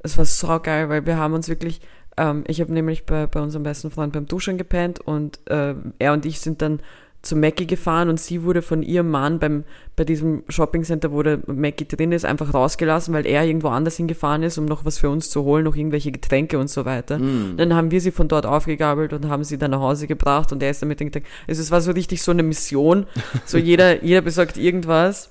es 0.06 0.18
war 0.18 0.24
so 0.24 0.58
geil, 0.60 0.88
weil 0.88 1.06
wir 1.06 1.16
haben 1.18 1.34
uns 1.34 1.48
wirklich, 1.48 1.80
ähm, 2.16 2.44
ich 2.46 2.60
habe 2.60 2.72
nämlich 2.72 3.04
bei, 3.04 3.26
bei 3.26 3.40
unserem 3.40 3.62
besten 3.62 3.90
Freund 3.90 4.12
beim 4.12 4.26
Duschen 4.26 4.56
gepennt 4.56 5.00
und 5.00 5.38
äh, 5.50 5.74
er 5.98 6.12
und 6.12 6.24
ich 6.24 6.40
sind 6.40 6.62
dann 6.62 6.80
zu 7.22 7.36
Mackie 7.36 7.66
gefahren 7.66 8.08
und 8.08 8.20
sie 8.20 8.44
wurde 8.44 8.62
von 8.62 8.82
ihrem 8.82 9.10
Mann 9.10 9.38
beim, 9.38 9.64
bei 9.96 10.04
diesem 10.04 10.44
Shoppingcenter, 10.48 11.12
wo 11.12 11.22
der 11.22 11.40
Mackie 11.46 11.86
drin 11.86 12.12
ist, 12.12 12.24
einfach 12.24 12.54
rausgelassen, 12.54 13.12
weil 13.12 13.26
er 13.26 13.44
irgendwo 13.44 13.68
anders 13.68 13.96
hingefahren 13.96 14.42
ist, 14.42 14.58
um 14.58 14.64
noch 14.64 14.84
was 14.84 14.98
für 14.98 15.10
uns 15.10 15.28
zu 15.28 15.42
holen, 15.42 15.64
noch 15.64 15.76
irgendwelche 15.76 16.12
Getränke 16.12 16.58
und 16.58 16.70
so 16.70 16.84
weiter. 16.84 17.18
Hm. 17.18 17.56
Dann 17.56 17.74
haben 17.74 17.90
wir 17.90 18.00
sie 18.00 18.12
von 18.12 18.28
dort 18.28 18.46
aufgegabelt 18.46 19.12
und 19.12 19.28
haben 19.28 19.44
sie 19.44 19.58
dann 19.58 19.72
nach 19.72 19.80
Hause 19.80 20.06
gebracht 20.06 20.52
und 20.52 20.62
er 20.62 20.70
ist 20.70 20.82
dann 20.82 20.88
mit 20.88 21.00
den 21.00 21.08
Getränken. 21.08 21.30
Also 21.48 21.62
es 21.62 21.70
war 21.70 21.80
so 21.80 21.90
richtig 21.90 22.22
so 22.22 22.30
eine 22.30 22.42
Mission. 22.42 23.06
So 23.44 23.58
jeder, 23.58 24.02
jeder 24.02 24.22
besorgt 24.22 24.56
irgendwas. 24.56 25.30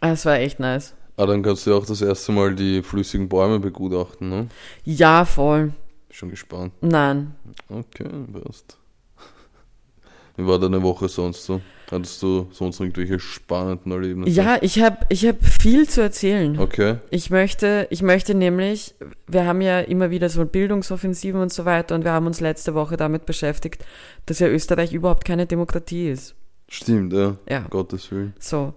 Es 0.00 0.26
war 0.26 0.38
echt 0.38 0.60
nice. 0.60 0.94
Ah, 1.16 1.26
dann 1.26 1.42
kannst 1.42 1.66
du 1.66 1.74
auch 1.74 1.84
das 1.84 2.02
erste 2.02 2.32
Mal 2.32 2.54
die 2.54 2.82
flüssigen 2.82 3.28
Bäume 3.28 3.60
begutachten, 3.60 4.28
ne? 4.28 4.48
Ja, 4.84 5.24
voll. 5.24 5.72
Schon 6.10 6.30
gespannt. 6.30 6.72
Nein. 6.80 7.34
Okay, 7.68 8.08
passt. 8.32 8.78
Wie 10.36 10.46
war 10.46 10.58
deine 10.58 10.82
Woche 10.82 11.08
sonst 11.08 11.44
so? 11.44 11.60
Hattest 11.90 12.22
du 12.22 12.46
sonst 12.52 12.78
irgendwelche 12.78 13.18
spannenden 13.18 13.90
Erlebnisse? 13.90 14.30
Ja, 14.30 14.58
ich 14.60 14.80
habe 14.80 14.98
ich 15.08 15.26
hab 15.26 15.44
viel 15.44 15.88
zu 15.88 16.02
erzählen. 16.02 16.58
Okay. 16.58 16.98
Ich 17.10 17.30
möchte, 17.30 17.88
ich 17.90 18.02
möchte 18.02 18.34
nämlich, 18.34 18.94
wir 19.26 19.44
haben 19.44 19.60
ja 19.60 19.80
immer 19.80 20.10
wieder 20.10 20.28
so 20.28 20.44
Bildungsoffensiven 20.44 21.40
und 21.40 21.52
so 21.52 21.64
weiter 21.64 21.96
und 21.96 22.04
wir 22.04 22.12
haben 22.12 22.26
uns 22.26 22.40
letzte 22.40 22.74
Woche 22.74 22.96
damit 22.96 23.26
beschäftigt, 23.26 23.84
dass 24.26 24.38
ja 24.38 24.46
Österreich 24.46 24.92
überhaupt 24.92 25.24
keine 25.24 25.46
Demokratie 25.46 26.10
ist. 26.10 26.36
Stimmt, 26.68 27.12
ja. 27.12 27.36
Ja. 27.48 27.66
Gottes 27.68 28.10
Willen. 28.12 28.34
So. 28.38 28.72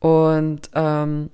Und 0.00 0.68
ähm, 0.74 1.30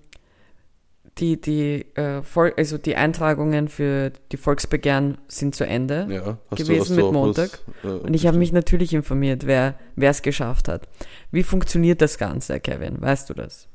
die, 1.18 1.40
die, 1.40 1.86
äh, 1.94 2.22
also 2.56 2.78
die 2.78 2.96
Eintragungen 2.96 3.68
für 3.68 4.12
die 4.32 4.36
Volksbegehren 4.36 5.18
sind 5.28 5.54
zu 5.54 5.64
Ende. 5.64 6.06
Ja. 6.10 6.38
Gewesen 6.56 6.80
hast 6.80 6.90
mit 6.90 7.12
Montag. 7.12 7.60
Was, 7.82 7.92
äh, 7.92 7.94
Und 7.96 8.14
ich 8.14 8.26
habe 8.26 8.36
mich 8.36 8.52
natürlich 8.52 8.92
informiert, 8.94 9.46
wer 9.46 9.76
es 9.96 10.22
geschafft 10.22 10.68
hat. 10.68 10.88
Wie 11.30 11.42
funktioniert 11.42 12.00
das 12.00 12.18
Ganze, 12.18 12.58
Kevin? 12.58 13.00
Weißt 13.00 13.30
du 13.30 13.34
das? 13.34 13.68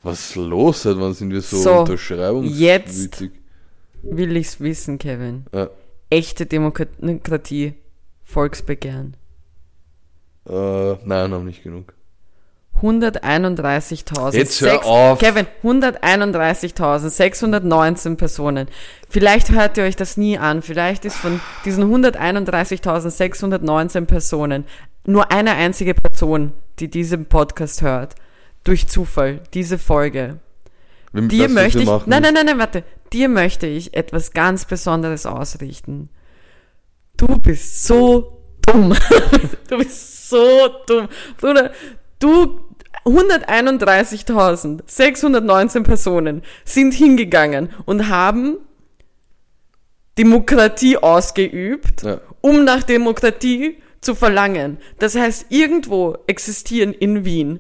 Was 0.04 0.30
ist 0.30 0.36
los? 0.36 0.84
Seit 0.84 0.98
wann 0.98 1.14
sind 1.14 1.32
wir 1.32 1.42
so, 1.42 1.58
So, 1.58 1.80
unterschreibungswütig? 1.80 3.32
Will 4.04 4.38
ich's 4.38 4.62
wissen, 4.62 5.00
Kevin? 5.00 5.46
Ja. 5.54 5.70
Echte 6.10 6.46
Demokratie, 6.46 7.74
Volksbegehren. 8.24 9.18
Äh, 10.48 10.94
nein, 11.04 11.34
haben 11.34 11.46
nicht 11.46 11.64
genug. 11.64 11.94
131.000. 12.82 14.36
Jetzt 14.36 14.62
hör 14.62 14.86
auf. 14.86 15.20
Kevin, 15.20 15.46
131.619 15.64 18.16
Personen. 18.16 18.68
Vielleicht 19.10 19.52
hört 19.52 19.78
ihr 19.78 19.84
euch 19.84 19.96
das 19.96 20.18
nie 20.18 20.38
an. 20.38 20.62
Vielleicht 20.62 21.06
ist 21.06 21.16
von 21.16 21.40
diesen 21.66 21.92
131.619 21.94 24.06
Personen 24.06 24.66
nur 25.08 25.32
eine 25.32 25.56
einzige 25.56 25.96
Person, 25.96 26.54
die 26.80 26.90
diesen 26.90 27.26
Podcast 27.26 27.82
hört, 27.82 28.16
durch 28.64 28.88
Zufall, 28.88 29.42
diese 29.54 29.80
Folge. 29.80 30.40
Wir, 31.14 31.28
Dir 31.30 31.50
möchte 31.50 31.80
ich, 31.80 31.88
nein, 31.88 32.22
nein, 32.22 32.34
nein, 32.34 32.46
nein, 32.46 32.60
warte. 32.60 32.84
Dir 33.14 33.30
möchte 33.30 33.66
ich 33.66 33.96
etwas 33.96 34.34
ganz 34.34 34.66
Besonderes 34.66 35.26
ausrichten. 35.26 36.10
Du 37.16 37.40
bist 37.40 37.88
so 37.88 38.44
dumm. 38.66 38.94
du 39.70 39.78
bist 39.78 40.30
so 40.30 40.70
dumm. 40.86 41.08
Bruder, 41.40 41.72
du, 42.20 42.60
131.619 43.08 45.84
Personen 45.84 46.42
sind 46.66 46.94
hingegangen 46.94 47.70
und 47.86 48.10
haben 48.10 48.58
Demokratie 50.18 50.98
ausgeübt, 50.98 52.04
Ja. 52.04 52.20
um 52.42 52.64
nach 52.64 52.84
Demokratie 52.84 53.78
zu 54.02 54.16
verlangen. 54.16 54.78
Das 55.00 55.16
heißt, 55.16 55.48
irgendwo 55.50 56.18
existieren 56.28 56.94
in 56.94 57.26
Wien 57.26 57.60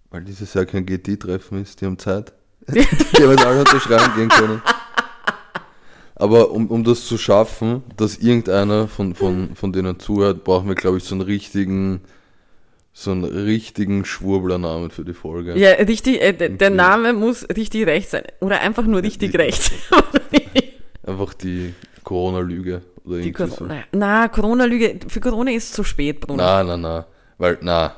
Weil 0.09 0.23
dieses 0.23 0.53
Jahr 0.53 0.65
kein 0.65 0.85
GT-Treffen 0.85 1.61
ist, 1.61 1.81
die 1.81 1.85
haben 1.85 1.99
Zeit. 1.99 2.33
die 2.67 2.79
haben 2.79 3.31
jetzt 3.31 3.45
alle 3.45 3.59
unterschreiben 3.59 4.13
gehen 4.15 4.29
können. 4.29 4.61
Aber 6.15 6.51
um, 6.51 6.67
um 6.67 6.83
das 6.83 7.05
zu 7.05 7.17
schaffen, 7.17 7.83
dass 7.97 8.17
irgendeiner 8.17 8.87
von, 8.87 9.15
von, 9.15 9.55
von 9.55 9.73
denen 9.73 9.99
zuhört, 9.99 10.43
brauchen 10.43 10.67
wir, 10.67 10.75
glaube 10.75 10.97
ich, 10.97 11.03
so 11.03 11.15
einen 11.15 11.21
richtigen, 11.21 12.01
so 12.93 13.11
einen 13.11 13.23
richtigen 13.23 14.03
Schwurblernamen 14.05 14.91
für 14.91 15.05
die 15.05 15.13
Folge. 15.13 15.57
Ja, 15.57 15.71
richtig, 15.71 16.21
äh, 16.21 16.33
der 16.49 16.69
Name 16.69 17.13
muss 17.13 17.47
richtig 17.55 17.85
recht 17.87 18.09
sein. 18.09 18.23
Oder 18.41 18.61
einfach 18.61 18.83
nur 18.85 19.01
richtig 19.01 19.37
recht. 19.37 19.71
Einfach 21.03 21.33
die 21.33 21.73
Corona-Lüge. 22.03 22.81
Oder 23.05 23.17
Die 23.19 23.29
irgendwie 23.29 23.47
so. 23.49 23.55
Corona, 23.55 23.83
na, 23.91 24.27
Corona-Lüge, 24.27 24.99
für 25.07 25.19
Corona 25.19 25.51
ist 25.51 25.73
zu 25.73 25.83
spät, 25.83 26.19
Bruno. 26.19 26.37
Na, 26.37 26.63
na, 26.63 26.77
na. 26.77 27.05
Weil, 27.37 27.57
na. 27.61 27.95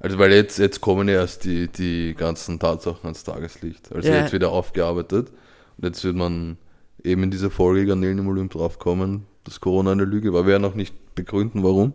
Also, 0.00 0.18
weil 0.18 0.32
jetzt, 0.32 0.58
jetzt 0.58 0.80
kommen 0.80 1.08
ja 1.08 1.14
erst 1.14 1.44
die, 1.44 1.68
die 1.68 2.14
ganzen 2.16 2.58
Tatsachen 2.58 3.00
ans 3.04 3.22
Tageslicht. 3.22 3.92
Also 3.94 4.08
Ja. 4.08 4.16
jetzt 4.20 4.32
wieder 4.32 4.50
aufgearbeitet. 4.50 5.28
Und 5.76 5.84
jetzt 5.84 6.02
wird 6.02 6.16
man 6.16 6.56
eben 7.04 7.22
in 7.22 7.30
dieser 7.30 7.50
Folge 7.50 7.86
Garnelen 7.86 8.18
im 8.18 8.28
Olymp 8.28 8.52
draufkommen, 8.52 9.26
dass 9.44 9.60
Corona 9.60 9.92
eine 9.92 10.04
Lüge 10.04 10.32
war. 10.32 10.44
Wir 10.44 10.52
werden 10.52 10.64
auch 10.64 10.74
nicht 10.74 11.14
begründen, 11.14 11.62
warum. 11.62 11.94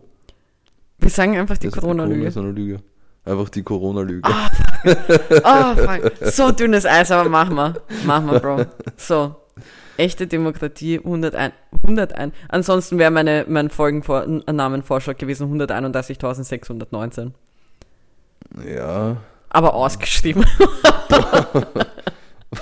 Wir 0.98 1.10
sagen 1.10 1.36
einfach 1.36 1.58
die 1.58 1.68
Corona-Lüge. 1.68 2.40
Lüge. 2.40 2.78
Einfach 3.24 3.48
die 3.48 3.62
Corona-Lüge. 3.62 4.28
Oh, 5.44 5.74
fuck. 5.74 6.12
So 6.22 6.52
dünnes 6.52 6.86
Eis, 6.86 7.10
aber 7.10 7.28
machen 7.28 7.56
wir. 7.56 7.74
Machen 8.04 8.30
wir, 8.30 8.40
Bro. 8.40 8.66
So. 8.96 9.36
Echte 9.96 10.26
Demokratie, 10.26 10.98
101. 10.98 11.54
101. 11.82 12.34
Ansonsten 12.48 12.98
wäre 12.98 13.10
meine, 13.10 13.44
mein 13.48 13.70
Folgennamenvorschlag 13.70 15.18
gewesen 15.18 15.50
131.619. 15.60 17.32
Ja. 18.64 19.16
Aber 19.48 19.74
ausgeschrieben. 19.74 20.44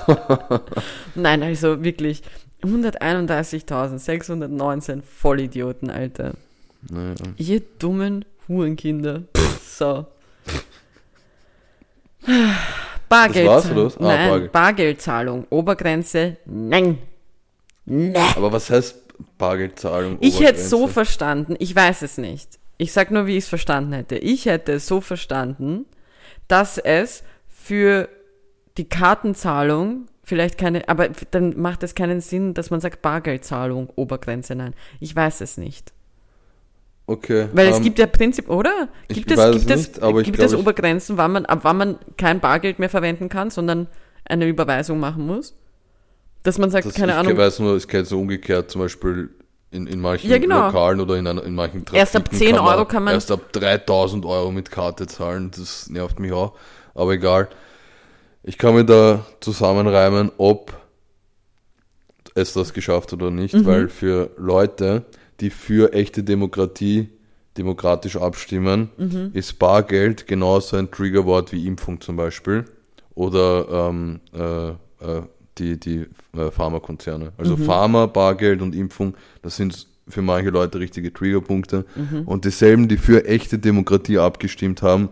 Nein, 1.14 1.42
also 1.42 1.84
wirklich. 1.84 2.22
131.619 2.62 5.02
Vollidioten, 5.02 5.90
Alter. 5.90 6.32
Naja. 6.90 7.14
Ihr 7.36 7.60
dummen 7.78 8.24
Hurenkinder. 8.48 9.22
So. 9.66 10.06
Bargeld. 13.08 13.46
Das 13.46 13.64
war's, 13.64 13.70
oder 13.70 13.84
was? 13.86 13.96
Ah, 13.98 14.02
Nein, 14.02 14.28
Bargeld. 14.30 14.52
Bargeldzahlung. 14.52 15.46
Obergrenze. 15.50 16.36
Nein. 16.46 16.98
Nein. 17.84 18.16
Aber 18.36 18.52
was 18.52 18.70
heißt 18.70 18.96
Bargeldzahlung? 19.38 20.18
Ich 20.20 20.40
hätte 20.40 20.58
es 20.60 20.70
so 20.70 20.86
verstanden, 20.86 21.56
ich 21.58 21.74
weiß 21.74 22.02
es 22.02 22.18
nicht. 22.18 22.58
Ich 22.76 22.92
sag 22.92 23.10
nur, 23.10 23.26
wie 23.26 23.36
ich 23.36 23.44
es 23.44 23.48
verstanden 23.48 23.92
hätte. 23.92 24.16
Ich 24.16 24.46
hätte 24.46 24.72
es 24.72 24.86
so 24.86 25.00
verstanden, 25.00 25.86
dass 26.48 26.78
es 26.78 27.22
für 27.48 28.08
die 28.76 28.88
Kartenzahlung 28.88 30.06
vielleicht 30.24 30.58
keine, 30.58 30.88
aber 30.88 31.08
dann 31.30 31.60
macht 31.60 31.82
es 31.82 31.94
keinen 31.94 32.20
Sinn, 32.20 32.54
dass 32.54 32.70
man 32.70 32.80
sagt 32.80 33.02
Bargeldzahlung, 33.02 33.90
Obergrenze, 33.94 34.54
nein. 34.54 34.74
Ich 35.00 35.14
weiß 35.14 35.40
es 35.42 35.56
nicht. 35.56 35.93
Okay. 37.06 37.48
Weil 37.52 37.68
es 37.68 37.76
ähm, 37.78 37.82
gibt 37.82 37.98
ja 37.98 38.06
Prinzip, 38.06 38.48
oder? 38.48 38.88
ich 39.08 39.16
Gibt 39.16 39.30
es, 39.30 39.36
gibt 39.52 39.70
es 39.70 39.80
es, 39.88 40.00
nicht, 40.00 40.18
ich 40.18 40.24
gibt 40.24 40.38
es 40.38 40.52
ich- 40.52 40.58
Obergrenzen, 40.58 41.18
wann 41.18 41.32
man, 41.32 41.44
ab 41.46 41.60
wann 41.62 41.76
man 41.76 41.98
kein 42.16 42.40
Bargeld 42.40 42.78
mehr 42.78 42.88
verwenden 42.88 43.28
kann, 43.28 43.50
sondern 43.50 43.88
eine 44.24 44.46
Überweisung 44.46 44.98
machen 45.00 45.26
muss? 45.26 45.54
Dass 46.44 46.56
man 46.58 46.70
sagt, 46.70 46.86
Das, 46.86 46.94
keine 46.94 47.12
ich 47.12 47.18
Ahnung, 47.18 47.36
weiß 47.36 47.58
nur, 47.60 47.74
es 47.76 47.88
geht 47.88 48.06
so 48.06 48.18
umgekehrt, 48.20 48.70
zum 48.70 48.80
Beispiel 48.80 49.30
in, 49.70 49.86
in 49.86 50.00
manchen 50.00 50.30
Ja, 50.30 50.38
genau. 50.38 50.66
Lokalen 50.66 51.00
oder 51.00 51.16
in, 51.16 51.26
einer, 51.26 51.42
in 51.44 51.54
manchen 51.54 51.84
Erst 51.92 52.16
ab 52.16 52.24
Trafiken 52.26 52.54
10 52.54 52.58
Euro 52.58 52.84
kann 52.86 53.04
man- 53.04 53.14
Erst 53.14 53.30
ab 53.30 53.52
3000 53.52 54.24
Euro 54.24 54.50
mit 54.50 54.70
Karte 54.70 55.06
zahlen, 55.06 55.50
das 55.54 55.90
nervt 55.90 56.18
mich 56.20 56.32
auch. 56.32 56.54
Aber 56.94 57.12
egal. 57.12 57.48
Ich 58.42 58.56
kann 58.56 58.74
mir 58.74 58.84
da 58.84 59.26
zusammenreimen, 59.40 60.30
ob 60.38 60.72
es 62.34 62.52
das 62.52 62.72
geschafft 62.72 63.12
hat 63.12 63.20
oder 63.22 63.30
nicht, 63.30 63.54
Mhm. 63.54 63.66
weil 63.66 63.88
für 63.88 64.30
Leute, 64.36 65.04
die 65.40 65.50
für 65.50 65.92
echte 65.92 66.22
Demokratie 66.22 67.08
demokratisch 67.56 68.16
abstimmen, 68.16 68.90
Mhm. 68.96 69.30
ist 69.32 69.58
Bargeld 69.58 70.26
genauso 70.26 70.76
ein 70.76 70.90
Triggerwort 70.90 71.52
wie 71.52 71.66
Impfung 71.66 72.00
zum 72.00 72.16
Beispiel 72.16 72.64
oder 73.14 73.88
ähm, 73.90 74.20
äh, 74.34 74.68
äh, 74.70 75.22
die, 75.58 75.78
die 75.78 76.06
äh, 76.36 76.50
Pharmakonzerne. 76.50 77.32
Also 77.38 77.56
Pharma, 77.56 78.06
Bargeld 78.06 78.60
und 78.60 78.74
Impfung, 78.74 79.14
das 79.42 79.56
sind 79.56 79.86
für 80.08 80.20
manche 80.20 80.50
Leute 80.50 80.80
richtige 80.80 81.12
Triggerpunkte. 81.12 81.86
Und 82.26 82.44
dieselben, 82.44 82.88
die 82.88 82.98
für 82.98 83.24
echte 83.24 83.58
Demokratie 83.58 84.18
abgestimmt 84.18 84.82
haben, 84.82 85.08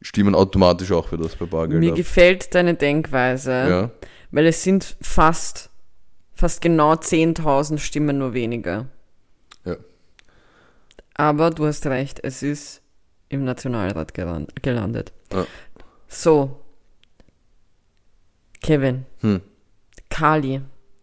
stimmen 0.00 0.34
automatisch 0.34 0.90
auch 0.90 1.06
für 1.08 1.18
das 1.18 1.36
bei 1.36 1.44
Bargeld 1.46 1.78
Mir 1.80 1.90
ab. 1.90 1.96
gefällt 1.96 2.52
deine 2.54 2.74
Denkweise, 2.74 3.50
Ja, 3.52 3.90
weil 4.32 4.46
es 4.46 4.62
sind 4.64 4.96
fast, 5.02 5.70
fast 6.32 6.62
genau 6.62 6.94
10.000 6.94 7.78
Stimmen 7.78 8.18
nur 8.18 8.32
weniger. 8.34 8.86
Aber 11.14 11.50
du 11.50 11.66
hast 11.66 11.86
recht, 11.86 12.20
es 12.22 12.42
ist 12.42 12.82
im 13.28 13.44
Nationalrat 13.44 14.14
gelan- 14.14 14.48
gelandet. 14.62 15.12
Ja. 15.32 15.46
So. 16.08 16.60
Kevin. 18.62 19.04
Hm. 19.20 19.40
Kali. 20.10 20.60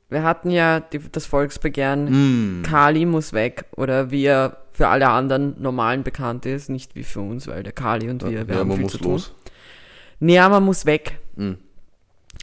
Wir 0.10 0.24
hatten 0.24 0.50
ja 0.50 0.80
die, 0.80 1.00
das 1.00 1.26
Volksbegehren, 1.26 2.08
Hm. 2.08 2.64
Kali 2.64 3.06
muss 3.06 3.34
weg. 3.34 3.66
Oder 3.78 4.12
wie 4.12 4.26
er 4.26 4.58
für 4.74 4.88
alle 4.88 5.10
anderen 5.10 5.62
Normalen 5.62 6.04
bekannt 6.04 6.46
ist, 6.46 6.70
nicht 6.70 6.96
wie 6.96 7.04
für 7.04 7.22
uns, 7.22 7.48
weil 7.48 7.64
der 7.64 7.74
Kali 7.74 8.10
und 8.10 8.24
wir, 8.24 8.48
wir 8.48 8.54
ja, 8.56 8.60
haben 8.62 8.68
man 8.70 8.78
viel 8.78 8.84
muss 8.84 8.92
zu 8.94 8.98
tun. 8.98 9.12
los. 9.14 9.34
Nehammer 10.20 10.60
muss 10.60 10.86
weg. 10.86 11.20
Hm. 11.36 11.58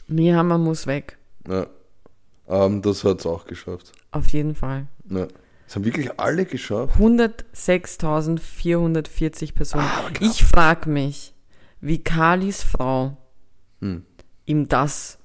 Nehammer 0.07 0.57
muss 0.57 0.87
weg. 0.87 1.17
Ja. 1.47 1.67
Ähm, 2.47 2.81
das 2.81 3.03
hat's 3.03 3.25
auch 3.25 3.45
geschafft. 3.45 3.91
Auf 4.11 4.27
jeden 4.29 4.55
Fall. 4.55 4.87
Ja. 5.09 5.27
Das 5.69 5.75
haben 5.75 5.85
wirklich 5.85 6.19
alle 6.19 6.45
geschafft. 6.45 6.99
106.440 6.99 9.53
Personen. 9.53 9.83
Ah, 9.83 10.09
ich 10.19 10.43
frage 10.43 10.89
mich, 10.89 11.35
wie 11.79 12.03
Kalis 12.03 12.63
Frau 12.63 13.17
Hm. 13.79 14.03
ihm 14.47 14.67
das 14.67 15.19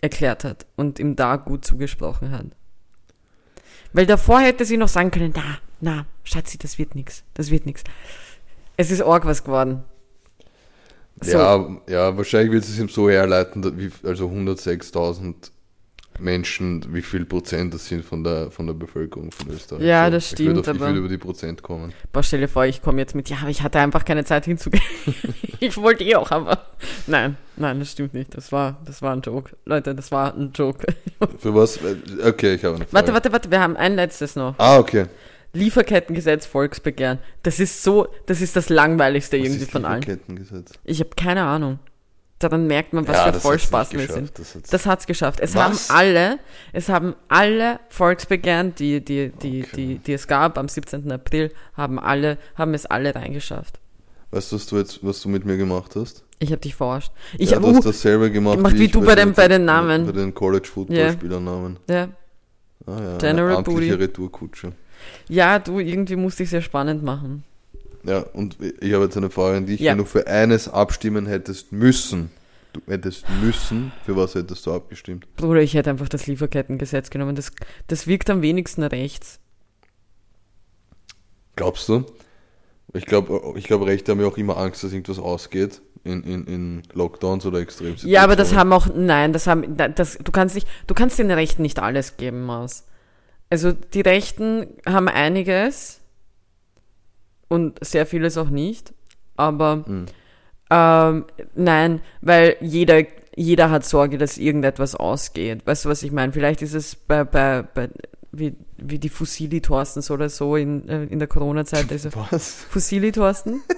erklärt 0.00 0.44
hat 0.44 0.66
und 0.76 1.00
ihm 1.00 1.16
da 1.16 1.34
gut 1.34 1.64
zugesprochen 1.64 2.30
hat. 2.30 2.46
Weil 3.92 4.06
davor 4.06 4.38
hätte 4.38 4.64
sie 4.64 4.76
noch 4.76 4.86
sagen 4.86 5.10
können, 5.10 5.32
na, 5.34 5.58
na, 5.80 6.06
Schatzi, 6.22 6.56
das 6.56 6.78
wird 6.78 6.94
nix, 6.94 7.24
das 7.34 7.50
wird 7.50 7.66
nix. 7.66 7.82
Es 8.76 8.92
ist 8.92 9.02
arg 9.02 9.26
was 9.26 9.42
geworden. 9.42 9.82
So. 11.22 11.32
Ja, 11.32 11.76
ja, 11.88 12.16
wahrscheinlich 12.16 12.52
wird 12.52 12.62
es 12.62 12.78
ihm 12.78 12.88
so 12.88 13.10
herleiten, 13.10 13.64
also 14.04 14.28
106.000 14.28 15.50
Menschen, 16.18 16.94
wie 16.94 17.02
viel 17.02 17.24
Prozent 17.24 17.74
das 17.74 17.86
sind 17.86 18.04
von 18.04 18.24
der, 18.24 18.50
von 18.50 18.66
der 18.66 18.74
Bevölkerung 18.74 19.30
von 19.30 19.50
Österreich. 19.50 19.82
Ja, 19.82 20.06
so, 20.06 20.12
das 20.12 20.32
Ich 20.32 20.38
würde, 20.38 20.62
stimmt, 20.62 20.68
auf, 20.68 20.74
ich 20.74 20.80
würde 20.80 20.98
über 20.98 21.08
die 21.08 21.18
Prozent 21.18 21.62
kommen. 21.62 21.92
Boah, 22.12 22.22
stell 22.22 22.40
dir 22.40 22.48
vor, 22.48 22.64
ich 22.66 22.82
komme 22.82 23.00
jetzt 23.00 23.14
mit, 23.14 23.28
ja, 23.28 23.38
aber 23.40 23.50
ich 23.50 23.62
hatte 23.62 23.78
einfach 23.78 24.04
keine 24.04 24.24
Zeit 24.24 24.44
hinzugehen. 24.44 24.82
ich 25.60 25.76
wollte 25.76 26.04
eh 26.04 26.16
auch, 26.16 26.30
aber 26.30 26.66
nein, 27.06 27.36
nein, 27.56 27.78
das 27.78 27.92
stimmt 27.92 28.14
nicht. 28.14 28.36
Das 28.36 28.52
war, 28.52 28.80
das 28.84 29.02
war 29.02 29.14
ein 29.14 29.20
Joke. 29.20 29.56
Leute, 29.64 29.94
das 29.94 30.10
war 30.10 30.34
ein 30.34 30.52
Joke. 30.54 30.86
Für 31.38 31.54
was? 31.54 31.78
Okay, 32.24 32.54
ich 32.54 32.64
habe 32.64 32.76
eine 32.76 32.86
Frage. 32.86 32.92
warte, 32.92 33.12
warte, 33.14 33.32
warte, 33.32 33.50
wir 33.50 33.60
haben 33.60 33.76
ein 33.76 33.94
letztes 33.94 34.36
noch. 34.36 34.54
Ah, 34.58 34.78
okay. 34.78 35.06
Lieferkettengesetz, 35.52 36.46
Volksbegehren. 36.46 37.18
Das 37.42 37.58
ist 37.58 37.82
so, 37.82 38.08
das 38.26 38.40
ist 38.40 38.54
das 38.54 38.68
langweiligste 38.68 39.38
Was 39.38 39.46
irgendwie 39.46 39.64
von 39.64 39.84
allen. 39.84 40.02
Lieferkettengesetz? 40.02 40.72
Ich 40.84 41.00
habe 41.00 41.10
keine 41.16 41.44
Ahnung. 41.44 41.78
Daran 42.38 42.66
merkt 42.68 42.92
man, 42.92 43.06
was 43.08 43.16
Ja, 43.16 43.32
für 43.32 43.52
nicht 43.56 43.92
wir 43.92 44.06
sind. 44.06 44.38
Das 44.38 44.56
Das 44.70 44.86
hat's 44.86 45.06
geschafft. 45.06 45.40
Es 45.40 45.54
Was? 45.56 45.88
haben 45.90 45.98
alle, 45.98 46.38
es 46.72 46.88
haben 46.88 47.14
alle 47.26 47.80
Volksbegehren, 47.88 48.74
die, 48.76 49.04
die, 49.04 49.30
die, 49.30 49.62
Okay. 49.64 49.76
die, 49.76 49.98
die 49.98 50.12
es 50.12 50.28
gab 50.28 50.56
am 50.56 50.68
17. 50.68 51.10
April, 51.10 51.50
haben 51.74 51.98
alle, 51.98 52.38
haben 52.54 52.74
es 52.74 52.86
alle 52.86 53.14
reingeschafft. 53.14 53.80
Weißt 54.30 54.52
du, 54.52 54.56
was 54.56 54.66
du 54.66 54.76
jetzt, 54.76 55.04
was 55.04 55.20
du 55.22 55.28
mit 55.30 55.44
mir 55.46 55.56
gemacht 55.56 55.96
hast? 55.96 56.22
Ich 56.38 56.50
habe 56.52 56.60
dich 56.60 56.76
verarscht. 56.76 57.10
Ich 57.38 57.50
ja, 57.50 57.56
hab, 57.56 57.64
du 57.64 57.74
hast 57.74 57.84
dasselbe 57.84 58.30
gemacht, 58.30 58.56
gemacht 58.58 58.78
wie 58.78 58.84
ich 58.84 58.92
du 58.92 59.00
bei 59.00 59.16
den- 59.16 59.32
bei 59.32 59.48
den 59.48 59.64
Namen. 59.64 60.06
Bei 60.06 60.12
den 60.12 60.32
College 60.32 60.68
Football 60.68 61.12
Spielernamen. 61.12 61.78
ja. 61.88 62.08
Ah, 62.86 62.92
ja, 63.02 63.18
General 63.18 63.62
Booty. 63.64 63.90
Retourkutsche. 63.90 64.72
ja, 65.28 65.58
du, 65.58 65.78
irgendwie 65.80 66.16
musste 66.16 66.44
ich 66.44 66.50
sehr 66.50 66.62
spannend 66.62 67.02
machen. 67.02 67.42
Ja, 68.08 68.20
und 68.32 68.56
ich 68.80 68.94
habe 68.94 69.04
jetzt 69.04 69.18
eine 69.18 69.28
Frage 69.28 69.58
an 69.58 69.66
dich. 69.66 69.80
Ja. 69.80 69.92
Wenn 69.92 69.98
du 69.98 70.06
für 70.06 70.26
eines 70.26 70.66
abstimmen 70.66 71.26
hättest 71.26 71.72
müssen, 71.72 72.30
du 72.72 72.80
hättest 72.86 73.26
müssen, 73.42 73.92
für 74.06 74.16
was 74.16 74.34
hättest 74.34 74.64
du 74.64 74.72
abgestimmt? 74.72 75.26
Bruder, 75.36 75.60
ich 75.60 75.74
hätte 75.74 75.90
einfach 75.90 76.08
das 76.08 76.26
Lieferkettengesetz 76.26 77.10
genommen. 77.10 77.36
Das, 77.36 77.52
das 77.86 78.06
wirkt 78.06 78.30
am 78.30 78.40
wenigsten 78.40 78.82
rechts. 78.82 79.40
Glaubst 81.54 81.86
du? 81.90 82.06
Ich 82.94 83.04
glaube, 83.04 83.52
ich 83.58 83.64
glaub, 83.64 83.84
Rechte 83.84 84.12
haben 84.12 84.20
ja 84.20 84.26
auch 84.26 84.38
immer 84.38 84.56
Angst, 84.56 84.82
dass 84.82 84.92
irgendwas 84.92 85.18
ausgeht 85.18 85.82
in, 86.04 86.22
in, 86.22 86.46
in 86.46 86.82
Lockdowns 86.94 87.44
oder 87.44 87.58
Extremsituationen. 87.58 88.14
Ja, 88.14 88.24
aber 88.24 88.36
das 88.36 88.54
haben 88.54 88.72
auch, 88.72 88.86
nein, 88.94 89.34
das 89.34 89.46
haben, 89.46 89.76
das, 89.76 90.16
du 90.16 90.32
kannst 90.32 90.54
nicht, 90.54 90.66
du 90.86 90.94
kannst 90.94 91.18
den 91.18 91.30
Rechten 91.30 91.60
nicht 91.60 91.78
alles 91.78 92.16
geben, 92.16 92.46
Maus. 92.46 92.86
Also 93.50 93.72
die 93.72 94.00
Rechten 94.00 94.66
haben 94.86 95.08
einiges 95.08 96.00
und 97.48 97.82
sehr 97.84 98.06
vieles 98.06 98.36
auch 98.38 98.50
nicht, 98.50 98.92
aber 99.36 99.84
Hm. 99.86 100.06
ähm, 100.70 101.24
nein, 101.54 102.00
weil 102.20 102.56
jeder, 102.60 103.02
jeder 103.36 103.70
hat 103.70 103.84
Sorge, 103.84 104.18
dass 104.18 104.38
irgendetwas 104.38 104.94
ausgeht. 104.94 105.66
Weißt 105.66 105.84
du, 105.84 105.88
was 105.88 106.02
ich 106.02 106.12
meine? 106.12 106.32
Vielleicht 106.32 106.62
ist 106.62 106.74
es 106.74 106.94
bei, 106.96 107.24
bei, 107.24 107.62
bei 107.62 107.88
wie, 108.32 108.54
wie 108.76 108.98
die 108.98 109.08
Fussili-Thorstens 109.08 110.10
oder 110.10 110.28
so 110.28 110.56
in, 110.56 110.88
äh, 110.88 111.04
in 111.04 111.18
der 111.18 111.28
Corona-Zeit. 111.28 111.86
Also, 111.90 112.10
Was? 112.30 112.50
Fussili-Thorsten? 112.70 113.62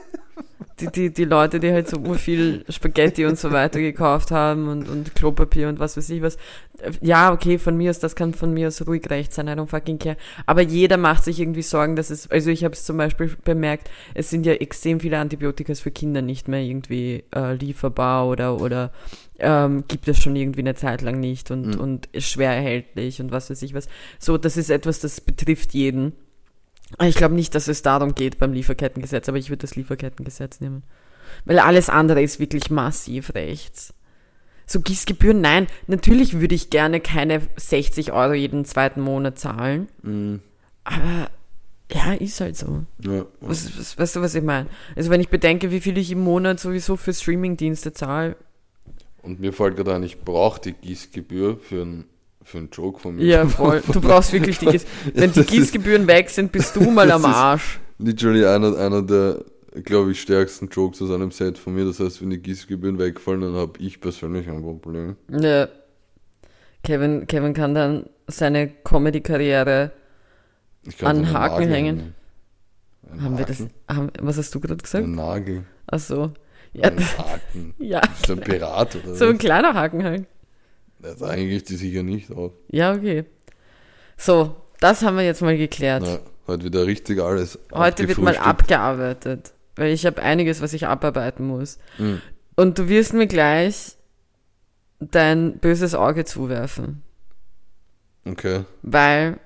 Die, 0.81 0.87
die, 0.87 1.13
die 1.13 1.25
Leute, 1.25 1.61
die 1.61 1.73
halt 1.73 1.89
so 1.89 2.15
viel 2.15 2.65
Spaghetti 2.69 3.27
und 3.27 3.39
so 3.39 3.53
weiter 3.53 3.81
gekauft 3.81 4.31
haben 4.31 4.69
und, 4.69 4.89
und 4.89 5.15
Klopapier 5.15 5.69
und 5.69 5.79
was 5.79 5.97
weiß 5.97 6.09
ich 6.11 6.23
was. 6.23 6.39
Ja, 7.03 7.33
okay, 7.33 7.59
von 7.59 7.77
mir 7.77 7.91
aus, 7.91 7.99
das 7.99 8.17
kann 8.17 8.33
von 8.33 8.55
mir 8.55 8.69
aus 8.69 8.87
ruhig 8.87 9.09
recht 9.11 9.33
sein, 9.35 9.49
I 9.49 9.51
don't 9.53 9.67
fucking 9.67 9.99
care. 9.99 10.17
Aber 10.47 10.63
jeder 10.63 10.97
macht 10.97 11.25
sich 11.25 11.39
irgendwie 11.39 11.63
Sorgen, 11.63 11.95
dass 11.97 12.09
es, 12.11 12.31
also 12.31 12.51
ich 12.51 12.65
habe 12.65 12.75
es 12.75 12.85
zum 12.85 12.97
Beispiel 12.97 13.31
bemerkt, 13.45 13.91
es 14.15 14.31
sind 14.31 14.47
ja 14.47 14.55
extrem 14.55 14.99
viele 15.01 15.19
Antibiotika 15.19 15.75
für 15.75 15.91
Kinder 15.91 16.23
nicht 16.23 16.49
mehr 16.49 16.61
irgendwie 16.63 17.25
äh, 17.35 17.55
lieferbar 17.55 18.27
oder, 18.27 18.61
oder 18.61 18.93
ähm, 19.39 19.85
gibt 19.89 20.09
es 20.09 20.23
schon 20.23 20.37
irgendwie 20.37 20.61
eine 20.61 20.75
Zeit 20.75 21.03
lang 21.03 21.21
nicht 21.21 21.51
und, 21.51 21.75
Mhm. 21.75 21.81
und 21.81 22.07
ist 22.13 22.29
schwer 22.29 22.53
erhältlich 22.53 23.21
und 23.21 23.31
was 23.31 23.51
weiß 23.51 23.61
ich 23.63 23.75
was. 23.75 23.89
So, 24.19 24.39
das 24.39 24.57
ist 24.57 24.71
etwas, 24.71 25.01
das 25.01 25.21
betrifft 25.21 25.75
jeden. 25.75 26.13
Ich 27.03 27.15
glaube 27.15 27.35
nicht, 27.35 27.55
dass 27.55 27.69
es 27.69 27.83
darum 27.83 28.15
geht 28.15 28.39
beim 28.39 28.53
Lieferkettengesetz, 28.53 29.29
aber 29.29 29.39
ich 29.39 29.49
würde 29.49 29.63
das 29.63 29.77
Lieferkettengesetz 29.77 30.61
nehmen. 30.61 30.83
Weil 31.45 31.59
alles 31.59 31.89
andere 31.89 32.23
ist 32.23 32.41
wirklich 32.41 32.71
massiv 32.71 33.35
rechts. 33.35 33.95
So 34.67 34.81
Gießgebühren, 34.81 35.41
nein. 35.41 35.67
Natürlich 35.87 36.41
würde 36.41 36.55
ich 36.55 36.71
gerne 36.71 37.01
keine 37.01 37.43
60 37.57 38.13
Euro 38.13 38.35
jeden 38.35 38.65
zweiten 38.65 39.01
Monat 39.01 39.39
zahlen. 39.39 39.89
Mhm. 40.03 40.41
Aber 40.85 41.29
ja, 41.93 42.13
ist 42.13 42.41
halt 42.41 42.57
so. 42.57 42.85
Ja. 43.01 43.27
Was, 43.41 43.79
was, 43.79 43.99
weißt 43.99 44.17
du, 44.17 44.21
was 44.21 44.35
ich 44.35 44.45
meine? 44.45 44.69
Also 44.95 45.11
wenn 45.11 45.21
ich 45.21 45.29
bedenke, 45.29 45.71
wie 45.71 45.81
viel 45.81 45.99
ich 45.99 46.13
im 46.13 46.21
Monat 46.21 46.61
sowieso 46.61 46.97
für 46.97 47.13
Streamingdienste 47.13 47.93
zahle. 47.93 48.37
Und 49.23 49.41
mir 49.41 49.53
fällt 49.53 49.77
gerade 49.77 49.95
ein, 49.95 50.03
ich 50.03 50.21
brauche 50.21 50.61
die 50.61 50.73
Gießgebühr 50.73 51.59
für 51.59 51.83
einen 51.83 52.05
für 52.51 52.59
einen 52.59 52.71
Joke 52.71 53.01
von 53.01 53.17
mir. 53.17 53.25
Ja, 53.25 53.47
voll. 53.49 53.83
Du 53.93 54.01
brauchst 54.01 54.33
wirklich 54.33 54.59
die 54.59 54.67
Gieß 54.67 54.85
Wenn 55.15 55.33
die 55.33 55.45
Gießgebühren 55.45 56.07
weg 56.07 56.29
sind, 56.31 56.53
bist 56.53 56.77
du 56.77 56.81
mal 56.91 57.11
am 57.11 57.25
Arsch. 57.25 57.81
Literally 57.99 58.45
einer, 58.47 58.77
einer 58.77 59.03
der, 59.03 59.45
glaube 59.85 60.13
ich, 60.13 60.21
stärksten 60.21 60.69
Jokes 60.69 61.01
aus 61.03 61.11
einem 61.11 61.31
Set 61.31 61.59
von 61.59 61.75
mir. 61.75 61.85
Das 61.85 62.01
heißt, 62.01 62.21
wenn 62.23 62.31
die 62.31 62.39
Gießgebühren 62.39 62.99
wegfallen, 62.99 63.41
dann 63.43 63.55
habe 63.55 63.73
ich 63.79 64.01
persönlich 64.01 64.49
ein 64.49 64.63
Problem. 64.63 65.17
Ja. 65.31 65.69
Kevin, 66.83 67.27
Kevin 67.27 67.53
kann 67.55 67.75
dann 67.75 68.07
seine 68.27 68.69
Comedy-Karriere. 68.69 69.93
An 71.03 71.25
so 71.27 71.33
Haken 71.35 71.69
hängen. 71.69 71.99
hängen. 71.99 72.15
Ein 73.13 73.23
Haben 73.23 73.39
wir 73.39 73.45
das? 73.45 73.67
Haben, 73.89 74.11
was 74.21 74.39
hast 74.39 74.55
du 74.55 74.61
gerade 74.61 74.77
gesagt? 74.83 75.05
Ein 75.05 75.15
Nagel. 75.15 75.65
Ach 75.87 75.99
so. 75.99 76.33
Ja, 76.73 76.85
Ein 76.89 76.99
Haken. 77.19 77.75
ja. 77.79 78.01
Ist 78.01 78.31
ein 78.31 78.41
Pirat 78.41 78.97
oder 78.97 79.15
So 79.15 79.27
ein 79.27 79.33
was? 79.35 79.39
kleiner 79.41 79.75
Haken 79.75 80.05
halt. 80.05 80.27
Das 81.03 81.23
eigentlich 81.23 81.65
die 81.65 81.77
sicher 81.77 82.03
nicht 82.03 82.31
auf. 82.31 82.53
Ja, 82.69 82.93
okay. 82.93 83.25
So, 84.17 84.57
das 84.81 85.03
haben 85.03 85.17
wir 85.17 85.25
jetzt 85.25 85.41
mal 85.43 85.57
geklärt. 85.57 86.03
Na, 86.05 86.19
heute 86.47 86.65
wieder 86.65 86.87
richtig 86.87 87.21
alles. 87.21 87.59
Heute 87.73 88.07
wird 88.07 88.19
mal 88.19 88.37
abgearbeitet, 88.37 89.53
weil 89.77 89.93
ich 89.93 90.05
habe 90.07 90.23
einiges, 90.23 90.61
was 90.61 90.73
ich 90.73 90.87
abarbeiten 90.87 91.47
muss. 91.47 91.79
Mhm. 91.99 92.21
Und 92.57 92.79
du 92.79 92.89
wirst 92.89 93.15
mir 93.15 93.27
gleich 93.27 93.97
dein 94.99 95.59
böses 95.59 95.95
Auge 95.95 96.27
zuwerfen, 96.27 97.03
Okay. 98.27 98.65
weil 98.83 99.41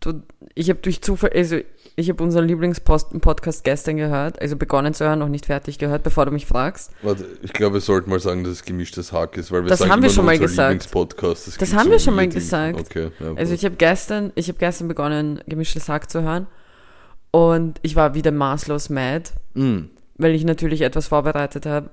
du, 0.00 0.22
ich 0.54 0.68
habe 0.68 0.80
durch 0.80 1.00
Zufall, 1.00 1.30
also 1.34 1.60
ich 1.96 2.08
habe 2.10 2.22
unseren 2.24 2.46
Lieblingspodcast 2.48 3.62
gestern 3.62 3.96
gehört, 3.96 4.40
also 4.40 4.56
begonnen 4.56 4.94
zu 4.94 5.04
hören, 5.04 5.20
noch 5.20 5.28
nicht 5.28 5.46
fertig 5.46 5.78
gehört, 5.78 6.02
bevor 6.02 6.26
du 6.26 6.32
mich 6.32 6.46
fragst. 6.46 6.90
Warte, 7.02 7.24
ich 7.42 7.52
glaube, 7.52 7.74
wir 7.74 7.80
sollten 7.80 8.10
mal 8.10 8.18
sagen, 8.20 8.42
dass 8.42 8.52
es 8.54 8.64
gemischtes 8.64 9.12
Hack 9.12 9.36
ist, 9.36 9.52
weil 9.52 9.62
wir 9.62 9.68
Das 9.68 9.78
sagen 9.78 9.92
haben 9.92 10.02
wir 10.02 10.10
schon 10.10 10.24
mal 10.24 10.38
gesagt. 10.38 10.70
Lieblingspodcast. 10.72 11.46
Das 11.46 11.56
klingt 11.58 11.74
haben 11.74 11.86
so 11.86 11.90
wir 11.92 11.98
schon 12.00 12.16
mal 12.16 12.28
gesagt. 12.28 12.80
Okay, 12.80 13.10
ja, 13.20 13.34
Also 13.36 13.54
ich 13.54 13.64
habe 13.64 13.76
gestern, 13.76 14.32
ich 14.34 14.48
habe 14.48 14.58
gestern 14.58 14.88
begonnen, 14.88 15.40
gemischtes 15.46 15.88
Hack 15.88 16.10
zu 16.10 16.22
hören 16.22 16.46
und 17.30 17.78
ich 17.82 17.96
war 17.96 18.14
wieder 18.14 18.30
maßlos 18.32 18.90
mad, 18.90 19.30
Mm. 19.54 19.84
weil 20.16 20.34
ich 20.34 20.44
natürlich 20.44 20.80
etwas 20.80 21.06
vorbereitet 21.08 21.64
habe, 21.64 21.90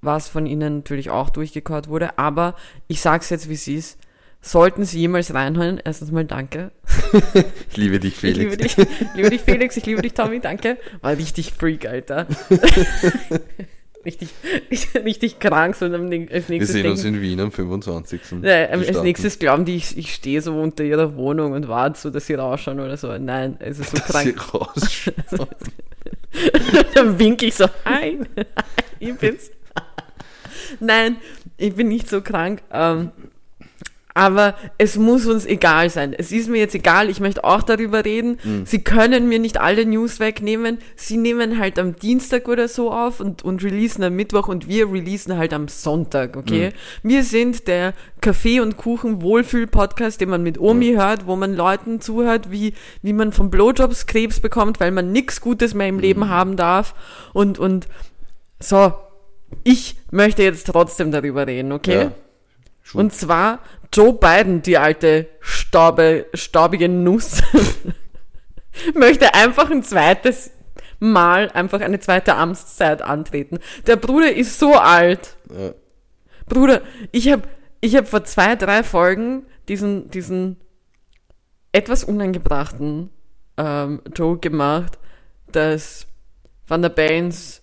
was 0.00 0.28
von 0.28 0.46
ihnen 0.46 0.76
natürlich 0.78 1.10
auch 1.10 1.28
durchgekaut 1.28 1.88
wurde. 1.88 2.18
Aber 2.18 2.54
ich 2.88 3.02
sag's 3.02 3.28
jetzt, 3.28 3.50
wie 3.50 3.54
es 3.54 3.68
ist. 3.68 3.98
Sollten 4.44 4.84
Sie 4.84 4.98
jemals 4.98 5.32
reinhören, 5.32 5.80
erstens 5.84 6.10
mal 6.10 6.24
danke. 6.24 6.72
Ich 7.70 7.76
liebe 7.76 8.00
dich, 8.00 8.14
Ich 8.14 8.18
Felix. 8.20 8.38
liebe 8.38 8.56
dich, 8.56 8.76
ich 8.78 9.14
liebe 9.14 9.30
dich, 9.30 9.40
Felix, 9.40 9.76
ich 9.76 9.86
liebe 9.86 10.02
dich, 10.02 10.12
Tommy, 10.14 10.40
danke. 10.40 10.76
War 11.00 11.16
richtig 11.16 11.52
Freak, 11.52 11.86
Alter. 11.86 12.26
richtig, 14.04 14.28
richtig 14.94 15.38
krank, 15.38 15.76
so 15.76 15.86
am 15.86 16.10
Ding- 16.10 16.28
als 16.30 16.48
Wir 16.48 16.56
nächstes 16.58 16.72
sehen 16.72 16.90
uns 16.90 17.02
denken- 17.02 17.18
in 17.18 17.22
Wien 17.22 17.40
am 17.40 17.52
25. 17.52 18.20
Ja, 18.42 18.66
als 18.66 19.02
nächstes 19.02 19.38
glauben 19.38 19.64
die, 19.64 19.76
ich, 19.76 19.96
ich 19.96 20.12
stehe 20.12 20.42
so 20.42 20.58
unter 20.60 20.82
ihrer 20.84 21.14
Wohnung 21.16 21.52
und 21.52 21.68
warte 21.68 21.98
so, 22.00 22.10
dass 22.10 22.26
sie 22.26 22.34
rausschauen 22.34 22.80
oder 22.80 22.96
so. 22.96 23.16
Nein, 23.16 23.56
es 23.60 23.78
ist 23.78 23.90
so 23.90 23.98
Dass 23.98 24.22
sie 24.22 24.32
krank. 24.32 24.54
rausschauen. 24.54 25.48
Dann 26.94 27.18
winke 27.18 27.46
ich 27.46 27.54
so, 27.54 27.66
hi, 27.84 28.18
ich 28.98 29.14
bin's. 29.16 29.50
Nein, 30.80 31.16
ich 31.58 31.74
bin 31.74 31.88
nicht 31.88 32.08
so 32.08 32.20
krank. 32.22 32.62
Ähm, 32.72 33.12
aber 34.14 34.54
es 34.78 34.96
muss 34.96 35.26
uns 35.26 35.46
egal 35.46 35.90
sein. 35.90 36.14
Es 36.16 36.32
ist 36.32 36.48
mir 36.48 36.58
jetzt 36.58 36.74
egal, 36.74 37.08
ich 37.08 37.20
möchte 37.20 37.44
auch 37.44 37.62
darüber 37.62 38.04
reden. 38.04 38.38
Sie 38.64 38.82
können 38.82 39.28
mir 39.28 39.38
nicht 39.38 39.58
alle 39.60 39.86
News 39.86 40.20
wegnehmen. 40.20 40.78
Sie 40.96 41.16
nehmen 41.16 41.58
halt 41.58 41.78
am 41.78 41.96
Dienstag 41.96 42.48
oder 42.48 42.68
so 42.68 42.90
auf 42.90 43.20
und, 43.20 43.42
und 43.42 43.62
releasen 43.62 44.04
am 44.04 44.14
Mittwoch 44.14 44.48
und 44.48 44.68
wir 44.68 44.90
releasen 44.90 45.36
halt 45.36 45.52
am 45.52 45.68
Sonntag, 45.68 46.36
okay? 46.36 46.72
Wir 47.02 47.24
sind 47.24 47.68
der 47.68 47.94
Kaffee- 48.20 48.60
und 48.60 48.76
Kuchen-Wohlfühl-Podcast, 48.76 50.20
den 50.20 50.28
man 50.28 50.42
mit 50.42 50.58
Omi 50.60 50.92
hört, 50.94 51.26
wo 51.26 51.36
man 51.36 51.54
Leuten 51.54 52.00
zuhört, 52.00 52.50
wie, 52.50 52.74
wie 53.02 53.12
man 53.12 53.32
von 53.32 53.50
Blowjobs 53.50 54.06
Krebs 54.06 54.40
bekommt, 54.40 54.80
weil 54.80 54.90
man 54.90 55.12
nichts 55.12 55.40
Gutes 55.40 55.74
mehr 55.74 55.88
im 55.88 55.98
Leben 55.98 56.28
haben 56.28 56.56
darf. 56.56 56.94
Und, 57.32 57.58
und 57.58 57.88
so, 58.60 58.92
ich 59.64 59.96
möchte 60.10 60.42
jetzt 60.42 60.66
trotzdem 60.66 61.10
darüber 61.10 61.46
reden, 61.46 61.72
okay? 61.72 61.94
Ja. 61.94 62.12
Schon. 62.82 63.02
Und 63.02 63.12
zwar 63.12 63.60
Joe 63.92 64.14
Biden, 64.14 64.62
die 64.62 64.78
alte 64.78 65.28
staube, 65.40 66.26
staubige 66.34 66.88
Nuss, 66.88 67.42
möchte 68.94 69.34
einfach 69.34 69.70
ein 69.70 69.82
zweites 69.82 70.50
Mal, 70.98 71.50
einfach 71.50 71.80
eine 71.80 72.00
zweite 72.00 72.36
Amtszeit 72.36 73.02
antreten. 73.02 73.58
Der 73.86 73.96
Bruder 73.96 74.32
ist 74.32 74.58
so 74.58 74.74
alt. 74.74 75.36
Ja. 75.50 75.74
Bruder, 76.46 76.82
ich 77.10 77.30
habe 77.30 77.42
ich 77.80 77.96
hab 77.96 78.06
vor 78.06 78.24
zwei, 78.24 78.56
drei 78.56 78.82
Folgen 78.84 79.44
diesen, 79.68 80.10
diesen 80.10 80.56
etwas 81.72 82.04
unangebrachten 82.04 83.10
ähm, 83.56 84.00
Joke 84.14 84.40
gemacht, 84.40 84.98
dass 85.50 86.06
Van 86.66 86.82
der 86.82 86.90
Bains 86.90 87.62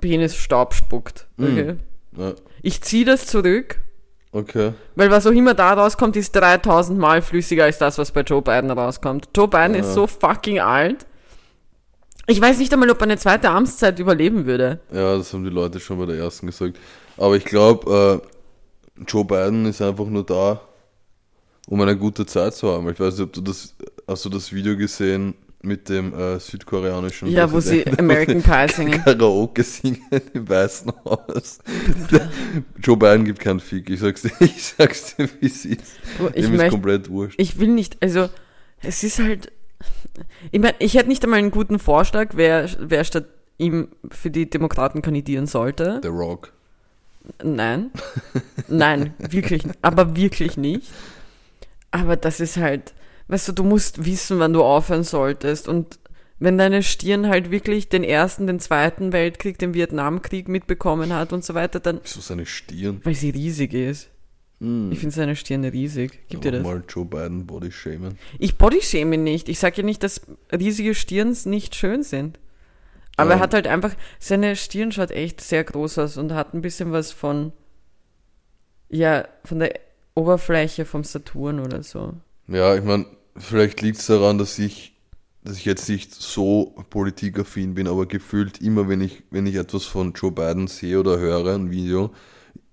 Penis 0.00 0.36
Staub 0.36 0.74
spuckt. 0.74 1.28
Okay? 1.38 1.76
Ja. 2.16 2.34
Ich 2.62 2.82
ziehe 2.82 3.04
das 3.04 3.26
zurück. 3.26 3.80
Okay. 4.32 4.72
Weil 4.94 5.10
was 5.10 5.26
auch 5.26 5.32
immer 5.32 5.54
da 5.54 5.72
rauskommt, 5.72 6.16
ist 6.16 6.32
3000 6.32 6.98
Mal 6.98 7.20
flüssiger 7.20 7.64
als 7.64 7.78
das, 7.78 7.98
was 7.98 8.12
bei 8.12 8.20
Joe 8.20 8.42
Biden 8.42 8.70
rauskommt. 8.70 9.28
Joe 9.36 9.48
Biden 9.48 9.74
ist 9.74 9.94
so 9.94 10.06
fucking 10.06 10.60
alt. 10.60 11.06
Ich 12.26 12.40
weiß 12.40 12.58
nicht 12.58 12.72
einmal, 12.72 12.90
ob 12.90 13.00
er 13.00 13.04
eine 13.04 13.18
zweite 13.18 13.50
Amtszeit 13.50 13.98
überleben 13.98 14.46
würde. 14.46 14.78
Ja, 14.92 15.16
das 15.16 15.32
haben 15.32 15.42
die 15.42 15.50
Leute 15.50 15.80
schon 15.80 15.98
bei 15.98 16.06
der 16.06 16.16
ersten 16.16 16.46
gesagt. 16.46 16.78
Aber 17.16 17.34
ich 17.36 17.44
glaube, 17.44 18.22
äh, 18.98 19.04
Joe 19.08 19.24
Biden 19.24 19.66
ist 19.66 19.82
einfach 19.82 20.06
nur 20.06 20.24
da, 20.24 20.60
um 21.66 21.80
eine 21.80 21.96
gute 21.96 22.24
Zeit 22.24 22.54
zu 22.54 22.70
haben. 22.70 22.88
Ich 22.88 23.00
weiß 23.00 23.14
nicht, 23.14 23.24
ob 23.24 23.32
du 23.32 23.40
das, 23.40 23.74
hast 24.06 24.24
du 24.24 24.28
das 24.28 24.52
Video 24.52 24.76
gesehen 24.76 25.34
mit 25.62 25.88
dem 25.88 26.14
äh, 26.14 26.38
südkoreanischen 26.40 27.28
Ja, 27.28 27.50
wo 27.52 27.60
sie 27.60 27.86
American 27.98 28.42
Pie 28.42 28.72
singen. 28.72 29.04
Karaoke 29.04 29.62
singen 29.62 30.00
im 30.32 30.48
Weißen 30.48 30.92
Haus. 31.04 31.58
Joe 32.82 32.96
Biden 32.96 33.24
gibt 33.24 33.40
keinen 33.40 33.60
Fick. 33.60 33.90
Ich 33.90 34.00
sag's 34.00 34.22
dir, 34.22 34.32
ich 34.40 34.64
sag's 34.64 35.16
dir, 35.16 35.28
wie 35.40 35.46
es 35.46 35.64
ist. 35.66 35.82
Ich 36.34 36.44
Dem 36.44 36.44
ist 36.44 36.50
möchte, 36.50 36.70
komplett 36.70 37.10
wurscht. 37.10 37.38
ich 37.38 37.58
will 37.58 37.68
nicht, 37.68 38.02
also, 38.02 38.28
es 38.82 39.02
ist 39.04 39.18
halt, 39.18 39.52
ich 40.50 40.60
meine, 40.60 40.74
ich 40.78 40.94
hätte 40.94 41.08
nicht 41.08 41.22
einmal 41.24 41.38
einen 41.40 41.50
guten 41.50 41.78
Vorschlag, 41.78 42.30
wer, 42.32 42.68
wer 42.78 43.04
statt 43.04 43.26
ihm 43.58 43.88
für 44.10 44.30
die 44.30 44.48
Demokraten 44.48 45.02
kandidieren 45.02 45.46
sollte. 45.46 46.00
The 46.02 46.08
Rock. 46.08 46.52
Nein. 47.42 47.90
Nein, 48.68 49.12
wirklich, 49.18 49.62
aber 49.82 50.16
wirklich 50.16 50.56
nicht. 50.56 50.90
Aber 51.90 52.16
das 52.16 52.40
ist 52.40 52.56
halt, 52.56 52.94
weißt 53.30 53.48
du, 53.48 53.52
du 53.52 53.64
musst 53.64 54.04
wissen, 54.04 54.38
wann 54.38 54.52
du 54.52 54.62
aufhören 54.62 55.04
solltest. 55.04 55.68
Und 55.68 55.98
wenn 56.38 56.58
deine 56.58 56.82
Stirn 56.82 57.28
halt 57.28 57.50
wirklich 57.50 57.88
den 57.88 58.02
ersten, 58.04 58.46
den 58.46 58.60
zweiten 58.60 59.12
Weltkrieg, 59.12 59.58
den 59.58 59.74
Vietnamkrieg 59.74 60.48
mitbekommen 60.48 61.12
hat 61.14 61.32
und 61.32 61.44
so 61.44 61.54
weiter, 61.54 61.80
dann, 61.80 62.00
Wieso 62.02 62.20
seine 62.20 62.46
Stirn? 62.46 63.00
weil 63.04 63.14
sie 63.14 63.30
riesig 63.30 63.72
ist. 63.74 64.08
Hm. 64.60 64.90
Ich 64.92 64.98
finde 64.98 65.14
seine 65.14 65.36
Stirn 65.36 65.64
riesig. 65.64 66.26
Gibt 66.28 66.44
dir 66.44 66.52
das? 66.52 66.62
Mal 66.62 66.82
Joe 66.88 67.04
Biden 67.06 67.46
Body 67.46 67.70
shamen. 67.72 68.18
Ich 68.38 68.56
bodyshame 68.58 69.14
ihn 69.14 69.24
nicht. 69.24 69.48
Ich 69.48 69.58
sage 69.58 69.78
ja 69.78 69.82
nicht, 69.84 70.02
dass 70.02 70.20
riesige 70.52 70.94
Stirns 70.94 71.46
nicht 71.46 71.74
schön 71.74 72.02
sind. 72.02 72.38
Aber 73.16 73.30
Ja. 73.30 73.36
er 73.36 73.40
hat 73.40 73.54
halt 73.54 73.66
einfach, 73.66 73.94
seine 74.18 74.56
Stirn 74.56 74.92
schaut 74.92 75.10
echt 75.10 75.40
sehr 75.40 75.64
groß 75.64 75.98
aus 75.98 76.16
und 76.16 76.32
hat 76.32 76.52
ein 76.54 76.62
bisschen 76.62 76.92
was 76.92 77.10
von, 77.12 77.52
ja, 78.88 79.26
von 79.44 79.58
der 79.60 79.74
Oberfläche 80.14 80.84
vom 80.84 81.04
Saturn 81.04 81.60
oder 81.60 81.82
so. 81.82 82.14
Ja, 82.48 82.74
ich 82.74 82.82
meine, 82.82 83.06
vielleicht 83.36 83.80
liegt 83.82 83.98
es 83.98 84.06
daran, 84.06 84.38
dass 84.38 84.58
ich, 84.58 84.96
dass 85.44 85.56
ich 85.56 85.64
jetzt 85.64 85.88
nicht 85.88 86.14
so 86.14 86.74
politikaffin 86.90 87.74
bin, 87.74 87.88
aber 87.88 88.06
gefühlt 88.06 88.60
immer, 88.60 88.88
wenn 88.88 89.00
ich, 89.00 89.22
wenn 89.30 89.46
ich 89.46 89.54
etwas 89.56 89.84
von 89.84 90.12
Joe 90.12 90.32
Biden 90.32 90.66
sehe 90.66 90.98
oder 90.98 91.18
höre, 91.18 91.54
ein 91.54 91.70
Video, 91.70 92.10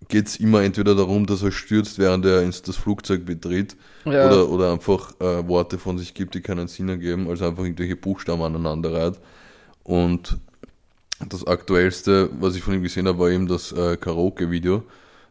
geht 0.09 0.27
es 0.27 0.37
immer 0.37 0.61
entweder 0.63 0.95
darum, 0.95 1.25
dass 1.25 1.41
er 1.43 1.51
stürzt, 1.51 1.97
während 1.99 2.25
er 2.25 2.41
ins, 2.43 2.61
das 2.61 2.75
Flugzeug 2.77 3.25
betritt, 3.25 3.75
Ja. 4.05 4.27
oder, 4.27 4.49
oder 4.49 4.71
einfach 4.71 5.13
äh, 5.19 5.47
Worte 5.47 5.77
von 5.77 5.97
sich 5.97 6.13
gibt, 6.13 6.35
die 6.35 6.41
keinen 6.41 6.67
Sinn 6.67 6.89
ergeben, 6.89 7.29
also 7.29 7.45
einfach 7.45 7.63
irgendwelche 7.63 7.95
Buchstaben 7.95 8.41
aneinander 8.41 8.93
reiht. 8.93 9.19
Und 9.83 10.37
das 11.27 11.45
aktuellste, 11.47 12.29
was 12.39 12.55
ich 12.55 12.63
von 12.63 12.73
ihm 12.73 12.83
gesehen 12.83 13.07
habe, 13.07 13.19
war 13.19 13.29
eben 13.29 13.47
das 13.47 13.71
äh, 13.71 13.97
Karaoke-Video. 13.97 14.83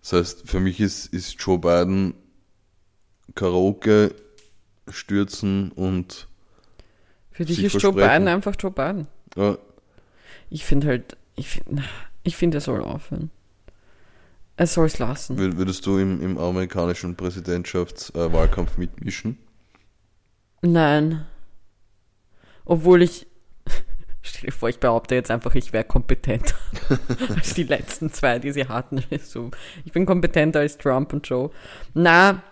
Das 0.03 0.13
heißt, 0.13 0.49
für 0.49 0.61
mich 0.61 0.81
ist, 0.81 1.07
ist 1.07 1.37
Joe 1.41 1.59
Biden 1.59 2.15
Karaoke 3.35 4.15
stürzen 4.91 5.73
und 5.73 6.29
Für 7.31 7.45
dich 7.45 7.57
sich 7.57 7.65
ist 7.67 7.83
Joe. 7.83 7.93
Biden 7.93 8.29
einfach 8.29 8.55
Joe 8.59 8.71
Biden. 8.71 9.07
ja, 9.37 9.59
Ich 10.51 10.65
finde 10.65 10.87
halt, 10.89 11.17
ich 11.35 11.49
finde, 11.49 11.83
ich 12.23 12.37
finde, 12.37 12.59
er 12.59 12.61
soll 12.63 12.83
aufhören. 12.83 13.31
Er 14.57 14.67
soll 14.67 14.87
es 14.87 14.99
lassen. 14.99 15.39
wür- 15.39 15.57
würdest 15.59 15.85
du 15.87 15.99
im, 15.99 16.23
im 16.23 16.39
amerikanischen 16.39 17.15
Präsidentschaftswahlkampf 17.17 18.33
Wahlkampf 18.35 18.79
mitmischen? 18.79 19.39
Nein. 20.63 21.27
Obwohl 22.65 23.03
ich. 23.03 23.27
Stell 24.23 24.47
dir 24.47 24.53
vor, 24.53 24.69
ich 24.69 24.81
behaupte 24.81 25.15
jetzt 25.15 25.31
einfach, 25.31 25.55
ich 25.55 25.73
wäre 25.73 25.85
kompetenter 25.85 26.55
als 27.37 27.55
die 27.55 27.63
letzten 27.65 28.13
zwei, 28.13 28.39
die 28.39 28.51
sie 28.53 28.67
hatten. 28.67 29.03
So, 29.23 29.51
ich 29.85 29.93
bin 29.93 30.07
kompetenter 30.07 30.61
als 30.61 30.79
Trump 30.79 31.13
und 31.13 31.29
Joe. 31.29 31.51
Na, 31.95 32.43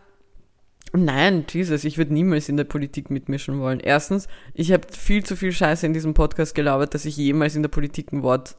nein, 0.94 1.44
Jesus, 1.48 1.84
ich 1.84 1.98
würde 1.98 2.14
niemals 2.14 2.48
in 2.48 2.56
der 2.56 2.64
Politik 2.64 3.10
mitmischen 3.10 3.60
wollen. 3.60 3.80
Erstens, 3.80 4.28
ich 4.52 4.72
habe 4.72 4.86
viel 4.90 5.24
zu 5.24 5.36
viel 5.36 5.52
Scheiße 5.52 5.86
in 5.86 5.92
diesem 5.92 6.14
Podcast 6.14 6.54
gelabert, 6.54 6.94
dass 6.94 7.04
ich 7.04 7.16
jemals 7.16 7.56
in 7.56 7.62
der 7.62 7.68
Politik 7.68 8.12
ein 8.12 8.22
Wort 8.22 8.56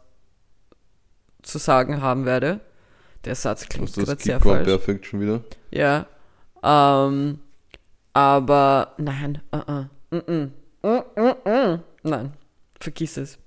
zu 1.41 1.57
sagen 1.57 2.01
haben 2.01 2.25
werde. 2.25 2.59
Der 3.23 3.35
Satz 3.35 3.67
klingt 3.67 3.93
gerade 3.93 4.21
sehr 4.21 4.39
falsch. 4.39 4.65
Perfect 4.65 5.05
schon 5.05 5.21
wieder? 5.21 5.43
Ja. 5.71 6.05
Ähm, 6.63 7.39
aber 8.13 8.93
nein. 8.97 9.41
Uh 9.53 9.57
-uh. 9.57 9.85
-mm. 10.11 10.49
Mm 10.83 11.19
-mm. 11.45 11.79
Nein. 12.03 12.33
Vergiss 12.79 13.17
es. 13.17 13.39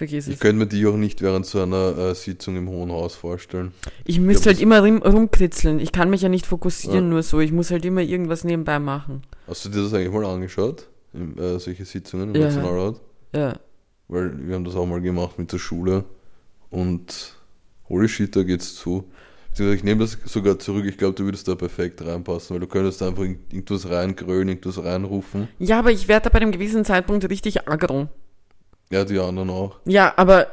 Vergiss 0.00 0.28
Ich 0.28 0.34
es. 0.36 0.40
könnte 0.40 0.56
mir 0.56 0.66
die 0.66 0.86
auch 0.86 0.96
nicht 0.96 1.20
während 1.20 1.44
so 1.44 1.60
einer 1.60 1.94
äh, 1.98 2.14
Sitzung 2.14 2.56
im 2.56 2.70
Hohen 2.70 2.90
Haus 2.90 3.14
vorstellen. 3.14 3.72
Ich 4.06 4.18
müsste 4.18 4.48
halt 4.48 4.58
immer 4.58 4.80
rum, 4.82 5.02
rumkritzeln. 5.02 5.78
Ich 5.78 5.92
kann 5.92 6.08
mich 6.08 6.22
ja 6.22 6.30
nicht 6.30 6.46
fokussieren, 6.46 7.04
Ja. 7.04 7.10
nur 7.10 7.22
so. 7.22 7.38
Ich 7.40 7.52
muss 7.52 7.70
halt 7.70 7.84
immer 7.84 8.00
irgendwas 8.00 8.42
nebenbei 8.42 8.78
machen. 8.78 9.20
Hast 9.46 9.66
du 9.66 9.68
dir 9.68 9.82
das 9.82 9.92
eigentlich 9.92 10.10
mal 10.10 10.24
angeschaut? 10.24 10.88
Im, 11.12 11.36
äh, 11.38 11.58
solche 11.58 11.84
Sitzungen 11.84 12.34
im 12.34 12.40
Ja. 12.40 12.46
Nationalrat? 12.46 12.98
Ja. 13.34 13.52
Weil 14.08 14.32
wir 14.48 14.54
haben 14.54 14.64
das 14.64 14.74
auch 14.74 14.86
mal 14.86 15.02
gemacht 15.02 15.38
mit 15.38 15.52
der 15.52 15.58
Schule 15.58 16.04
und 16.70 17.34
holy 17.90 18.08
shit, 18.08 18.34
da 18.34 18.42
geht's 18.42 18.74
zu. 18.76 19.04
Ich 19.58 19.84
nehme 19.84 20.00
das 20.00 20.16
sogar 20.24 20.58
zurück, 20.58 20.86
ich 20.86 20.96
glaube, 20.96 21.12
du 21.14 21.24
würdest 21.24 21.46
da 21.46 21.54
perfekt 21.56 22.00
reinpassen, 22.02 22.54
weil 22.54 22.60
du 22.60 22.68
könntest 22.68 23.02
einfach 23.02 23.22
irgend- 23.22 23.52
irgendwas 23.52 23.86
reingrölen, 23.90 24.48
irgendwas 24.48 24.82
reinrufen. 24.82 25.48
Ja, 25.58 25.78
aber 25.80 25.90
ich 25.90 26.08
werde 26.08 26.24
da 26.24 26.30
bei 26.30 26.40
einem 26.40 26.52
gewissen 26.52 26.86
Zeitpunkt 26.86 27.28
richtig 27.28 27.68
aggro. 27.68 28.08
Ja, 28.90 29.04
die 29.04 29.18
anderen 29.18 29.50
auch. 29.50 29.76
Ja, 29.84 30.12
aber 30.16 30.48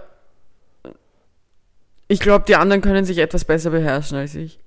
ich 2.08 2.20
glaube, 2.20 2.46
die 2.48 2.56
anderen 2.56 2.82
können 2.82 3.04
sich 3.06 3.18
etwas 3.18 3.46
besser 3.46 3.72
beherrschen 3.72 4.18
als 4.18 4.36
ich. 4.36 4.60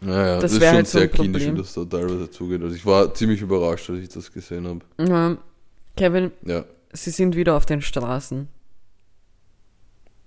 Naja, 0.00 0.38
Das 0.40 0.52
das, 0.52 0.52
ist 0.52 0.58
schon 0.66 0.74
halt 0.74 0.86
so 0.88 0.98
sehr 0.98 1.08
ein 1.08 1.12
kindisch, 1.14 1.46
wie 1.46 1.54
das 1.56 1.72
da 1.72 1.84
teilweise 1.84 2.30
zugeht. 2.30 2.62
Also 2.62 2.74
ich 2.76 2.84
war 2.84 3.14
ziemlich 3.14 3.40
überrascht, 3.40 3.88
als 3.88 4.00
ich 4.00 4.08
das 4.10 4.30
gesehen 4.32 4.66
habe. 4.68 4.80
Ja. 5.08 5.38
Kevin, 5.96 6.32
Ja. 6.44 6.64
sie 6.92 7.10
sind 7.10 7.34
wieder 7.36 7.56
auf 7.56 7.64
den 7.64 7.80
Straßen. 7.80 8.48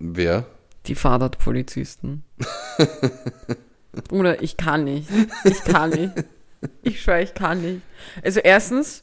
Wer? 0.00 0.46
Die 0.86 0.94
Fahrradpolizisten. 0.96 2.24
Bruder, 4.08 4.42
ich 4.42 4.56
kann 4.56 4.84
nicht. 4.84 5.08
Ich 5.44 5.62
kann 5.64 5.90
nicht. 5.90 6.12
Ich 6.82 7.02
schwöre, 7.02 7.22
ich 7.22 7.34
kann 7.34 7.60
nicht. 7.60 7.82
Also 8.24 8.40
erstens, 8.40 9.02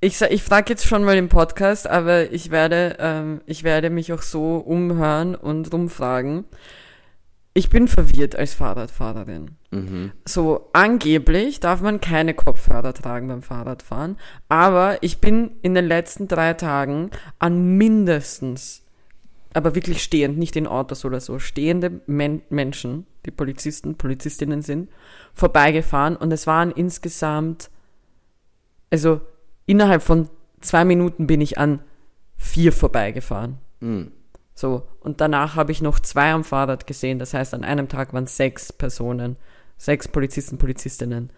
ich, 0.00 0.20
ich 0.22 0.42
frage 0.42 0.70
jetzt 0.70 0.86
schon 0.86 1.04
mal 1.04 1.16
im 1.16 1.28
Podcast, 1.28 1.86
aber 1.86 2.32
ich 2.32 2.50
werde, 2.50 2.96
ähm, 2.98 3.42
ich 3.46 3.64
werde 3.64 3.90
mich 3.90 4.12
auch 4.12 4.22
so 4.22 4.56
umhören 4.56 5.34
und 5.34 5.72
rumfragen. 5.72 6.44
Ich 7.52 7.68
bin 7.68 7.86
verwirrt 7.86 8.36
als 8.36 8.54
Fahrradfahrerin. 8.54 9.56
Mhm. 9.70 10.12
So, 10.24 10.70
angeblich 10.72 11.60
darf 11.60 11.82
man 11.82 12.00
keine 12.00 12.32
Kopfhörer 12.32 12.94
tragen 12.94 13.28
beim 13.28 13.42
Fahrradfahren, 13.42 14.16
aber 14.48 15.02
ich 15.02 15.18
bin 15.18 15.52
in 15.60 15.74
den 15.74 15.86
letzten 15.86 16.28
drei 16.28 16.54
Tagen 16.54 17.10
an 17.38 17.76
mindestens, 17.76 18.82
aber 19.52 19.74
wirklich 19.74 20.02
stehend, 20.02 20.38
nicht 20.38 20.56
in 20.56 20.66
Autos 20.66 21.04
oder 21.04 21.20
so, 21.20 21.38
stehende 21.38 22.00
Men 22.06 22.40
Menschen, 22.48 23.06
die 23.26 23.32
Polizisten, 23.32 23.96
Polizistinnen 23.96 24.62
sind, 24.62 24.88
vorbeigefahren 25.34 26.16
und 26.16 26.32
es 26.32 26.46
waren 26.46 26.70
insgesamt, 26.70 27.68
also 28.90 29.20
innerhalb 29.70 30.02
von 30.02 30.28
zwei 30.60 30.84
Minuten 30.84 31.26
bin 31.26 31.40
ich 31.40 31.58
an 31.58 31.80
vier 32.36 32.72
vorbeigefahren. 32.72 33.58
Mhm. 33.80 34.12
So, 34.54 34.86
und 35.00 35.20
danach 35.20 35.56
habe 35.56 35.72
ich 35.72 35.80
noch 35.80 36.00
zwei 36.00 36.32
am 36.32 36.44
Fahrrad 36.44 36.86
gesehen. 36.86 37.18
Das 37.18 37.32
heißt, 37.32 37.54
an 37.54 37.64
einem 37.64 37.88
Tag 37.88 38.12
waren 38.12 38.26
sechs 38.26 38.72
Personen, 38.72 39.36
sechs 39.78 40.08
Polizisten, 40.08 40.58
Polizistinnen, 40.58 41.30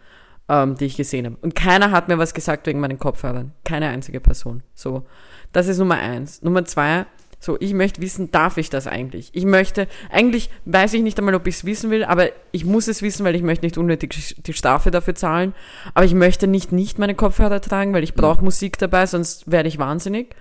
ähm, 0.49 0.77
die 0.77 0.87
ich 0.87 0.97
gesehen 0.97 1.27
habe. 1.27 1.37
Und 1.41 1.55
keiner 1.55 1.91
hat 1.93 2.09
mir 2.09 2.19
was 2.19 2.35
gesagt 2.35 2.67
wegen 2.67 2.81
meinen 2.81 2.99
Kopfhörern. 2.99 3.53
Keine 3.65 3.89
einzige 3.89 4.21
Person. 4.21 4.63
So, 4.75 5.07
das 5.53 5.69
ist 5.69 5.79
Nummer 5.79 5.99
eins. 5.99 6.43
Nummer 6.43 6.65
zwei, 6.65 7.07
so, 7.43 7.57
ich 7.59 7.75
möchte 7.75 8.01
wissen, 8.01 8.31
darf 8.31 8.57
ich 8.57 8.71
das 8.71 8.87
eigentlich? 8.87 9.31
Ich 9.33 9.45
möchte, 9.45 9.89
eigentlich 10.13 10.49
weiß 10.65 10.95
ich 10.95 11.03
nicht 11.03 11.19
einmal, 11.19 11.35
ob 11.35 11.45
ich 11.49 11.57
es 11.57 11.65
wissen 11.65 11.91
will, 11.91 12.05
aber 12.05 12.29
ich 12.53 12.65
muss 12.65 12.87
es 12.87 13.03
wissen, 13.03 13.25
weil 13.25 13.35
ich 13.35 13.43
möchte 13.43 13.67
nicht 13.67 13.77
unnötig 13.77 14.37
die 14.39 14.53
Strafe 14.53 14.93
dafür 14.93 15.17
zahlen. 15.17 15.53
Aber 15.93 16.05
ich 16.05 16.15
möchte 16.15 16.47
nicht 16.47 16.71
nicht 16.71 17.01
meine 17.01 17.17
Kopfhörer 17.17 17.61
tragen, 17.61 17.95
weil 17.95 18.05
ich 18.05 18.15
brauche 18.15 18.45
Musik 18.45 18.79
dabei, 18.79 19.07
sonst 19.07 19.51
werde 19.51 19.69
ich 19.69 19.79
wahnsinnig. 19.79 20.37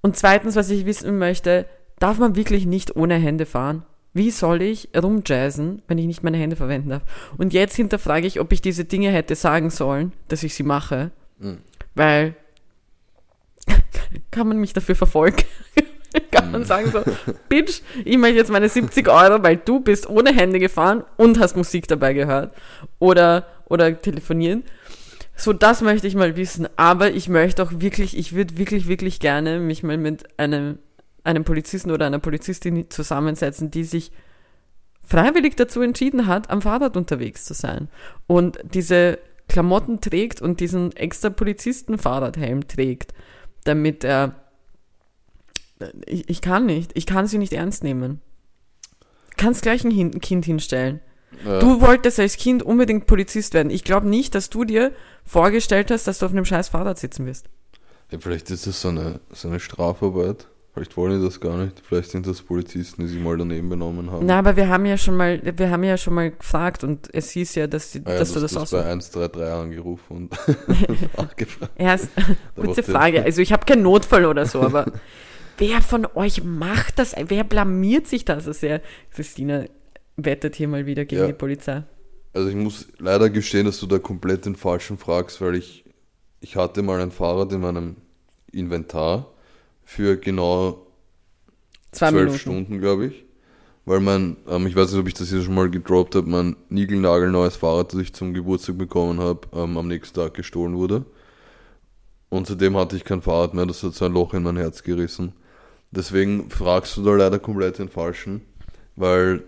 Und 0.00 0.16
zweitens, 0.16 0.56
was 0.56 0.70
ich 0.70 0.86
wissen 0.86 1.18
möchte, 1.18 1.66
darf 1.98 2.18
man 2.18 2.36
wirklich 2.36 2.64
nicht 2.64 2.96
ohne 2.96 3.16
Hände 3.16 3.44
fahren? 3.44 3.84
Wie 4.14 4.30
soll 4.30 4.62
ich 4.62 4.88
rumjazzen, 4.96 5.82
wenn 5.88 5.98
ich 5.98 6.06
nicht 6.06 6.22
meine 6.22 6.38
Hände 6.38 6.56
verwenden 6.56 6.88
darf? 6.88 7.02
Und 7.36 7.52
jetzt 7.52 7.76
hinterfrage 7.76 8.26
ich, 8.26 8.40
ob 8.40 8.50
ich 8.52 8.62
diese 8.62 8.86
Dinge 8.86 9.10
hätte 9.10 9.34
sagen 9.34 9.68
sollen, 9.68 10.12
dass 10.28 10.42
ich 10.42 10.54
sie 10.54 10.62
mache. 10.62 11.10
Mhm. 11.38 11.58
Weil 11.94 12.34
kann 14.32 14.48
man 14.48 14.58
mich 14.58 14.72
dafür 14.72 14.96
verfolgen? 14.96 15.44
kann 16.32 16.50
man 16.50 16.64
sagen 16.64 16.90
so, 16.90 17.02
Bitch, 17.48 17.82
ich 18.04 18.18
möchte 18.18 18.38
jetzt 18.38 18.50
meine 18.50 18.68
70 18.68 19.08
Euro, 19.08 19.42
weil 19.42 19.56
du 19.56 19.80
bist 19.80 20.08
ohne 20.08 20.34
Hände 20.34 20.58
gefahren 20.58 21.04
und 21.16 21.38
hast 21.38 21.56
Musik 21.56 21.86
dabei 21.86 22.12
gehört. 22.14 22.54
Oder, 22.98 23.46
oder 23.66 23.96
telefonieren. 24.00 24.64
So, 25.36 25.52
das 25.52 25.80
möchte 25.80 26.06
ich 26.06 26.14
mal 26.14 26.36
wissen. 26.36 26.68
Aber 26.76 27.12
ich 27.12 27.28
möchte 27.28 27.62
auch 27.62 27.72
wirklich, 27.76 28.16
ich 28.16 28.34
würde 28.34 28.58
wirklich, 28.58 28.88
wirklich 28.88 29.20
gerne 29.20 29.60
mich 29.60 29.82
mal 29.82 29.98
mit 29.98 30.24
einem, 30.38 30.78
einem 31.24 31.44
Polizisten 31.44 31.90
oder 31.90 32.06
einer 32.06 32.18
Polizistin 32.18 32.90
zusammensetzen, 32.90 33.70
die 33.70 33.84
sich 33.84 34.12
freiwillig 35.04 35.56
dazu 35.56 35.80
entschieden 35.80 36.26
hat, 36.26 36.50
am 36.50 36.62
Fahrrad 36.62 36.96
unterwegs 36.96 37.44
zu 37.44 37.54
sein. 37.54 37.88
Und 38.26 38.58
diese 38.62 39.18
Klamotten 39.48 40.00
trägt 40.00 40.40
und 40.40 40.60
diesen 40.60 40.94
extra 40.96 41.30
Polizisten-Fahrradhelm 41.30 42.68
trägt, 42.68 43.12
damit 43.64 44.04
er. 44.04 44.34
Ich, 46.06 46.28
ich 46.28 46.40
kann 46.40 46.66
nicht. 46.66 46.92
Ich 46.94 47.06
kann 47.06 47.26
sie 47.26 47.38
nicht 47.38 47.52
ernst 47.52 47.82
nehmen. 47.82 48.20
Kannst 49.36 49.62
gleich 49.62 49.84
ein 49.84 50.20
Kind 50.20 50.44
hinstellen. 50.44 51.00
Ja. 51.44 51.58
Du 51.58 51.80
wolltest 51.80 52.20
als 52.20 52.36
Kind 52.36 52.62
unbedingt 52.62 53.06
Polizist 53.06 53.54
werden. 53.54 53.70
Ich 53.70 53.84
glaube 53.84 54.06
nicht, 54.06 54.34
dass 54.34 54.50
du 54.50 54.64
dir 54.64 54.92
vorgestellt 55.24 55.90
hast, 55.90 56.06
dass 56.06 56.18
du 56.18 56.26
auf 56.26 56.32
einem 56.32 56.44
scheiß 56.44 56.68
Fahrrad 56.68 56.98
sitzen 56.98 57.26
wirst. 57.26 57.48
Ja, 58.10 58.18
vielleicht 58.18 58.50
ist 58.50 58.66
das 58.66 58.80
so 58.80 58.88
eine, 58.88 59.20
so 59.30 59.48
eine 59.48 59.58
Strafarbeit. 59.58 60.46
Vielleicht 60.74 60.96
wollen 60.96 61.18
die 61.18 61.24
das 61.24 61.38
gar 61.38 61.58
nicht. 61.58 61.82
Vielleicht 61.86 62.10
sind 62.12 62.26
das 62.26 62.40
Polizisten, 62.40 63.02
die 63.02 63.08
sich 63.08 63.20
mal 63.20 63.36
daneben 63.36 63.68
benommen 63.68 64.10
haben. 64.10 64.24
Na, 64.24 64.38
aber 64.38 64.56
wir 64.56 64.68
haben 64.68 64.86
ja 64.86 64.96
schon 64.96 65.16
mal, 65.18 65.38
wir 65.58 65.70
haben 65.70 65.84
ja 65.84 65.98
schon 65.98 66.14
mal 66.14 66.30
gefragt 66.30 66.82
und 66.82 67.10
es 67.12 67.30
hieß 67.32 67.56
ja, 67.56 67.66
dass, 67.66 67.92
sie, 67.92 68.00
Ah 68.06 68.12
ja, 68.14 68.18
dass 68.20 68.32
du 68.32 68.40
das 68.40 68.56
auch 68.56 68.66
so. 68.66 68.78
bei 68.78 68.84
133 68.86 69.52
angerufen 69.52 70.16
und 70.16 70.30
nachgefragt. 71.18 71.72
Erst, 71.76 72.08
den- 72.56 72.72
Frage. 72.84 73.22
Also 73.22 73.42
ich 73.42 73.52
habe 73.52 73.66
keinen 73.66 73.82
Notfall 73.82 74.24
oder 74.24 74.46
so, 74.46 74.60
aber 74.62 74.90
wer 75.58 75.82
von 75.82 76.06
euch 76.14 76.42
macht 76.42 76.98
das? 76.98 77.14
Wer 77.26 77.44
blamiert 77.44 78.06
sich 78.06 78.24
da 78.24 78.40
so 78.40 78.52
sehr? 78.52 78.80
Christina 79.10 79.64
wettet 80.16 80.56
hier 80.56 80.68
mal 80.68 80.86
wieder 80.86 81.04
gegen 81.04 81.20
Ja. 81.22 81.26
die 81.26 81.32
Polizei. 81.34 81.82
Also 82.32 82.48
ich 82.48 82.54
muss 82.56 82.88
leider 82.98 83.28
gestehen, 83.28 83.66
dass 83.66 83.78
du 83.78 83.86
da 83.86 83.98
komplett 83.98 84.46
den 84.46 84.56
Falschen 84.56 84.96
fragst, 84.96 85.42
weil 85.42 85.54
ich, 85.56 85.84
ich 86.40 86.56
hatte 86.56 86.80
mal 86.80 86.98
ein 87.02 87.10
Fahrrad 87.10 87.52
in 87.52 87.60
meinem 87.60 87.96
Inventar 88.52 89.31
für 89.92 90.16
genau 90.16 90.86
Zwei 91.92 92.10
zwölf 92.10 92.24
Minuten. 92.24 92.38
Stunden, 92.38 92.80
glaube 92.80 93.06
ich. 93.06 93.24
Weil 93.84 94.00
mein, 94.00 94.36
ähm, 94.48 94.66
ich 94.66 94.76
weiß 94.76 94.90
nicht, 94.90 95.00
ob 95.00 95.08
ich 95.08 95.14
das 95.14 95.28
hier 95.28 95.42
schon 95.42 95.54
mal 95.54 95.68
gedroppt 95.68 96.14
habe, 96.14 96.28
mein 96.28 96.56
niegelnagelneues 96.68 97.56
Fahrrad, 97.56 97.92
das 97.92 98.00
ich 98.00 98.12
zum 98.14 98.32
Geburtstag 98.32 98.78
bekommen 98.78 99.20
habe, 99.20 99.40
ähm, 99.52 99.76
am 99.76 99.88
nächsten 99.88 100.14
Tag 100.14 100.34
gestohlen 100.34 100.76
wurde. 100.76 101.04
Und 102.28 102.46
zudem 102.46 102.76
hatte 102.76 102.96
ich 102.96 103.04
kein 103.04 103.20
Fahrrad 103.22 103.54
mehr, 103.54 103.66
das 103.66 103.82
hat 103.82 103.94
so 103.94 104.04
ein 104.06 104.12
Loch 104.12 104.34
in 104.34 104.44
mein 104.44 104.56
Herz 104.56 104.82
gerissen. 104.82 105.32
Deswegen 105.90 106.48
fragst 106.48 106.96
du 106.96 107.02
da 107.02 107.10
leider 107.14 107.38
komplett 107.38 107.78
den 107.78 107.90
Falschen, 107.90 108.40
weil 108.96 109.42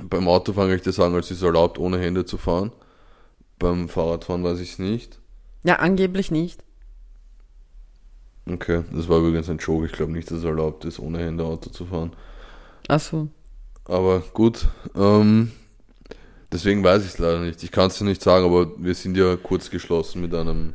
beim 0.00 0.28
Autofahren 0.28 0.68
kann 0.68 0.76
ich 0.76 0.84
dir 0.84 0.92
sagen, 0.92 1.16
es 1.16 1.30
ist 1.30 1.42
erlaubt, 1.42 1.78
ohne 1.78 1.98
Hände 1.98 2.24
zu 2.24 2.36
fahren. 2.36 2.70
Beim 3.58 3.88
Fahrradfahren 3.88 4.44
weiß 4.44 4.60
ich 4.60 4.72
es 4.72 4.78
nicht. 4.78 5.18
Ja, 5.64 5.76
angeblich 5.76 6.30
nicht. 6.30 6.62
Okay, 8.48 8.84
das 8.92 9.08
war 9.08 9.18
übrigens 9.18 9.48
ein 9.50 9.58
Joke. 9.58 9.86
Ich 9.86 9.92
glaube 9.92 10.12
nicht, 10.12 10.30
dass 10.30 10.38
es 10.38 10.44
erlaubt 10.44 10.84
ist, 10.84 10.98
ohne 11.00 11.18
Hände 11.18 11.44
Auto 11.44 11.70
zu 11.70 11.84
fahren. 11.86 12.12
Ach 12.88 13.00
so. 13.00 13.28
Aber 13.84 14.20
gut, 14.34 14.66
ähm, 14.94 15.50
deswegen 16.52 16.82
weiß 16.84 17.02
ich 17.02 17.08
es 17.14 17.18
leider 17.18 17.40
nicht. 17.40 17.62
Ich 17.62 17.72
kann 17.72 17.88
es 17.88 17.98
dir 17.98 18.04
nicht 18.04 18.22
sagen, 18.22 18.44
aber 18.46 18.70
wir 18.78 18.94
sind 18.94 19.16
ja 19.16 19.36
kurz 19.36 19.68
geschlossen 19.70 20.20
mit 20.20 20.32
einem, 20.34 20.74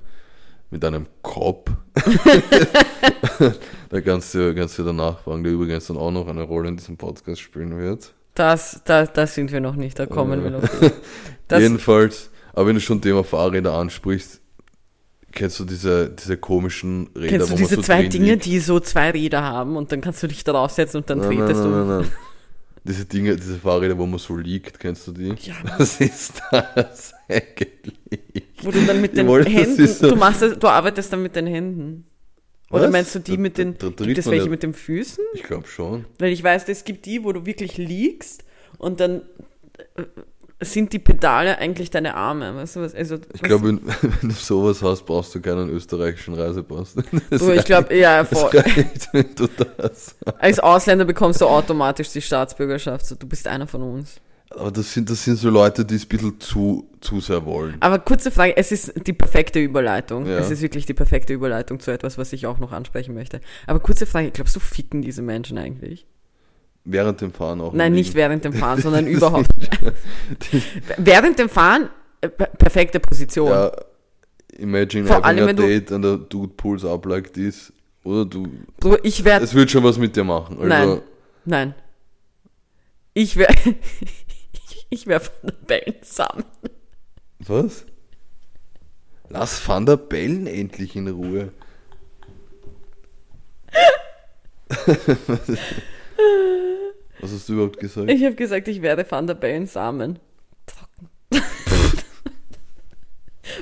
mit 0.70 0.84
einem 0.84 1.06
Cop. 1.22 1.70
da 3.90 4.02
kannst 4.02 4.34
du, 4.34 4.54
kannst 4.56 4.78
du 4.78 4.84
danach 4.84 5.20
fragen, 5.20 5.44
der 5.44 5.54
übrigens 5.54 5.88
dann 5.88 5.98
auch 5.98 6.12
noch 6.12 6.28
eine 6.28 6.44
Rolle 6.44 6.70
in 6.70 6.78
diesem 6.78 6.98
Podcast 6.98 7.42
spielen 7.42 7.78
wird. 7.78 8.14
Das, 8.36 8.82
da, 8.86 9.06
das 9.06 9.36
sind 9.36 9.52
wir 9.52 9.60
noch 9.60 9.76
nicht, 9.76 10.00
da 10.00 10.06
kommen 10.06 10.40
Äh. 10.40 10.44
wir 10.44 10.52
noch. 10.52 10.64
Jedenfalls, 11.60 12.30
aber 12.54 12.68
wenn 12.68 12.76
du 12.76 12.82
schon 12.82 13.02
Thema 13.02 13.24
Fahrräder 13.24 13.74
ansprichst, 13.74 14.41
kennst 15.32 15.60
du 15.60 15.66
diese, 15.66 16.10
diese 16.10 16.38
komischen 16.38 17.08
Räder, 17.16 17.28
kennst 17.38 17.52
du 17.52 17.56
diese 17.56 17.76
so 17.76 17.82
zwei 17.82 18.08
Dinge, 18.08 18.32
liegt? 18.34 18.46
die 18.46 18.60
so 18.60 18.80
zwei 18.80 19.12
Räder 19.12 19.42
haben 19.44 19.76
und 19.78 19.92
dann 19.92 20.02
kannst 20.02 20.22
du 20.24 20.28
dich 20.28 20.44
darauf 20.44 20.72
setzen 20.72 20.98
und 20.98 21.10
dann 21.10 21.20
Nein, 21.20 21.38
tretest 21.38 21.62
nein, 21.62 21.72
du. 21.72 21.78
nein, 21.78 21.88
nein, 21.88 22.02
nein. 22.02 22.12
Diese 22.84 23.06
Dinge, 23.06 23.36
diese 23.36 23.58
Fahrräder, 23.60 23.96
wo 23.98 24.08
man 24.08 24.18
so 24.18 24.36
liegt, 24.36 24.80
kennst 24.80 25.06
du 25.08 25.12
die? 25.12 25.36
Ja. 25.44 25.54
Was 25.78 26.02
ist 26.02 26.42
das 26.52 27.14
eigentlich? 27.30 27.94
Wo 28.64 28.72
du 28.72 28.82
dann 28.86 29.00
mit 29.02 29.16
den 29.16 29.28
wollte, 29.28 29.52
Händen, 29.52 29.88
so- 29.88 30.10
du 30.10 30.16
machst 30.16 30.42
das, 30.42 30.58
du 30.58 30.68
arbeitest 30.68 31.14
dann 31.14 31.22
mit 31.22 31.36
den 31.36 31.46
Händen. 31.48 32.06
Oder 32.72 32.84
Was? 32.86 32.92
meinst 32.92 33.14
du 33.16 33.20
die 33.20 33.36
Da- 33.36 33.42
mit 33.42 33.58
den, 33.60 33.78
da- 33.78 33.90
da 33.90 34.06
gibt 34.06 34.18
es 34.18 34.26
welche 34.28 34.46
ja- 34.46 34.50
mit 34.50 34.64
den 34.64 34.74
Füßen? 34.74 35.24
Ich 35.36 35.44
glaube 35.44 35.68
schon. 35.68 36.06
Weil 36.20 36.32
ich 36.32 36.42
weiß, 36.44 36.68
es 36.70 36.84
gibt 36.84 37.06
die, 37.06 37.24
wo 37.24 37.32
du 37.34 37.46
wirklich 37.46 37.78
liegst 37.78 38.44
und 38.80 39.00
dann 39.00 39.22
äh, 39.98 40.04
sind 40.62 40.94
die 40.94 41.00
Pedale 41.00 41.58
eigentlich 41.58 41.90
deine 41.90 42.16
Arme. 42.16 42.56
Weißt 42.56 42.76
du 42.76 42.82
was? 42.82 42.96
Also, 42.96 43.18
Ich 43.34 43.42
glaube, 43.42 43.68
wenn, 43.68 43.82
wenn 44.22 44.30
du 44.30 44.36
sowas 44.36 44.82
hast, 44.82 45.06
brauchst 45.06 45.34
du 45.36 45.42
keinen 45.42 45.70
österreichischen 45.70 46.36
Reisepass. 46.36 46.96
Das 47.30 47.42
du, 47.42 47.52
ich 47.52 47.66
glaube, 47.66 47.96
ja, 47.96 48.24
voll. 48.24 48.50
reicht, 48.54 49.10
wenn 49.14 49.36
du 49.36 49.48
das. 49.48 50.16
als 50.40 50.60
Ausländer 50.60 51.06
bekommst 51.06 51.42
du 51.42 51.46
automatisch 51.46 52.10
die 52.10 52.22
Staatsbürgerschaft. 52.22 53.06
So, 53.06 53.16
du 53.16 53.28
bist 53.28 53.48
einer 53.48 53.68
von 53.68 53.82
uns. 53.82 54.16
Aber 54.50 54.72
das 54.72 54.94
sind, 54.94 55.10
das 55.10 55.24
sind 55.24 55.38
so 55.38 55.50
Leute, 55.50 55.86
die 55.86 55.96
es 55.96 56.04
ein 56.04 56.10
bisschen 56.10 56.40
zu, 56.40 56.90
zu 57.00 57.22
sehr 57.22 57.46
wollen. 57.46 57.78
Aber 57.80 58.00
kurze 58.00 58.32
Frage, 58.32 58.58
es 58.58 58.72
ist 58.72 58.94
die 59.08 59.14
perfekte 59.14 59.60
Überleitung. 59.60 60.26
Ja. 60.26 60.40
Es 60.40 60.52
ist 60.52 60.62
wirklich 60.62 60.86
die 60.86 60.94
perfekte 60.94 61.34
Überleitung 61.34 61.80
zu 61.80 61.92
etwas, 61.92 62.18
was 62.18 62.34
ich 62.34 62.46
auch 62.48 62.60
noch 62.60 62.74
ansprechen 62.74 63.14
möchte. 63.14 63.40
Aber 63.66 63.80
kurze 63.80 64.06
Frage, 64.06 64.32
glaubst 64.32 64.56
du, 64.56 64.60
ficken 64.60 65.02
diese 65.02 65.22
Menschen 65.22 65.58
eigentlich? 65.58 66.06
Während 66.84 67.22
dem 67.22 67.32
Fahren 67.32 67.62
auch. 67.62 67.74
Nein, 67.74 67.94
nicht 67.94 68.16
während 68.16 68.44
dem 68.44 68.54
Fahren, 68.54 68.82
sondern 68.82 69.06
überhaupt. 69.08 69.48
Während 70.98 71.38
dem 71.38 71.48
Fahren, 71.50 71.90
äh, 72.22 72.30
per- 72.30 72.48
perfekte 72.48 73.00
Position. 73.00 73.50
Ja, 73.50 73.72
imagine 74.58 75.06
Vor 75.06 75.18
having 75.18 75.26
allem, 75.44 75.50
a 75.50 75.54
date 75.54 75.92
and 75.92 76.06
a 76.06 76.16
dude 76.18 76.54
pulls 76.56 76.84
up 76.84 77.06
like 77.06 77.32
this. 77.34 77.72
Oder 78.04 78.26
du, 78.26 78.48
So, 78.82 78.98
ich 79.04 79.24
werde 79.24 79.46
es 79.46 79.54
wird 79.54 79.70
schon 79.70 79.84
was 79.84 79.98
mit 80.00 80.16
dir 80.16 80.24
machen. 80.24 80.56
Also, 80.58 80.68
Nein. 80.68 81.02
Nein. 81.46 81.76
Ich 83.14 83.36
wäre. 83.38 83.54
ich 84.90 85.06
wäre 85.06 85.20
von 85.20 85.50
den 85.52 85.66
Bällen 85.68 85.96
zusammen. 86.02 86.44
Was? 87.40 87.86
Lass 89.30 89.68
Van 89.68 89.86
der 89.86 89.98
Bellen 89.98 90.48
endlich 90.48 90.96
in 90.96 91.08
Ruhe. 91.08 91.52
Was 97.20 97.32
hast 97.32 97.50
du 97.50 97.54
überhaupt 97.54 97.80
gesagt? 97.80 98.10
Ich 98.10 98.24
habe 98.24 98.36
gesagt, 98.36 98.68
ich 98.68 98.82
werde 98.82 99.06
Van 99.10 99.28
der 99.28 99.36
Bellen 99.36 99.68
Samen. 99.68 100.20
Trocken. 100.66 101.10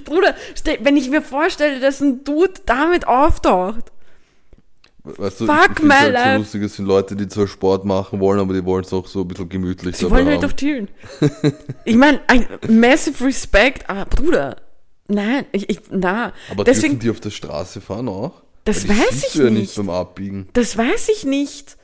Bruder, 0.06 0.36
wenn 0.82 0.98
ich 0.98 1.10
mir 1.10 1.22
vorstelle, 1.22 1.80
dass 1.80 2.00
ein 2.02 2.24
Dude 2.24 2.54
damit 2.66 3.08
auftaucht. 3.08 3.92
Weißt 5.04 5.42
du, 5.42 5.46
Fuck 5.48 5.70
ich, 5.72 5.78
ich 5.80 5.84
my 5.84 5.94
halt 5.94 6.14
life. 6.14 6.32
so 6.34 6.38
lustig, 6.40 6.64
es 6.64 6.76
sind 6.76 6.86
Leute, 6.86 7.16
die 7.16 7.28
zwar 7.28 7.48
Sport 7.48 7.86
machen 7.86 8.20
wollen, 8.20 8.40
aber 8.40 8.54
die 8.54 8.64
wollen 8.66 8.84
es 8.84 8.94
auch 8.94 9.08
so 9.08 9.22
ein 9.22 9.28
bisschen 9.28 9.50
gemütlich 9.50 9.96
Sie 9.98 10.10
wollen 10.12 10.28
halt 10.28 10.44
haben. 10.44 10.50
doch 10.50 10.56
chillen. 10.56 10.88
ich 11.86 11.96
meine, 11.96 12.20
ein 12.28 12.46
massive 12.68 13.26
Respect, 13.26 13.90
aber 13.90 14.06
Bruder, 14.06 14.58
nein, 15.08 15.46
ich, 15.54 15.70
ich 15.70 15.80
na, 15.90 16.34
aber 16.52 16.66
deswegen, 16.66 16.94
dürfen 16.94 17.00
die 17.00 17.10
auf 17.12 17.20
der 17.22 17.30
Straße 17.32 17.82
fahren 17.82 18.10
auch? 18.10 18.44
Das 18.66 18.88
weiß 18.88 19.24
ich 19.30 19.34
du 19.34 19.44
ja 19.46 19.50
nicht. 19.50 19.62
nicht 19.62 19.76
beim 19.78 19.90
Abbiegen. 19.90 20.50
das 20.54 20.78
weiß 20.78 21.10
ich 21.16 21.24
nicht. 21.26 21.78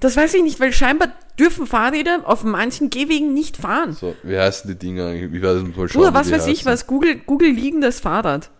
Das 0.00 0.16
weiß 0.16 0.34
ich 0.34 0.42
nicht, 0.42 0.60
weil 0.60 0.72
scheinbar 0.72 1.08
dürfen 1.38 1.66
Fahrräder 1.66 2.20
auf 2.24 2.44
manchen 2.44 2.90
Gehwegen 2.90 3.34
nicht 3.34 3.56
fahren. 3.56 3.92
So, 3.94 4.14
wie 4.22 4.38
heißen 4.38 4.70
die 4.70 4.78
Dinge 4.78 5.06
eigentlich? 5.06 5.32
Ich 5.32 5.42
weiß 5.42 5.62
nicht 5.62 5.76
mal 5.76 5.86
Bruder, 5.86 6.10
wie 6.10 6.14
was 6.14 6.26
die 6.28 6.32
weiß 6.34 6.46
ich 6.46 6.58
heißen. 6.60 6.66
was, 6.72 6.86
Google, 6.86 7.16
Google 7.26 7.50
liegendes 7.50 8.00
Fahrrad. 8.00 8.50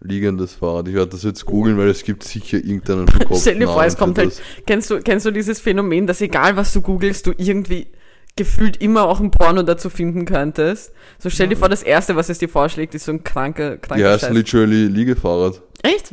Liegendes 0.00 0.54
Fahrrad. 0.54 0.88
Ich 0.88 0.94
werde 0.94 1.10
das 1.12 1.22
jetzt 1.22 1.46
googeln, 1.46 1.78
weil 1.78 1.88
es 1.88 2.02
gibt 2.02 2.24
sicher 2.24 2.58
irgendeinen 2.58 3.06
verkopften 3.06 3.36
Stell 3.40 3.58
dir 3.58 3.66
vor, 3.68 3.84
es 3.84 3.96
kommt 3.96 4.18
halt, 4.18 4.40
kennst 4.66 4.90
du, 4.90 5.00
kennst 5.00 5.26
du 5.26 5.30
dieses 5.30 5.60
Phänomen, 5.60 6.06
dass 6.08 6.20
egal 6.20 6.56
was 6.56 6.72
du 6.72 6.80
googelst, 6.80 7.26
du 7.26 7.32
irgendwie 7.36 7.86
gefühlt 8.34 8.78
immer 8.78 9.02
auch 9.04 9.20
ein 9.20 9.30
Porno 9.30 9.62
dazu 9.62 9.90
finden 9.90 10.24
könntest? 10.24 10.92
So 11.20 11.30
stell 11.30 11.48
dir 11.48 11.56
vor, 11.56 11.68
das 11.68 11.84
erste, 11.84 12.16
was 12.16 12.28
es 12.28 12.38
dir 12.38 12.48
vorschlägt, 12.48 12.94
ist 12.96 13.04
so 13.04 13.12
ein 13.12 13.22
kranker, 13.22 13.76
Die 13.76 13.80
kranker 13.80 14.10
heißen 14.10 14.28
Scheiß. 14.28 14.36
literally 14.36 14.86
Liegefahrrad. 14.88 15.60
Echt? 15.82 16.12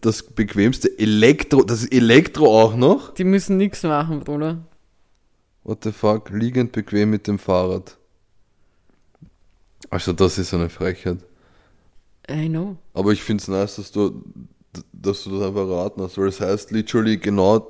Das 0.00 0.22
bequemste 0.22 0.98
Elektro, 0.98 1.62
das 1.62 1.82
ist 1.84 1.92
Elektro 1.92 2.46
auch 2.62 2.76
noch? 2.76 3.14
Die 3.14 3.24
müssen 3.24 3.56
nichts 3.56 3.82
machen, 3.82 4.20
Bruder. 4.20 4.58
What 5.64 5.82
the 5.84 5.92
fuck? 5.92 6.30
Liegend 6.30 6.72
bequem 6.72 7.10
mit 7.10 7.26
dem 7.26 7.38
Fahrrad. 7.38 7.96
Also 9.90 10.12
das 10.12 10.38
ist 10.38 10.52
eine 10.52 10.68
Frechheit. 10.68 11.18
I 12.30 12.48
know. 12.48 12.76
Aber 12.92 13.12
ich 13.12 13.22
finde 13.22 13.40
es 13.40 13.48
nice, 13.48 13.76
dass 13.76 13.90
du, 13.92 14.22
dass 14.92 15.24
du 15.24 15.30
das 15.38 15.48
einfach 15.48 15.66
raten 15.68 16.02
hast, 16.02 16.18
weil 16.18 16.28
es 16.28 16.40
heißt 16.40 16.70
literally 16.70 17.16
genau 17.16 17.66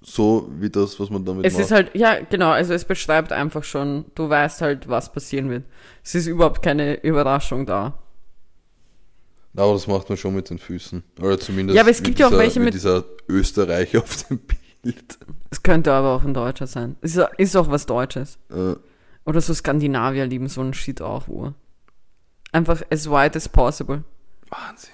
so 0.00 0.48
wie 0.58 0.70
das, 0.70 0.98
was 0.98 1.10
man 1.10 1.24
damit 1.24 1.44
Es 1.44 1.54
macht. 1.54 1.62
ist 1.64 1.70
halt, 1.72 1.90
ja, 1.94 2.20
genau, 2.20 2.50
also 2.50 2.72
es 2.72 2.84
beschreibt 2.84 3.32
einfach 3.32 3.64
schon, 3.64 4.06
du 4.14 4.28
weißt 4.28 4.62
halt, 4.62 4.88
was 4.88 5.12
passieren 5.12 5.50
wird. 5.50 5.64
Es 6.04 6.14
ist 6.14 6.26
überhaupt 6.26 6.62
keine 6.62 7.02
Überraschung 7.02 7.66
da. 7.66 7.98
Aber 9.58 9.72
das 9.72 9.86
macht 9.86 10.08
man 10.08 10.16
schon 10.16 10.34
mit 10.34 10.50
den 10.50 10.58
Füßen. 10.58 11.02
Oder 11.20 11.38
zumindest 11.38 11.74
Ja, 11.76 11.82
aber 11.82 11.90
es 11.90 12.02
gibt 12.02 12.18
ja 12.18 12.26
auch 12.26 12.30
dieser, 12.30 12.42
welche 12.42 12.60
mit- 12.60 12.74
dieser 12.74 13.04
Österreicher 13.28 13.98
auf 14.00 14.24
dem 14.24 14.38
Bild. 14.82 15.18
Es 15.50 15.62
könnte 15.62 15.92
aber 15.92 16.14
auch 16.14 16.22
ein 16.24 16.32
Deutscher 16.34 16.66
sein. 16.66 16.96
Ist, 17.00 17.18
ist 17.38 17.56
auch 17.56 17.68
was 17.70 17.84
Deutsches. 17.86 18.38
Äh, 18.50 18.74
Oder 19.24 19.40
so 19.40 19.52
Skandinavier 19.52 20.26
lieben 20.26 20.48
so 20.48 20.60
einen 20.60 20.74
Shit 20.74 21.02
auch, 21.02 21.26
wo. 21.28 21.52
Einfach 22.52 22.82
as 22.90 23.10
white 23.10 23.36
as 23.36 23.48
possible. 23.48 24.04
Wahnsinn. 24.48 24.90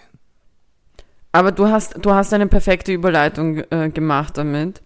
Aber 1.32 1.52
du 1.52 1.66
hast, 1.68 1.94
du 2.04 2.12
hast 2.12 2.32
eine 2.32 2.46
perfekte 2.46 2.92
Überleitung 2.92 3.58
äh, 3.70 3.90
gemacht 3.90 4.38
damit, 4.38 4.82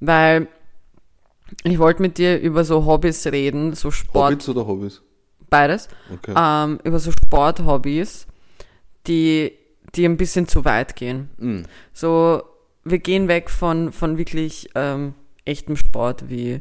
weil 0.00 0.48
ich 1.62 1.78
wollte 1.78 2.00
mit 2.02 2.16
dir 2.18 2.40
über 2.40 2.64
so 2.64 2.84
Hobbys 2.86 3.26
reden, 3.26 3.74
so 3.74 3.90
Sport, 3.90 4.32
Hobbits 4.32 4.48
oder 4.48 4.66
Hobbys? 4.66 5.02
beides, 5.50 5.88
Okay. 6.12 6.32
ähm, 6.36 6.78
über 6.84 6.98
so 7.00 7.10
Sporthobbys, 7.12 8.26
die, 9.06 9.52
die 9.94 10.04
ein 10.04 10.16
bisschen 10.16 10.46
zu 10.46 10.64
weit 10.64 10.96
gehen. 10.96 11.30
Mm. 11.38 11.62
So, 11.92 12.42
wir 12.84 12.98
gehen 12.98 13.28
weg 13.28 13.50
von, 13.50 13.92
von 13.92 14.18
wirklich 14.18 14.70
ähm, 14.74 15.14
echtem 15.44 15.76
Sport 15.76 16.28
wie, 16.28 16.60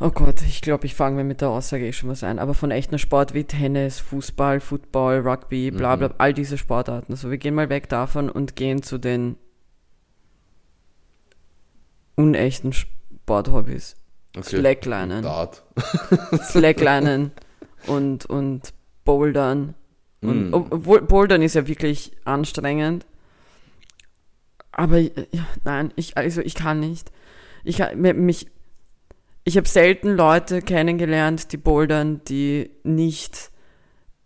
oh 0.00 0.10
Gott, 0.10 0.42
ich 0.42 0.60
glaube, 0.60 0.86
ich 0.86 0.94
fange 0.94 1.16
mir 1.16 1.24
mit 1.24 1.40
der 1.40 1.50
Aussage 1.50 1.86
eh 1.86 1.92
schon 1.92 2.10
was 2.10 2.24
ein, 2.24 2.38
aber 2.38 2.54
von 2.54 2.70
echtem 2.70 2.98
Sport 2.98 3.34
wie 3.34 3.44
Tennis, 3.44 4.00
Fußball, 4.00 4.60
Football, 4.60 5.20
Rugby, 5.20 5.70
bla 5.70 5.96
bla, 5.96 6.14
all 6.18 6.32
diese 6.32 6.58
Sportarten. 6.58 7.12
Also 7.12 7.30
wir 7.30 7.38
gehen 7.38 7.54
mal 7.54 7.68
weg 7.68 7.88
davon 7.88 8.28
und 8.28 8.56
gehen 8.56 8.82
zu 8.82 8.98
den 8.98 9.36
unechten 12.16 12.72
Sporthobbys. 12.72 13.96
Okay. 14.36 14.58
Slacklinen. 14.58 15.22
Dart. 15.22 15.62
Slacklinen 16.42 17.32
und, 17.86 18.26
und 18.26 18.72
Bouldern. 19.04 19.74
Und, 20.24 20.50
Mm. 20.50 20.54
ob- 20.54 20.72
Obwohl 20.72 21.02
Bouldern 21.02 21.42
ist 21.42 21.54
ja 21.54 21.66
wirklich 21.66 22.12
anstrengend. 22.24 23.06
Aber 24.72 24.98
äh, 24.98 25.10
ja, 25.30 25.46
nein, 25.64 25.92
ich, 25.96 26.16
also 26.16 26.40
ich 26.40 26.54
kann 26.54 26.80
nicht. 26.80 27.10
Ich, 27.64 27.80
mich, 27.94 28.48
ich 29.44 29.56
habe 29.56 29.68
selten 29.68 30.10
Leute 30.16 30.62
kennengelernt, 30.62 31.52
die 31.52 31.56
bouldern, 31.56 32.20
die 32.28 32.70
nicht. 32.82 33.50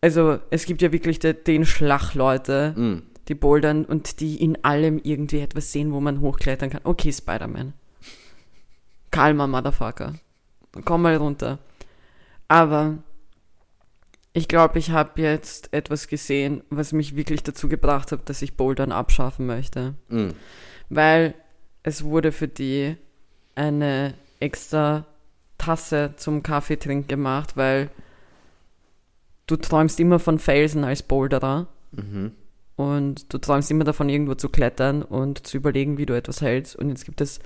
Also 0.01 0.39
es 0.51 0.65
gibt 0.65 0.81
ja 0.83 0.93
wirklich 0.93 1.19
de, 1.19 1.35
den 1.35 1.67
Schlachleute, 1.67 2.73
Mm. 2.77 3.03
die 3.29 3.35
bouldern 3.35 3.85
und 3.85 4.21
die 4.21 4.43
in 4.43 4.65
allem 4.65 5.01
irgendwie 5.03 5.41
etwas 5.41 5.73
sehen, 5.73 5.93
wo 5.93 6.01
man 6.01 6.21
hochklettern 6.21 6.71
kann. 6.71 6.81
Okay, 6.85 7.13
Spider-Man. 7.13 7.75
Kalmer 9.11 9.47
Motherfucker. 9.47 10.15
Komm 10.85 11.03
mal 11.03 11.17
runter. 11.17 11.59
Aber 12.47 12.99
ich 14.39 14.49
glaube, 14.49 14.79
ich 14.79 14.91
habe 14.91 15.21
jetzt 15.21 15.73
etwas 15.73 16.09
gesehen, 16.09 16.63
was 16.71 16.93
mich 16.93 17.17
wirklich 17.17 17.43
dazu 17.43 17.69
gebracht 17.69 18.13
hat, 18.13 18.29
dass 18.29 18.41
ich 18.43 18.57
Bouldern 18.57 18.93
abschaffen 18.93 19.47
möchte. 19.47 19.95
Mm. 20.09 20.31
Weil 20.89 21.35
es 21.83 22.05
wurde 22.05 22.33
für 22.33 22.49
die 22.49 22.97
eine 23.55 24.15
extra 24.41 25.07
Tasse 25.59 26.15
zum 26.17 26.43
Kaffeetrinken 26.43 27.09
gemacht, 27.09 27.57
weil 27.57 27.91
du 29.47 29.57
träumst 29.57 29.99
immer 29.99 30.19
von 30.19 30.39
Felsen 30.39 30.85
als 30.85 31.03
Boulderer 31.03 31.67
Mhm. 31.91 32.33
und 32.77 33.33
du 33.33 33.39
träumst 33.39 33.71
immer 33.71 33.85
davon, 33.85 34.09
irgendwo 34.09 34.35
zu 34.35 34.51
klettern 34.51 35.03
und 35.03 35.47
zu 35.47 35.57
überlegen, 35.57 35.99
wie 35.99 36.07
du 36.07 36.15
etwas 36.15 36.43
hältst. 36.43 36.77
Und 36.77 36.91
jetzt 36.91 37.05
gibt 37.05 37.21
es 37.21 37.41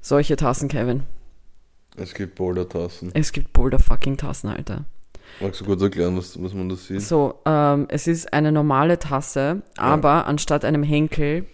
solche 0.00 0.36
Tassen, 0.36 0.68
Kevin. 0.68 1.04
Es 1.96 2.14
gibt 2.14 2.34
Boulder-Tassen. 2.36 3.10
Es 3.14 3.32
gibt 3.32 3.52
Boulder-fucking-Tassen, 3.52 4.48
Alter. 4.48 4.84
Magst 5.40 5.60
du 5.60 5.64
kurz 5.64 5.82
erklären, 5.82 6.16
was, 6.16 6.40
was 6.42 6.52
man 6.54 6.68
da 6.68 6.76
sieht? 6.76 7.02
So, 7.02 7.40
ähm, 7.46 7.86
es 7.88 8.06
ist 8.06 8.32
eine 8.32 8.52
normale 8.52 8.98
Tasse, 8.98 9.62
aber 9.76 10.26
anstatt 10.26 10.64
einem 10.64 10.82
Henkel 10.82 11.46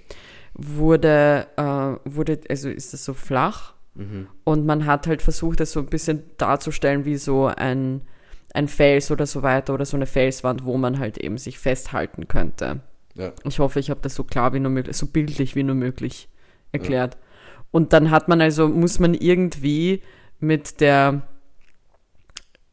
wurde, 0.54 1.46
äh, 1.56 2.10
wurde, 2.10 2.40
also 2.48 2.68
ist 2.68 2.94
es 2.94 3.04
so 3.04 3.14
flach 3.14 3.74
Mhm. 3.96 4.26
und 4.44 4.66
man 4.66 4.84
hat 4.84 5.06
halt 5.06 5.22
versucht, 5.22 5.60
es 5.60 5.72
so 5.72 5.80
ein 5.80 5.86
bisschen 5.86 6.22
darzustellen 6.36 7.06
wie 7.06 7.16
so 7.16 7.46
ein, 7.46 8.02
ein 8.52 8.68
Fels 8.68 9.10
oder 9.10 9.24
so 9.24 9.42
weiter 9.42 9.72
oder 9.72 9.86
so 9.86 9.96
eine 9.96 10.04
Felswand, 10.04 10.66
wo 10.66 10.76
man 10.76 10.98
halt 10.98 11.16
eben 11.18 11.38
sich 11.38 11.58
festhalten 11.58 12.28
könnte. 12.28 12.80
Ja. 13.14 13.32
Ich 13.44 13.58
hoffe, 13.58 13.80
ich 13.80 13.88
habe 13.88 14.00
das 14.02 14.14
so 14.14 14.24
klar 14.24 14.52
wie 14.52 14.60
nur 14.60 14.70
möglich, 14.70 14.96
so 14.96 15.06
bildlich 15.06 15.56
wie 15.56 15.62
nur 15.62 15.74
möglich 15.74 16.28
erklärt. 16.72 17.16
Und 17.70 17.94
dann 17.94 18.10
hat 18.10 18.28
man 18.28 18.42
also, 18.42 18.68
muss 18.68 18.98
man 18.98 19.14
irgendwie 19.14 20.02
mit 20.40 20.80
der 20.80 21.22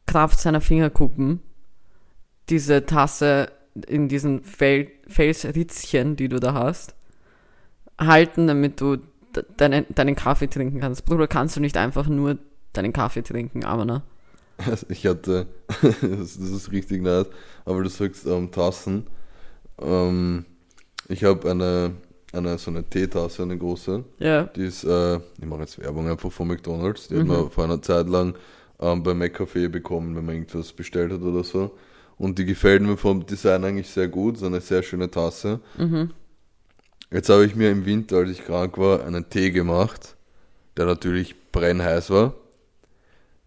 Kraft 0.06 0.40
seiner 0.40 0.60
Fingerkuppen 0.60 1.40
diese 2.48 2.84
Tasse 2.86 3.50
in 3.88 4.08
diesen 4.08 4.42
Fel 4.42 4.88
Felsritzchen, 5.08 6.16
die 6.16 6.28
du 6.28 6.38
da 6.40 6.54
hast, 6.54 6.94
halten, 7.98 8.46
damit 8.46 8.80
du 8.80 8.96
de- 9.34 9.44
deinen, 9.56 10.16
Kaffee 10.16 10.46
trinken 10.48 10.80
kannst. 10.80 11.04
Bruder, 11.04 11.26
kannst 11.26 11.56
du 11.56 11.60
nicht 11.60 11.76
einfach 11.76 12.06
nur 12.06 12.38
deinen 12.72 12.92
Kaffee 12.92 13.22
trinken, 13.22 13.64
aber 13.64 13.84
ne? 13.84 14.02
Also 14.58 14.86
ich 14.90 15.06
hatte, 15.06 15.46
das, 15.82 16.36
ist 16.36 16.70
richtig 16.72 17.02
nice, 17.02 17.26
aber 17.64 17.82
du 17.82 17.88
sagst 17.88 18.26
ähm, 18.26 18.50
Tassen. 18.50 19.06
Ähm, 19.80 20.44
ich 21.08 21.24
habe 21.24 21.50
eine, 21.50 21.92
eine, 22.32 22.58
so 22.58 22.70
eine 22.70 22.84
Teetasse, 22.84 23.42
eine 23.42 23.58
große. 23.58 24.04
Ja. 24.18 24.44
Die 24.44 24.64
ist, 24.66 24.84
äh, 24.84 25.16
ich 25.16 25.44
mache 25.46 25.60
jetzt 25.60 25.78
Werbung 25.80 26.08
einfach 26.08 26.30
von 26.30 26.48
McDonalds. 26.48 27.08
Die 27.08 27.14
Mhm. 27.14 27.20
hat 27.20 27.26
man 27.26 27.50
vor 27.50 27.64
einer 27.64 27.82
Zeit 27.82 28.08
lang 28.08 28.34
ähm, 28.80 29.02
beim 29.02 29.22
McCafé 29.22 29.68
bekommen, 29.68 30.16
wenn 30.16 30.26
man 30.26 30.34
irgendwas 30.36 30.72
bestellt 30.72 31.12
hat 31.12 31.22
oder 31.22 31.44
so. 31.44 31.76
Und 32.16 32.38
die 32.38 32.44
gefällt 32.44 32.82
mir 32.82 32.96
vom 32.96 33.26
Design 33.26 33.64
eigentlich 33.64 33.88
sehr 33.88 34.08
gut. 34.08 34.38
So 34.38 34.46
eine 34.46 34.60
sehr 34.60 34.82
schöne 34.82 35.10
Tasse. 35.10 35.60
Mhm. 35.78 36.10
Jetzt 37.10 37.28
habe 37.28 37.44
ich 37.44 37.54
mir 37.54 37.70
im 37.70 37.86
Winter, 37.86 38.16
als 38.18 38.30
ich 38.30 38.44
krank 38.44 38.78
war, 38.78 39.04
einen 39.04 39.28
Tee 39.28 39.50
gemacht, 39.50 40.16
der 40.76 40.86
natürlich 40.86 41.34
brennheiß 41.52 42.10
war. 42.10 42.34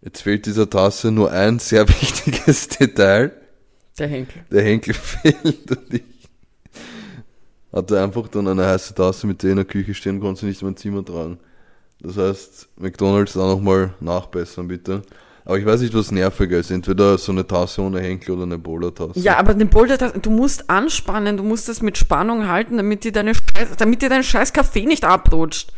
Jetzt 0.00 0.22
fehlt 0.22 0.46
dieser 0.46 0.70
Tasse 0.70 1.10
nur 1.10 1.32
ein 1.32 1.58
sehr 1.58 1.88
wichtiges 2.00 2.68
Detail. 2.68 3.32
Der 3.98 4.08
Henkel. 4.08 4.44
Der 4.50 4.62
Henkel 4.62 4.94
fehlt 4.94 5.70
und 5.70 5.94
ich 5.94 6.02
hatte 7.72 8.02
einfach 8.02 8.28
dann 8.28 8.48
eine 8.48 8.66
heiße 8.66 8.94
Tasse 8.94 9.26
mit 9.26 9.40
Tee 9.40 9.50
in 9.50 9.56
der 9.56 9.64
Küche 9.64 9.92
stehen, 9.92 10.20
konnte 10.20 10.40
sie 10.40 10.46
nicht 10.46 10.62
in 10.62 10.68
mein 10.68 10.76
Zimmer 10.76 11.04
tragen. 11.04 11.38
Das 12.00 12.16
heißt, 12.16 12.68
McDonalds 12.76 13.32
da 13.32 13.40
nochmal 13.46 13.94
nachbessern, 14.00 14.68
bitte. 14.68 15.02
Aber 15.44 15.58
ich 15.58 15.64
weiß 15.64 15.80
nicht, 15.80 15.94
was 15.94 16.10
nerviger 16.10 16.58
ist. 16.58 16.70
Entweder 16.70 17.16
so 17.16 17.32
eine 17.32 17.46
Tasse 17.46 17.80
ohne 17.80 18.00
Henkel 18.00 18.34
oder 18.34 18.42
eine 18.42 18.58
Bowler-Tasse. 18.58 19.18
Ja, 19.18 19.38
aber 19.38 19.54
den 19.54 19.70
Boulder, 19.70 19.96
du 19.96 20.30
musst 20.30 20.68
anspannen, 20.68 21.38
du 21.38 21.42
musst 21.42 21.70
das 21.70 21.80
mit 21.80 21.96
Spannung 21.96 22.48
halten, 22.48 22.76
damit 22.76 23.02
dir 23.02 23.12
deine 23.12 23.34
Scheiß, 23.34 23.76
damit 23.78 24.02
dir 24.02 24.10
dein 24.10 24.22
scheiß 24.22 24.52
Kaffee 24.52 24.84
nicht 24.84 25.06
abrutscht. 25.06 25.72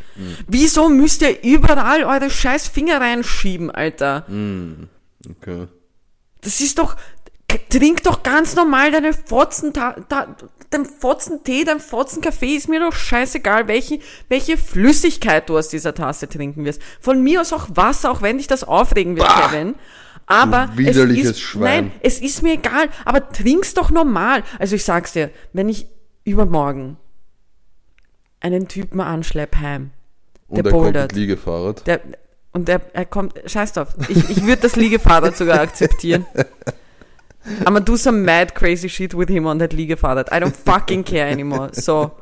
Wieso 0.48 0.88
müsst 0.88 1.22
ihr 1.22 1.42
überall 1.44 2.02
eure 2.02 2.30
scheiß 2.30 2.66
Finger 2.66 3.00
reinschieben, 3.00 3.70
Alter? 3.70 4.28
Mm, 4.28 4.88
okay. 5.30 5.68
Das 6.40 6.60
ist 6.60 6.78
doch, 6.78 6.96
trink 7.68 8.02
doch 8.04 8.22
ganz 8.22 8.54
normal 8.54 8.90
deine 8.92 9.12
Fotzen, 9.12 9.72
dein 10.70 10.84
Fotzen 10.84 11.42
Tee, 11.44 11.64
dein 11.64 11.80
Fotzen 11.80 12.22
Kaffee, 12.22 12.54
ist 12.56 12.68
mir 12.68 12.80
doch 12.80 12.92
scheißegal, 12.92 13.66
welche, 13.68 13.98
welche 14.28 14.56
Flüssigkeit 14.56 15.48
du 15.48 15.58
aus 15.58 15.68
dieser 15.68 15.94
Tasse 15.94 16.28
trinken 16.28 16.64
wirst. 16.64 16.80
Von 17.00 17.22
mir 17.22 17.40
aus 17.40 17.52
auch 17.52 17.66
Wasser, 17.74 18.10
auch 18.10 18.22
wenn 18.22 18.38
dich 18.38 18.46
das 18.46 18.64
aufregen 18.64 19.16
wird, 19.16 19.26
Bah! 19.26 19.48
Kevin. 19.48 19.74
Aber 20.26 20.70
es 20.78 20.96
ist, 20.96 21.40
Schwein. 21.40 21.62
nein, 21.86 21.92
es 22.02 22.20
ist 22.20 22.42
mir 22.42 22.52
egal, 22.54 22.88
aber 23.04 23.30
trink's 23.30 23.74
doch 23.74 23.90
normal. 23.90 24.44
Also 24.60 24.76
ich 24.76 24.84
sag's 24.84 25.12
dir, 25.12 25.30
wenn 25.52 25.68
ich 25.68 25.86
übermorgen 26.24 26.96
einen 28.38 28.68
Typen 28.68 29.00
anschlepp 29.00 29.56
heim, 29.56 29.90
Und 30.46 30.58
der 30.58 30.64
er 30.66 30.70
kommt 30.70 30.82
bouldert. 30.84 31.12
mit 31.12 31.20
Liegefahrrad. 31.20 31.86
der, 31.86 32.00
und 32.52 32.68
der, 32.68 32.80
er 32.94 33.06
kommt, 33.06 33.34
scheiß 33.44 33.72
drauf, 33.72 33.88
ich, 34.08 34.30
ich 34.30 34.46
würde 34.46 34.62
das 34.62 34.76
Liegefahrrad 34.76 35.36
sogar 35.36 35.58
akzeptieren. 35.60 36.24
I'm 37.44 37.64
gonna 37.64 37.80
do 37.80 37.96
some 37.96 38.22
mad 38.22 38.54
crazy 38.54 38.88
shit 38.88 39.14
with 39.14 39.28
him 39.28 39.46
on 39.46 39.58
that 39.58 39.72
Liegefahrrad. 39.72 40.30
I 40.32 40.40
don't 40.40 40.54
fucking 40.54 41.04
care 41.04 41.28
anymore. 41.28 41.70
So. 41.72 42.12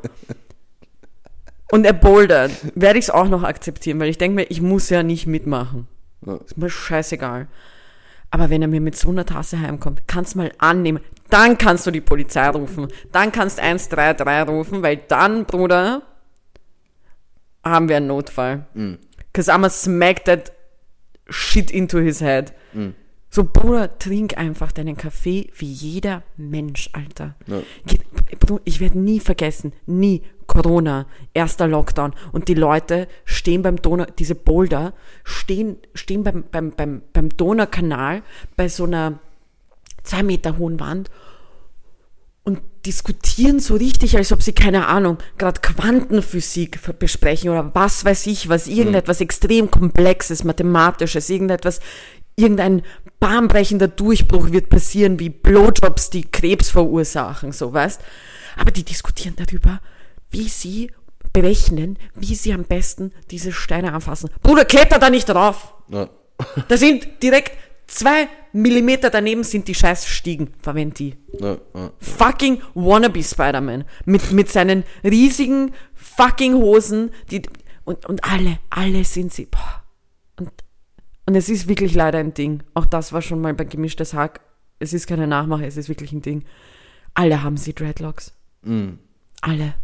Und 1.70 1.84
er 1.84 1.92
bouldert, 1.92 2.52
werde 2.74 2.98
ich 2.98 3.06
es 3.06 3.10
auch 3.10 3.28
noch 3.28 3.42
akzeptieren, 3.42 4.00
weil 4.00 4.08
ich 4.08 4.18
denke 4.18 4.36
mir, 4.36 4.44
ich 4.44 4.62
muss 4.62 4.88
ja 4.90 5.02
nicht 5.02 5.26
mitmachen. 5.26 5.86
Ja. 6.24 6.36
Ist 6.36 6.56
mir 6.56 6.70
scheißegal. 6.70 7.48
Aber 8.30 8.50
wenn 8.50 8.62
er 8.62 8.68
mir 8.68 8.80
mit 8.80 8.96
so 8.96 9.10
einer 9.10 9.26
Tasse 9.26 9.60
heimkommt, 9.60 10.06
kannst 10.06 10.36
mal 10.36 10.52
annehmen. 10.58 11.00
Dann 11.30 11.58
kannst 11.58 11.86
du 11.86 11.90
die 11.90 12.00
Polizei 12.00 12.48
rufen. 12.48 12.88
Dann 13.12 13.32
kannst 13.32 13.60
133 13.60 14.48
rufen, 14.48 14.82
weil 14.82 14.96
dann, 15.08 15.44
Bruder, 15.44 16.02
haben 17.64 17.88
wir 17.88 17.96
einen 17.96 18.06
Notfall. 18.06 18.66
Cause 19.32 19.50
I'm 19.50 19.56
gonna 19.56 19.70
smack 19.70 20.24
that 20.24 20.52
shit 21.28 21.70
into 21.70 21.98
his 21.98 22.20
head. 22.20 22.52
So, 23.38 23.44
Bruder, 23.44 23.96
trink 24.00 24.36
einfach 24.36 24.72
deinen 24.72 24.96
Kaffee 24.96 25.48
wie 25.56 25.70
jeder 25.70 26.24
Mensch, 26.36 26.90
Alter. 26.92 27.36
Ja. 27.46 27.62
Ich 28.64 28.80
werde 28.80 28.98
nie 28.98 29.20
vergessen, 29.20 29.72
nie 29.86 30.22
Corona, 30.48 31.06
erster 31.34 31.68
Lockdown 31.68 32.14
und 32.32 32.48
die 32.48 32.54
Leute 32.54 33.06
stehen 33.24 33.62
beim 33.62 33.80
Donau, 33.80 34.06
diese 34.18 34.34
Boulder 34.34 34.92
stehen, 35.22 35.76
stehen 35.94 36.24
beim, 36.24 36.46
beim, 36.50 36.72
beim, 36.72 37.02
beim 37.12 37.28
Donaukanal 37.28 38.24
bei 38.56 38.68
so 38.68 38.82
einer 38.82 39.20
zwei 40.02 40.24
Meter 40.24 40.58
hohen 40.58 40.80
Wand 40.80 41.08
und 42.42 42.60
diskutieren 42.86 43.60
so 43.60 43.76
richtig, 43.76 44.16
als 44.16 44.32
ob 44.32 44.42
sie, 44.42 44.52
keine 44.52 44.88
Ahnung, 44.88 45.18
gerade 45.36 45.60
Quantenphysik 45.60 46.80
besprechen 46.98 47.50
oder 47.50 47.72
was 47.76 48.04
weiß 48.04 48.26
ich, 48.26 48.48
was 48.48 48.66
irgendetwas 48.66 49.20
extrem 49.20 49.70
komplexes, 49.70 50.42
mathematisches, 50.42 51.30
irgendetwas, 51.30 51.78
irgendein 52.38 52.82
bahnbrechender 53.20 53.88
Durchbruch 53.88 54.52
wird 54.52 54.70
passieren, 54.70 55.18
wie 55.18 55.28
Blowjobs, 55.28 56.10
die 56.10 56.22
Krebs 56.22 56.70
verursachen, 56.70 57.52
so, 57.52 57.72
weißt? 57.72 58.00
Aber 58.56 58.70
die 58.70 58.84
diskutieren 58.84 59.34
darüber, 59.36 59.80
wie 60.30 60.48
sie 60.48 60.90
berechnen, 61.32 61.98
wie 62.14 62.34
sie 62.34 62.52
am 62.52 62.64
besten 62.64 63.12
diese 63.30 63.52
Steine 63.52 63.92
anfassen. 63.92 64.30
Bruder, 64.42 64.64
kletter 64.64 64.98
da 64.98 65.10
nicht 65.10 65.28
drauf! 65.28 65.74
Ja. 65.90 66.08
Da 66.68 66.76
sind 66.76 67.22
direkt 67.22 67.52
zwei 67.88 68.28
Millimeter 68.52 69.10
daneben 69.10 69.42
sind 69.42 69.66
die 69.66 69.74
scheiß 69.74 70.06
Stiegen. 70.06 70.52
Verwend 70.60 70.98
die. 71.00 71.16
Ja, 71.40 71.58
ja. 71.74 71.90
Fucking 71.98 72.62
wannabe 72.74 73.22
Spider-Man. 73.22 73.84
Mit, 74.04 74.30
mit 74.32 74.48
seinen 74.50 74.84
riesigen 75.02 75.72
fucking 75.94 76.54
Hosen. 76.54 77.10
Die, 77.30 77.42
und, 77.84 78.06
und 78.06 78.22
alle, 78.22 78.60
alle 78.70 79.04
sind 79.04 79.32
sie. 79.32 79.46
Boah. 79.46 79.82
Und, 81.28 81.34
es 81.36 81.48
ist 81.50 81.68
wirklich 81.68 81.94
leider 81.94 82.18
ein 82.18 82.32
Ding. 82.32 82.62
Auch 82.72 82.86
das 82.86 83.12
war 83.12 83.20
schon 83.20 83.40
mal 83.40 83.52
bei 83.52 83.64
gemischtes 83.64 84.14
Hack. 84.14 84.40
Es 84.78 84.94
ist 84.94 85.06
keine 85.06 85.26
Nachmache, 85.26 85.66
es 85.66 85.76
ist 85.76 85.88
wirklich 85.88 86.12
ein 86.12 86.22
Ding. 86.22 86.44
Alle 87.12 87.42
haben 87.42 87.56
sie 87.56 87.74
Dreadlocks. 87.74 88.32
Mhm. 88.62 88.98
Alle. 89.42 89.74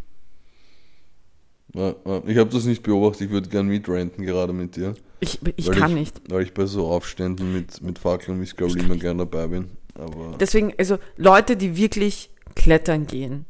Ich 1.74 2.38
habe 2.38 2.50
das 2.50 2.64
nicht 2.64 2.82
beobachtet, 2.82 3.22
ich 3.22 3.30
würde 3.30 3.48
gern 3.48 3.66
mitrenten 3.66 4.24
gerade 4.24 4.52
mit 4.52 4.76
dir. 4.76 4.94
Ich, 5.20 5.40
ich 5.56 5.70
kann 5.70 5.90
ich, 5.90 5.96
nicht. 5.96 6.30
Weil 6.30 6.42
ich 6.42 6.54
bei 6.54 6.66
so 6.66 6.86
Aufständen 6.86 7.52
mit, 7.52 7.82
mit 7.82 7.98
Fackeln 7.98 8.40
wie 8.40 8.46
Scrabble 8.46 8.80
immer 8.82 8.96
gern 8.96 9.18
dabei 9.18 9.48
bin. 9.48 9.70
Aber 9.94 10.36
Deswegen, 10.38 10.72
also 10.78 10.98
Leute, 11.16 11.56
die 11.56 11.76
wirklich 11.76 12.30
klettern 12.54 13.06
gehen, 13.06 13.44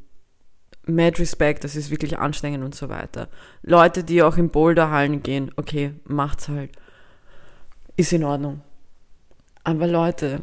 mad 0.86 1.18
respect, 1.20 1.64
das 1.64 1.76
ist 1.76 1.90
wirklich 1.90 2.18
anstrengend 2.18 2.64
und 2.64 2.74
so 2.74 2.88
weiter. 2.88 3.28
Leute, 3.62 4.04
die 4.04 4.22
auch 4.22 4.36
in 4.38 4.48
Boulderhallen 4.48 5.22
gehen, 5.22 5.50
okay, 5.56 5.92
macht's 6.04 6.48
halt. 6.48 6.70
Ist 7.96 8.12
in 8.12 8.24
Ordnung. 8.24 8.60
Aber 9.62 9.86
Leute, 9.86 10.40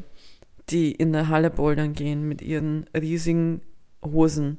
die 0.70 0.92
in 0.92 1.12
der 1.14 1.28
Halle 1.28 1.50
bouldern 1.50 1.94
gehen 1.94 2.28
mit 2.28 2.42
ihren 2.42 2.86
riesigen 2.96 3.62
Hosen 4.04 4.58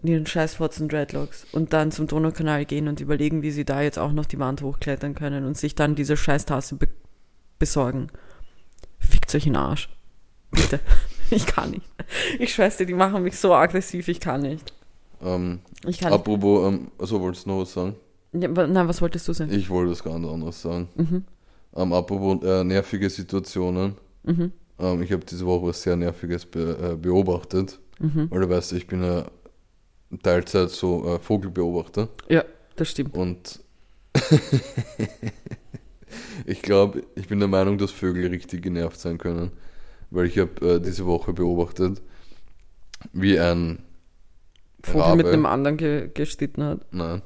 und 0.00 0.08
ihren 0.08 0.26
scheißfotzen 0.26 0.88
Dreadlocks 0.88 1.46
und 1.52 1.72
dann 1.72 1.90
zum 1.92 2.06
Donaukanal 2.06 2.64
gehen 2.64 2.88
und 2.88 3.00
überlegen, 3.00 3.42
wie 3.42 3.50
sie 3.50 3.64
da 3.64 3.80
jetzt 3.82 3.98
auch 3.98 4.12
noch 4.12 4.26
die 4.26 4.38
Wand 4.38 4.62
hochklettern 4.62 5.14
können 5.14 5.44
und 5.44 5.56
sich 5.56 5.74
dann 5.74 5.94
diese 5.94 6.16
Scheißtasse 6.16 6.76
be 6.76 6.88
besorgen. 7.58 8.08
Fickt 8.98 9.32
euch 9.34 9.46
in 9.46 9.52
den 9.52 9.62
Arsch. 9.62 9.88
Bitte. 10.50 10.80
Ich 11.30 11.46
kann 11.46 11.70
nicht. 11.70 11.86
Ich 12.38 12.52
schwör's 12.52 12.76
dir, 12.76 12.84
die 12.84 12.92
machen 12.92 13.22
mich 13.22 13.38
so 13.38 13.54
aggressiv, 13.54 14.06
ich 14.08 14.20
kann 14.20 14.42
nicht. 14.42 14.74
ähm, 15.22 15.60
Ich 15.86 15.98
kann 15.98 16.10
nicht. 16.10 16.20
apropos, 16.20 16.68
ähm, 16.68 16.88
also 16.98 17.18
wolltest 17.22 17.46
du 17.46 17.50
noch 17.50 17.60
was 17.60 17.72
sagen? 17.72 17.94
Ja, 18.34 18.48
nein, 18.48 18.86
was 18.86 19.00
wolltest 19.00 19.26
du 19.28 19.32
sagen? 19.32 19.50
Ich 19.50 19.70
wollte 19.70 19.88
das 19.92 20.04
ganz 20.04 20.26
anderes 20.26 20.60
sagen. 20.60 20.88
Mhm. 20.94 21.24
Ähm, 21.74 21.92
apropos 21.92 22.42
äh, 22.44 22.64
nervige 22.64 23.08
Situationen. 23.10 23.94
Mhm. 24.24 24.52
Ähm, 24.78 25.02
ich 25.02 25.12
habe 25.12 25.24
diese 25.24 25.46
Woche 25.46 25.68
was 25.68 25.82
sehr 25.82 25.96
Nerviges 25.96 26.46
be 26.46 26.92
äh, 26.92 26.96
beobachtet. 26.96 27.78
Mhm. 27.98 28.30
Weil 28.30 28.40
du 28.40 28.48
weißt, 28.50 28.72
ich 28.72 28.86
bin 28.86 29.02
ja 29.02 29.24
Teilzeit 30.22 30.70
so 30.70 31.14
äh, 31.14 31.18
Vogelbeobachter. 31.18 32.08
Ja, 32.28 32.44
das 32.76 32.90
stimmt. 32.90 33.16
Und 33.16 33.60
ich 36.46 36.62
glaube, 36.62 37.04
ich 37.14 37.28
bin 37.28 37.38
der 37.38 37.48
Meinung, 37.48 37.78
dass 37.78 37.90
Vögel 37.90 38.28
richtig 38.28 38.62
genervt 38.62 39.00
sein 39.00 39.18
können. 39.18 39.50
Weil 40.10 40.26
ich 40.26 40.38
habe 40.38 40.74
äh, 40.74 40.80
diese 40.80 41.06
Woche 41.06 41.32
beobachtet, 41.32 42.02
wie 43.12 43.38
ein 43.38 43.82
Vogel 44.82 45.16
mit 45.16 45.26
Rabe- 45.26 45.32
einem 45.32 45.46
anderen 45.46 45.76
ge 45.78 46.10
gestritten 46.12 46.62
hat. 46.62 46.80
Nein. 46.92 47.22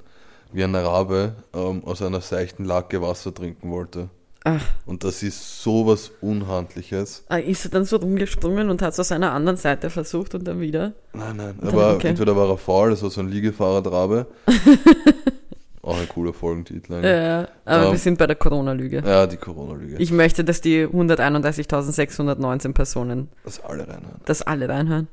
Wie 0.53 0.63
ein 0.63 0.75
Rabe 0.75 1.35
ähm, 1.53 1.83
aus 1.85 2.01
einer 2.03 2.21
seichten 2.21 2.65
Lake 2.65 3.03
Wasser 3.03 3.35
trinken 3.35 3.71
wollte. 3.73 4.09
Ach, 4.49 4.63
Und 4.87 5.03
das 5.03 5.25
ist 5.25 5.61
sowas 5.63 6.13
Unhandliches. 6.21 7.25
ah, 7.29 7.39
ist 7.39 7.65
er 7.65 7.71
dann 7.73 7.85
so 7.85 7.97
rumgesprungen 7.97 8.71
und 8.71 8.81
hat 8.81 8.93
es 8.93 9.01
aus 9.01 9.11
einer 9.11 9.33
anderen 9.33 9.57
Seite 9.57 9.91
versucht 9.91 10.37
und 10.37 10.45
dann 10.47 10.61
wieder? 10.61 10.93
Nein, 11.15 11.37
nein. 11.37 11.55
dann- 11.61 11.69
Aber 11.71 11.95
okay. 11.95 12.09
entweder 12.09 12.37
war 12.37 12.49
er 12.49 12.57
faul, 12.57 12.91
das 12.91 13.03
war 13.03 13.11
so 13.11 13.21
ein 13.23 13.29
Liegefahrradrabe. 13.29 14.27
Auch 15.83 15.99
ein 16.01 16.09
cooler 16.09 16.33
Folgentitel 16.33 16.93
Ja, 16.93 16.99
eigentlich. 16.99 17.13
ja. 17.13 17.49
aber 17.65 17.85
Ja. 17.87 17.91
wir 17.93 17.99
sind 17.99 18.19
bei 18.19 18.27
der 18.29 18.37
Corona-Lüge. 18.37 19.03
Ja, 19.05 19.27
die 19.27 19.37
Corona-Lüge. 19.37 19.97
Ich 19.99 20.13
möchte, 20.13 20.45
dass 20.45 20.61
die 20.61 20.87
131.619 20.87 22.73
Personen 22.73 23.29
Dass 23.45 23.61
alle 23.65 23.83
reinhören. 23.89 24.21
das 24.27 24.43
alle 24.43 24.69
reinhören. 24.69 25.09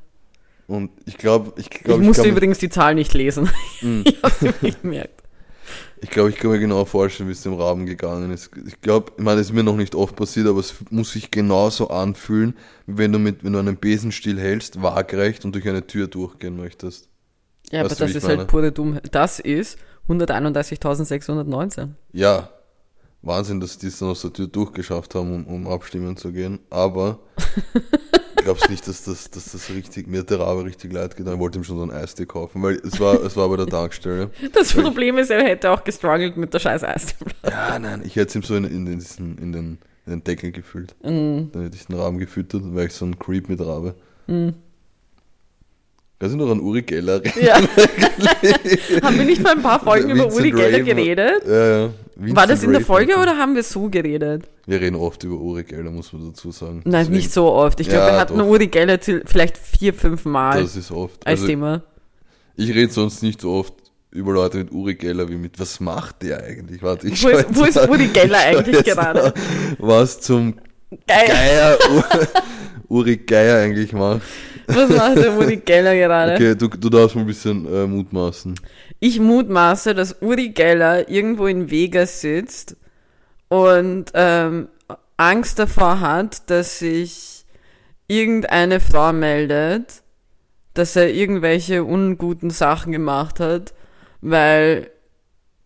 Und 0.66 0.90
ich 1.06 1.18
glaube, 1.18 1.52
ich 1.56 1.66
Ich, 1.66 1.70
glaube, 1.82 2.02
ich, 2.02 2.06
musste 2.06 2.22
kann 2.22 2.30
mir- 2.30 2.36
übrigens 2.36 2.58
die 2.58 2.70
Zahl 2.70 2.94
nicht 2.94 3.12
lesen. 3.14 3.50
Mm. 3.82 4.00
ich 4.04 4.22
habe 4.22 4.34
sie 4.40 4.50
nicht 4.62 4.82
gemerkt. 4.82 5.22
Ich 6.00 6.10
glaube, 6.10 6.30
ich 6.30 6.36
kann 6.36 6.50
mir 6.50 6.58
genau 6.58 6.84
vorstellen, 6.84 7.28
wie 7.28 7.32
es 7.32 7.42
dem 7.42 7.54
Raben 7.54 7.86
gegangen 7.86 8.30
ist. 8.30 8.50
Ich 8.66 8.80
glaube, 8.80 9.12
ich 9.16 9.24
meine, 9.24 9.40
es 9.40 9.48
ist 9.48 9.52
mir 9.52 9.62
noch 9.62 9.76
nicht 9.76 9.94
oft 9.94 10.16
passiert, 10.16 10.46
aber 10.46 10.60
es 10.60 10.74
muss 10.90 11.12
sich 11.12 11.30
genauso 11.30 11.88
anfühlen, 11.88 12.54
wie 12.86 12.98
wenn 12.98 13.12
du 13.12 13.18
mit, 13.18 13.44
wenn 13.44 13.52
du 13.54 13.58
einen 13.58 13.76
Besenstiel 13.76 14.38
hältst, 14.38 14.82
waagerecht 14.82 15.44
und 15.44 15.54
durch 15.54 15.68
eine 15.68 15.86
Tür 15.86 16.06
durchgehen 16.06 16.56
möchtest. 16.56 17.08
Ja, 17.70 17.80
aber 17.80 17.90
Weißt 17.90 18.00
du, 18.00 18.04
wie 18.04 18.12
das 18.12 18.22
ist 18.22 18.28
meine? 18.28 18.38
halt 18.38 18.48
pure 18.48 18.72
Dummheit. 18.72 19.08
Das 19.12 19.40
ist 19.40 19.78
131.619. 20.08 21.88
Ja, 22.12 22.50
Wahnsinn, 23.22 23.60
dass 23.60 23.78
die 23.78 23.86
es 23.86 23.98
dann 23.98 24.10
aus 24.10 24.20
der 24.20 24.32
Tür 24.32 24.46
durchgeschafft 24.46 25.14
haben, 25.14 25.32
um, 25.32 25.46
um 25.46 25.66
abstimmen 25.66 26.16
zu 26.16 26.32
gehen. 26.32 26.60
Aber 26.70 27.20
ich 28.36 28.44
glaube 28.44 28.60
nicht, 28.68 28.86
dass 28.88 29.04
das, 29.04 29.30
dass 29.30 29.52
das 29.52 29.70
richtig, 29.70 30.06
mir 30.06 30.20
hat 30.20 30.30
der 30.30 30.40
Rabe 30.40 30.64
richtig 30.64 30.92
leid 30.92 31.16
getan. 31.16 31.34
Ich 31.34 31.40
wollte 31.40 31.58
ihm 31.58 31.64
schon 31.64 31.76
so 31.78 31.82
ein 31.82 31.90
Eistee 31.90 32.26
kaufen, 32.26 32.62
weil 32.62 32.74
es 32.84 32.98
war, 33.00 33.22
es 33.22 33.36
war 33.36 33.48
bei 33.48 33.56
der 33.56 33.66
Tankstelle. 33.66 34.30
Das 34.52 34.72
Problem 34.72 35.18
ist, 35.18 35.30
er 35.30 35.42
hätte 35.44 35.70
auch 35.70 35.84
gestruggelt 35.84 36.36
mit 36.36 36.52
der 36.54 36.58
scheiß 36.58 36.84
Eisdiele. 36.84 37.30
Ja, 37.48 37.78
nein, 37.78 38.02
ich 38.04 38.16
hätte 38.16 38.28
es 38.30 38.34
ihm 38.36 38.42
so 38.42 38.56
in, 38.56 38.64
in, 38.64 38.84
den, 38.86 38.98
diesen- 38.98 39.38
in, 39.38 39.52
den, 39.52 39.78
in 40.06 40.12
den 40.12 40.24
Deckel 40.24 40.52
gefüllt. 40.52 40.94
Mm. 41.02 41.50
Dann 41.52 41.62
hätte 41.62 41.76
ich 41.76 41.86
den 41.86 41.96
Raben 41.96 42.18
gefüttert, 42.18 42.62
dann 42.62 42.74
wäre 42.74 42.86
ich 42.86 42.92
so 42.92 43.04
ein 43.06 43.18
Creep 43.18 43.48
mit 43.48 43.60
Rabe. 43.60 43.94
Kannst 46.18 46.34
du 46.34 46.38
noch 46.38 46.50
an 46.50 46.60
Uri 46.60 46.82
Geller 46.82 47.20
reden? 47.22 47.32
Ja. 47.44 47.56
haben 49.02 49.18
wir 49.18 49.24
nicht 49.24 49.42
vor 49.42 49.50
ein 49.50 49.62
paar 49.62 49.80
Folgen 49.80 50.10
über 50.10 50.32
Uri 50.32 50.50
Geller 50.52 50.80
geredet? 50.80 51.42
Vincent 52.16 52.36
War 52.36 52.46
das 52.46 52.62
in 52.62 52.70
der 52.70 52.80
Raven. 52.80 52.86
Folge 52.86 53.16
oder 53.16 53.36
haben 53.36 53.54
wir 53.56 53.62
so 53.64 53.88
geredet? 53.88 54.44
Wir 54.66 54.80
reden 54.80 54.94
oft 54.96 55.24
über 55.24 55.34
Uri 55.36 55.64
Geller, 55.64 55.90
muss 55.90 56.12
man 56.12 56.26
dazu 56.28 56.52
sagen. 56.52 56.80
Nein, 56.84 56.92
Deswegen- 57.02 57.16
nicht 57.16 57.32
so 57.32 57.46
oft. 57.52 57.80
Ich 57.80 57.88
glaube, 57.88 58.06
Ja, 58.06 58.12
wir 58.12 58.20
hatten 58.20 58.38
doch. 58.38 58.46
Uri 58.46 58.68
Geller 58.68 58.98
vielleicht 59.24 59.58
vier, 59.58 59.92
fünf 59.92 60.24
Mal 60.24 60.62
Das 60.62 60.76
ist 60.76 60.90
oft. 60.92 61.26
als 61.26 61.40
Also, 61.40 61.46
Thema. 61.48 61.82
ich 62.56 62.70
rede 62.72 62.92
sonst 62.92 63.22
nicht 63.22 63.40
so 63.40 63.50
oft 63.52 63.74
über 64.12 64.32
Leute 64.32 64.58
mit 64.58 64.70
Uri 64.72 64.94
Geller 64.94 65.28
wie 65.28 65.34
mit, 65.36 65.58
was 65.58 65.80
macht 65.80 66.22
der 66.22 66.42
eigentlich? 66.44 66.80
Warte, 66.82 67.08
ich 67.08 67.22
Wo 67.24 67.28
ist, 67.30 67.46
wo 67.50 67.64
ist 67.64 67.88
Uri 67.88 68.06
Geller 68.06 68.38
eigentlich 68.38 68.84
gerade? 68.84 69.34
Was 69.78 70.20
zum. 70.20 70.54
Geier 71.08 71.76
U- 71.90 72.02
Uri 72.94 73.16
Geier 73.16 73.58
eigentlich 73.58 73.92
macht. 73.92 74.22
Was 74.68 74.88
macht 74.88 75.16
der 75.16 75.36
Uri 75.36 75.56
Geller 75.56 75.96
gerade? 75.96 76.34
Okay, 76.34 76.54
du, 76.54 76.68
du 76.68 76.88
darfst 76.88 77.16
mal 77.16 77.22
ein 77.22 77.26
bisschen 77.26 77.66
äh, 77.66 77.88
mutmaßen. 77.88 78.54
Ich 79.00 79.18
mutmaße, 79.18 79.96
dass 79.96 80.22
Uri 80.22 80.50
Geller 80.50 81.08
irgendwo 81.08 81.46
in 81.48 81.72
Vegas 81.72 82.20
sitzt 82.20 82.76
und 83.48 84.12
ähm, 84.14 84.68
Angst 85.16 85.58
davor 85.58 86.00
hat, 86.00 86.48
dass 86.50 86.78
sich 86.78 87.44
irgendeine 88.06 88.78
Frau 88.78 89.12
meldet, 89.12 90.02
dass 90.74 90.94
er 90.94 91.12
irgendwelche 91.12 91.82
unguten 91.82 92.50
Sachen 92.50 92.92
gemacht 92.92 93.40
hat, 93.40 93.74
weil 94.20 94.88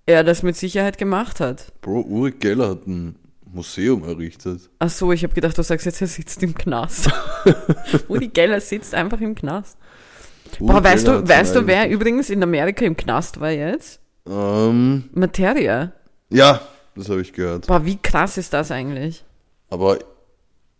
er 0.06 0.24
das 0.24 0.42
mit 0.42 0.56
Sicherheit 0.56 0.96
gemacht 0.96 1.40
hat. 1.40 1.72
Bro, 1.82 2.06
Uri 2.08 2.30
Geller 2.30 2.70
hat 2.70 2.86
ein 2.86 3.16
Museum 3.52 4.04
errichtet. 4.04 4.68
Ach 4.78 4.90
so, 4.90 5.12
ich 5.12 5.22
habe 5.22 5.34
gedacht, 5.34 5.56
du 5.56 5.62
sagst 5.62 5.86
jetzt, 5.86 6.00
er 6.00 6.06
sitzt 6.06 6.42
im 6.42 6.54
Knast. 6.54 7.10
Uri 8.08 8.28
Geller 8.28 8.60
sitzt 8.60 8.94
einfach 8.94 9.20
im 9.20 9.34
Knast. 9.34 9.76
Uri 10.60 10.72
Boah, 10.72 10.84
weißt 10.84 11.06
Geller 11.06 11.22
du, 11.22 11.28
weißt 11.28 11.56
du, 11.56 11.66
wer 11.66 11.88
übrigens 11.90 12.30
in 12.30 12.42
Amerika 12.42 12.84
im 12.84 12.96
Knast 12.96 13.40
war 13.40 13.50
jetzt? 13.50 14.00
Ähm, 14.28 15.04
Materia. 15.12 15.92
ja, 16.30 16.60
das 16.94 17.08
habe 17.08 17.22
ich 17.22 17.32
gehört. 17.32 17.66
Boah, 17.66 17.84
wie 17.84 17.96
krass 17.96 18.36
ist 18.38 18.52
das 18.52 18.70
eigentlich? 18.70 19.24
Aber 19.70 19.98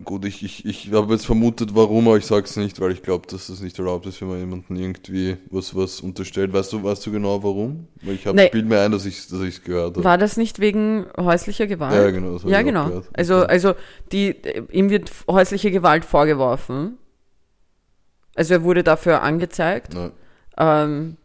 gut, 0.05 0.25
ich, 0.25 0.43
ich, 0.45 0.65
ich 0.65 0.93
habe 0.93 1.13
jetzt 1.13 1.27
vermutet, 1.27 1.75
warum, 1.75 2.07
aber 2.09 2.17
ich 2.17 2.27
sag's 2.27 2.57
nicht, 2.57 2.81
weil 2.81 2.93
ich 2.93 3.03
glaube, 3.03 3.27
dass 3.27 3.49
das 3.49 3.61
nicht 3.61 3.79
erlaubt 3.79 4.07
ist, 4.07 4.21
wenn 4.21 4.29
man 4.29 4.39
jemanden 4.39 4.77
irgendwie 4.77 5.37
was, 5.51 5.75
was 5.75 6.01
unterstellt. 6.01 6.53
Weißt 6.53 6.73
du, 6.73 6.83
weißt 6.83 7.05
du 7.07 7.13
genau 7.13 7.43
warum? 7.43 7.89
Weil 8.03 8.15
ich 8.15 8.27
hab, 8.27 8.35
Nee. 8.35 8.49
bild 8.51 8.67
mir 8.67 8.81
ein, 8.81 8.93
dass 8.93 9.05
ich 9.07 9.29
dass 9.29 9.41
ich's 9.41 9.63
gehört 9.63 9.97
habe. 9.97 10.05
War 10.05 10.19
das 10.19 10.37
nicht 10.37 10.61
wegen 10.61 11.07
häuslicher 11.17 11.67
Gewalt? 11.67 11.95
Ja, 11.95 12.11
genau. 12.11 12.35
Das 12.35 12.45
Ja, 12.45 12.63
genau. 12.63 13.03
Also, 13.13 13.45
also 13.45 13.75
die, 14.13 14.37
ihm 14.71 14.91
wird 14.91 15.11
häusliche 15.29 15.71
Gewalt 15.71 16.05
vorgeworfen. 16.05 16.99
Also 18.35 18.55
er 18.55 18.63
wurde 18.63 18.85
dafür 18.85 19.23
angezeigt. 19.23 19.95
Ja. 19.95 20.13
Ähm, 20.57 21.17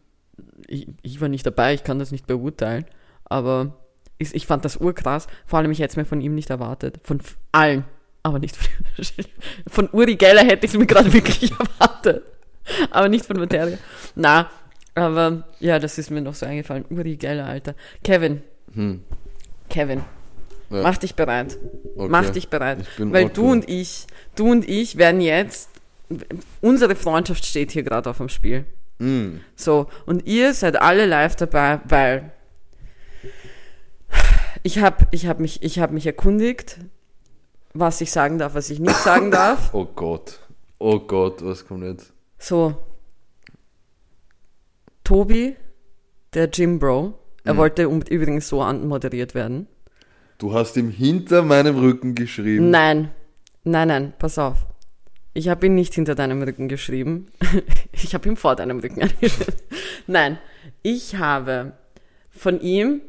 ich, 0.66 0.88
ich 1.02 1.20
war 1.20 1.28
nicht 1.28 1.46
dabei, 1.46 1.74
ich 1.74 1.84
kann 1.84 1.98
das 2.00 2.10
nicht 2.10 2.26
beurteilen. 2.26 2.86
Aber 3.24 3.76
ich, 4.18 4.34
ich 4.34 4.46
fand 4.46 4.64
das 4.64 4.76
urkrass. 4.78 5.28
Vor 5.46 5.58
allem, 5.58 5.70
ich 5.70 5.78
hätte 5.78 5.92
es 5.92 5.96
mir 5.96 6.04
von 6.04 6.20
ihm 6.20 6.34
nicht 6.34 6.50
erwartet. 6.50 6.98
Von 7.04 7.20
allen. 7.52 7.84
Aber 8.24 8.38
nicht 8.38 8.56
von, 8.56 8.68
von 9.68 9.88
Uri 9.92 10.16
Geller 10.16 10.42
hätte 10.44 10.66
ich 10.66 10.72
es 10.72 10.78
mir 10.78 10.86
gerade 10.86 11.12
wirklich 11.12 11.52
erwartet. 11.78 12.24
Aber 12.90 13.08
nicht 13.08 13.26
von 13.26 13.36
Materia. 13.38 13.76
Na, 14.16 14.50
aber 14.94 15.44
ja, 15.60 15.78
das 15.78 15.98
ist 15.98 16.10
mir 16.10 16.22
noch 16.22 16.34
so 16.34 16.46
eingefallen. 16.46 16.86
Uri 16.90 17.16
Geller, 17.16 17.46
Alter. 17.46 17.74
Kevin, 18.02 18.42
Hm. 18.74 19.02
Kevin, 19.68 20.02
Ja. 20.70 20.82
mach 20.82 20.96
dich 20.96 21.14
bereit. 21.14 21.58
Okay. 21.96 22.08
Mach 22.08 22.30
dich 22.30 22.48
bereit. 22.48 22.78
Weil 22.98 23.26
okay. 23.26 23.32
du 23.34 23.50
und 23.52 23.68
ich, 23.68 24.06
du 24.36 24.50
und 24.50 24.68
ich 24.68 24.96
werden 24.96 25.20
jetzt, 25.20 25.68
unsere 26.60 26.96
Freundschaft 26.96 27.44
steht 27.44 27.72
hier 27.72 27.82
gerade 27.82 28.08
auf 28.10 28.16
dem 28.16 28.28
Spiel. 28.30 28.64
Hm. 29.00 29.40
So, 29.54 29.88
und 30.06 30.26
ihr 30.26 30.54
seid 30.54 30.80
alle 30.80 31.04
live 31.06 31.36
dabei, 31.36 31.80
weil 31.84 32.32
ich 34.62 34.78
habe 34.78 35.06
ich 35.10 35.26
hab 35.26 35.40
mich, 35.40 35.62
ich 35.62 35.78
hab 35.78 35.90
mich 35.90 36.06
erkundigt, 36.06 36.78
was 37.74 38.00
ich 38.00 38.10
sagen 38.10 38.38
darf, 38.38 38.54
was 38.54 38.70
ich 38.70 38.78
nicht 38.80 38.96
sagen 38.96 39.30
darf. 39.30 39.70
Oh 39.74 39.84
Gott. 39.84 40.40
Oh 40.78 40.98
Gott, 41.00 41.44
was 41.44 41.66
kommt 41.66 41.84
jetzt? 41.84 42.12
So, 42.38 42.74
Tobi, 45.02 45.56
der 46.34 46.48
Jim 46.50 46.78
Bro, 46.78 47.14
er 47.44 47.54
Mhm. 47.54 47.58
wollte 47.58 47.88
um, 47.88 48.00
übrigens 48.02 48.48
so 48.48 48.62
anmoderiert 48.62 49.34
werden. 49.34 49.66
Du 50.38 50.52
hast 50.54 50.76
ihm 50.76 50.90
hinter 50.90 51.42
meinem 51.42 51.78
Rücken 51.78 52.14
geschrieben. 52.14 52.70
Nein, 52.70 53.10
nein, 53.64 53.88
nein, 53.88 54.12
pass 54.18 54.38
auf. 54.38 54.66
Ich 55.32 55.48
habe 55.48 55.66
ihn 55.66 55.74
nicht 55.74 55.94
hinter 55.94 56.14
deinem 56.14 56.42
Rücken 56.42 56.68
geschrieben. 56.68 57.26
ich 57.92 58.14
habe 58.14 58.28
ihn 58.28 58.36
vor 58.36 58.56
deinem 58.56 58.78
Rücken 58.80 59.02
angeschrieben. 59.02 59.54
Nein, 60.06 60.38
ich 60.82 61.16
habe 61.16 61.72
von 62.30 62.60
ihm, 62.60 63.00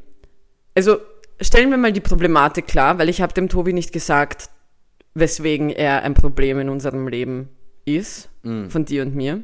also 0.73 0.97
stellen 1.41 1.69
wir 1.69 1.77
mal 1.77 1.91
die 1.93 1.99
Problematik 2.01 2.67
klar, 2.67 2.97
weil 2.97 3.09
ich 3.09 3.21
habe 3.21 3.33
dem 3.33 3.49
Tobi 3.49 3.73
nicht 3.73 3.91
gesagt, 3.91 4.49
weswegen 5.15 5.71
er 5.71 6.03
ein 6.03 6.13
Problem 6.13 6.59
in 6.59 6.69
unserem 6.69 7.07
Leben 7.07 7.49
ist, 7.85 8.29
Mhm. 8.43 8.69
von 8.69 8.85
dir 8.85 9.01
und 9.01 9.15
mir. 9.15 9.41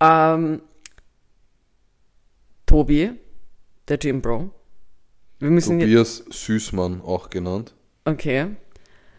Ähm, 0.00 0.60
Tobi, 2.66 3.10
der 3.88 3.98
Jim 3.98 4.22
Bro. 4.22 4.50
Wir 5.40 5.50
müssen 5.50 5.80
Tobias 5.80 6.24
Süßmann, 6.30 7.00
auch 7.00 7.30
genannt. 7.30 7.74
Okay. 8.04 8.48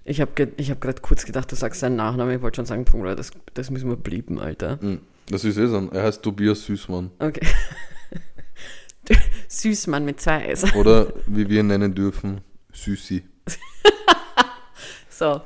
Ich 0.06 0.22
habe 0.22 0.32
ge 0.36 0.48
ich 0.58 0.72
hab 0.72 0.82
gerade 0.82 1.02
kurz 1.02 1.26
gedacht, 1.26 1.52
du 1.52 1.56
sagst 1.56 1.82
seinen 1.82 1.96
Nachnamen. 1.96 2.36
Ich 2.36 2.42
wollte 2.42 2.58
schon 2.58 2.66
sagen, 2.66 2.86
Bruder, 2.86 3.16
das, 3.16 3.32
das 3.54 3.70
müssen 3.70 3.90
wir 3.90 3.96
blieben, 3.98 4.40
Alter. 4.40 4.80
Hm. 4.82 5.02
Das 5.28 5.44
ist 5.44 5.58
eh 5.58 5.68
so. 5.68 5.90
Er 5.92 6.04
heißt 6.04 6.24
Tobias 6.24 6.64
Süßmann. 6.66 7.12
Okay. 7.20 7.46
Süßmann 9.48 10.06
mit 10.06 10.20
zwei 10.20 10.46
S. 10.46 10.74
Oder 10.76 11.14
wie 11.28 11.50
wir 11.50 11.60
ihn 11.62 11.68
nennen 11.68 11.94
dürfen, 11.94 12.42
Süßi. 12.74 13.24
So. 15.20 15.42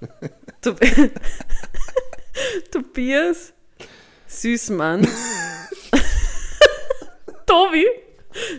Tob 0.60 0.78
Tobias 2.70 3.54
Süßmann. 4.26 5.08
Tobi, 7.46 7.86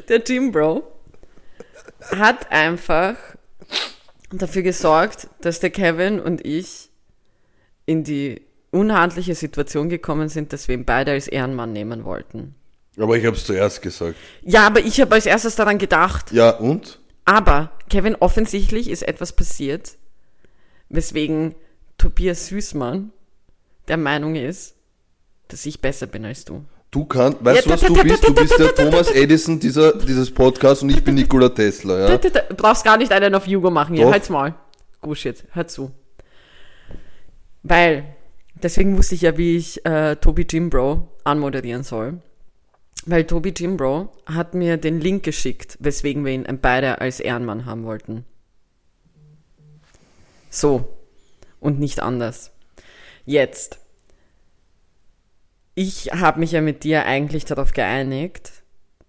der 0.10 0.24
Jim 0.24 0.52
Bro, 0.52 0.82
hat 2.10 2.52
einfach 2.52 3.18
dafür 4.32 4.64
gesorgt, 4.64 5.28
dass 5.42 5.60
der 5.60 5.70
Kevin 5.70 6.20
und 6.20 6.44
ich 6.44 6.90
in 7.86 8.04
die 8.04 8.42
unhandliche 8.72 9.36
Situation 9.36 9.90
gekommen 9.90 10.28
sind, 10.28 10.54
dass 10.54 10.68
wir 10.68 10.74
ihn 10.74 10.86
beide 10.86 11.12
als 11.12 11.28
Ehrenmann 11.28 11.72
nehmen 11.72 12.04
wollten. 12.04 12.56
Aber 12.98 13.16
ich 13.16 13.28
habe 13.28 13.36
es 13.36 13.46
zuerst 13.46 13.84
gesagt. 13.84 14.16
Ja, 14.42 14.66
aber 14.66 14.80
ich 14.80 15.00
habe 15.00 15.14
als 15.14 15.28
erstes 15.28 15.56
daran 15.56 15.78
gedacht. 15.78 16.32
Ja, 16.32 16.50
und? 16.50 17.00
Aber, 17.26 17.74
Kevin, 17.92 18.16
offensichtlich 18.16 18.90
ist 18.90 19.04
etwas 19.04 19.34
passiert, 19.34 19.98
weswegen 20.90 21.56
Tobias 21.98 22.48
Süßmann 22.48 23.12
der 23.88 23.98
Meinung 23.98 24.36
ist, 24.36 24.76
dass 25.48 25.66
ich 25.66 25.82
besser 25.82 26.08
bin 26.08 26.26
als 26.26 26.46
du. 26.46 26.66
Du 26.92 27.06
kannst, 27.06 27.44
weißt 27.44 27.58
Ja, 27.58 27.62
du, 27.64 27.70
was 27.70 27.82
du 27.82 28.04
bist? 28.04 28.28
Du 28.28 28.34
bist 28.34 28.58
der 28.60 28.74
Thomas 28.76 29.12
Edison 29.12 29.60
dieser, 29.60 29.94
dieses 29.98 30.32
Podcasts 30.34 30.84
und 30.84 30.90
ich 30.90 31.04
bin 31.04 31.16
Nikola 31.16 31.50
Tesla, 31.50 32.10
ja? 32.10 32.18
Du 32.50 32.56
brauchst 32.56 32.84
gar 32.84 32.98
nicht 32.98 33.12
einen 33.12 33.36
auf 33.36 33.48
Jugo 33.48 33.70
machen, 33.70 33.96
hier, 33.96 34.06
Doch. 34.06 34.12
halt's 34.14 34.30
mal. 34.30 34.56
Gut, 35.02 35.18
shit, 35.18 35.44
hör 35.52 35.68
zu. 35.68 35.92
Weil, 37.64 38.06
deswegen 38.56 38.98
wusste 38.98 39.16
ich 39.16 39.22
ja, 39.22 39.38
wie 39.38 39.58
ich 39.58 39.86
äh, 39.86 40.16
Tobi 40.16 40.46
Jimbro 40.50 41.10
anmoderieren 41.24 41.84
soll. 41.84 42.22
Weil 43.06 43.26
Tobi 43.26 43.54
Jimbro 43.56 44.12
hat 44.26 44.54
mir 44.54 44.78
den 44.78 45.00
Link 45.00 45.24
geschickt, 45.24 45.78
weswegen 45.80 46.26
wir 46.26 46.34
ihn 46.34 46.46
beide 46.62 47.00
als 47.00 47.20
Ehrenmann 47.20 47.66
haben 47.66 47.84
wollten. 47.86 48.26
So. 50.58 50.98
Und 51.60 51.80
nicht 51.80 52.00
anders. 52.02 52.52
Jetzt. 53.26 53.80
Ich 55.76 56.08
habe 56.14 56.40
mich 56.40 56.52
ja 56.52 56.62
mit 56.62 56.84
dir 56.84 57.06
eigentlich 57.06 57.46
darauf 57.46 57.74
geeinigt, 57.74 58.52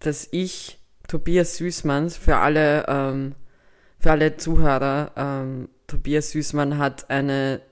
dass 0.01 0.28
ich 0.30 0.78
Tobias 1.07 1.57
Süßmanns 1.57 2.16
für 2.16 2.36
alle, 2.36 2.84
ähm, 2.88 3.34
für 3.99 4.11
alle 4.11 4.36
Zuhörer, 4.36 5.12
ähm, 5.16 5.68
Tobias 5.86 6.32
Süßmann 6.32 6.76
hat 6.76 7.09
eine 7.09 7.62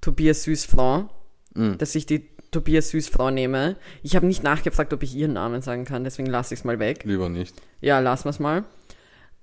Tobias 0.00 0.42
Süßfrau, 0.42 1.08
Mhm. 1.54 1.78
dass 1.78 1.94
ich 1.94 2.06
die 2.06 2.28
Tobias 2.50 2.88
Süßfrau 2.90 3.30
nehme. 3.30 3.76
Ich 4.02 4.16
habe 4.16 4.26
nicht 4.26 4.42
nachgefragt, 4.42 4.92
ob 4.92 5.02
ich 5.04 5.14
ihren 5.14 5.34
Namen 5.34 5.62
sagen 5.62 5.84
kann, 5.84 6.02
deswegen 6.04 6.28
lasse 6.28 6.54
ich 6.54 6.60
es 6.60 6.64
mal 6.64 6.78
weg. 6.80 7.04
Lieber 7.04 7.28
nicht. 7.28 7.54
Ja, 7.80 8.00
lassen 8.00 8.24
wir 8.24 8.30
es 8.30 8.40
mal. 8.40 8.64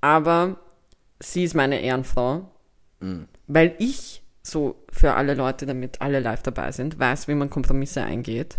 Aber 0.01 0.59
sie 1.21 1.43
ist 1.45 1.53
meine 1.55 1.79
Ehrenfrau, 1.81 2.49
Mhm. 2.99 3.27
Weil 3.47 3.75
ich 3.79 4.21
so 4.41 4.83
für 4.91 5.13
alle 5.13 5.33
Leute, 5.35 5.65
damit 5.65 6.01
alle 6.01 6.19
live 6.19 6.43
dabei 6.43 6.71
sind, 6.71 6.99
weiß, 6.99 7.27
wie 7.27 7.35
man 7.35 7.49
Kompromisse 7.49 8.03
eingeht 8.03 8.57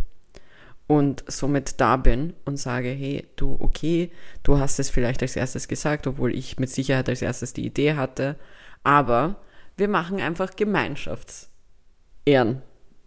und 0.87 1.25
somit 1.27 1.81
da 1.81 1.97
bin 1.97 2.35
und 2.45 2.57
sage, 2.59 2.89
hey, 2.89 3.27
du, 3.37 3.57
okay, 3.61 4.11
du 4.43 4.59
hast 4.59 4.79
es 4.79 4.91
vielleicht 4.91 5.23
als 5.23 5.37
erstes 5.37 5.69
gesagt, 5.69 6.07
obwohl 6.07 6.35
ich 6.35 6.59
mit 6.59 6.71
Sicherheit 6.71 7.09
als 7.09 7.23
erstes 7.23 7.53
die 7.53 7.67
Idee 7.67 7.95
hatte, 7.95 8.37
aber 8.83 9.37
wir 9.77 9.89
machen 9.89 10.21
einfach 10.21 10.57
Gemeinschaftsehren. 10.57 12.63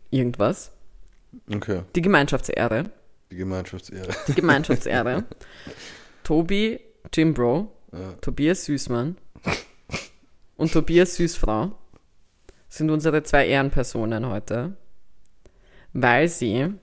Irgendwas. 0.10 0.72
Okay, 1.54 1.82
Die 1.96 2.02
Gemeinschaftsehre. 2.02 2.86
die 3.32 3.36
Gemeinschaftsehre. 3.38 4.08
Die 4.28 4.34
Gemeinschaftsehre. 4.34 5.26
Tobi 6.24 6.80
Jimbro, 7.14 7.72
Ja. 7.92 8.14
Tobias 8.22 8.66
Süßmann 8.66 9.18
und 10.58 10.72
Tobias 10.74 11.16
Süßfrau 11.16 11.72
sind 12.70 12.90
unsere 12.90 13.24
zwei 13.24 13.48
Ehrenpersonen 13.48 14.28
heute, 14.28 14.76
weil 15.94 16.28
sie 16.28 16.74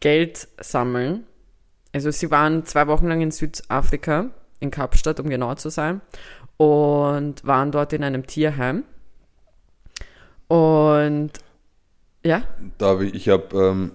Geld 0.00 0.48
sammeln. 0.60 1.24
Also 1.92 2.10
sie 2.10 2.30
waren 2.30 2.64
zwei 2.64 2.86
Wochen 2.86 3.06
lang 3.08 3.20
in 3.20 3.30
Südafrika, 3.30 4.30
in 4.60 4.70
Kapstadt, 4.70 5.20
um 5.20 5.28
genau 5.28 5.54
zu 5.54 5.70
sein, 5.70 6.00
und 6.56 7.44
waren 7.44 7.70
dort 7.72 7.92
in 7.92 8.04
einem 8.04 8.26
Tierheim. 8.26 8.84
Und 10.48 11.32
ja, 12.24 12.42
Darf 12.78 13.00
ich, 13.00 13.14
ich 13.14 13.28
habe, 13.28 13.56
ähm, 13.56 13.92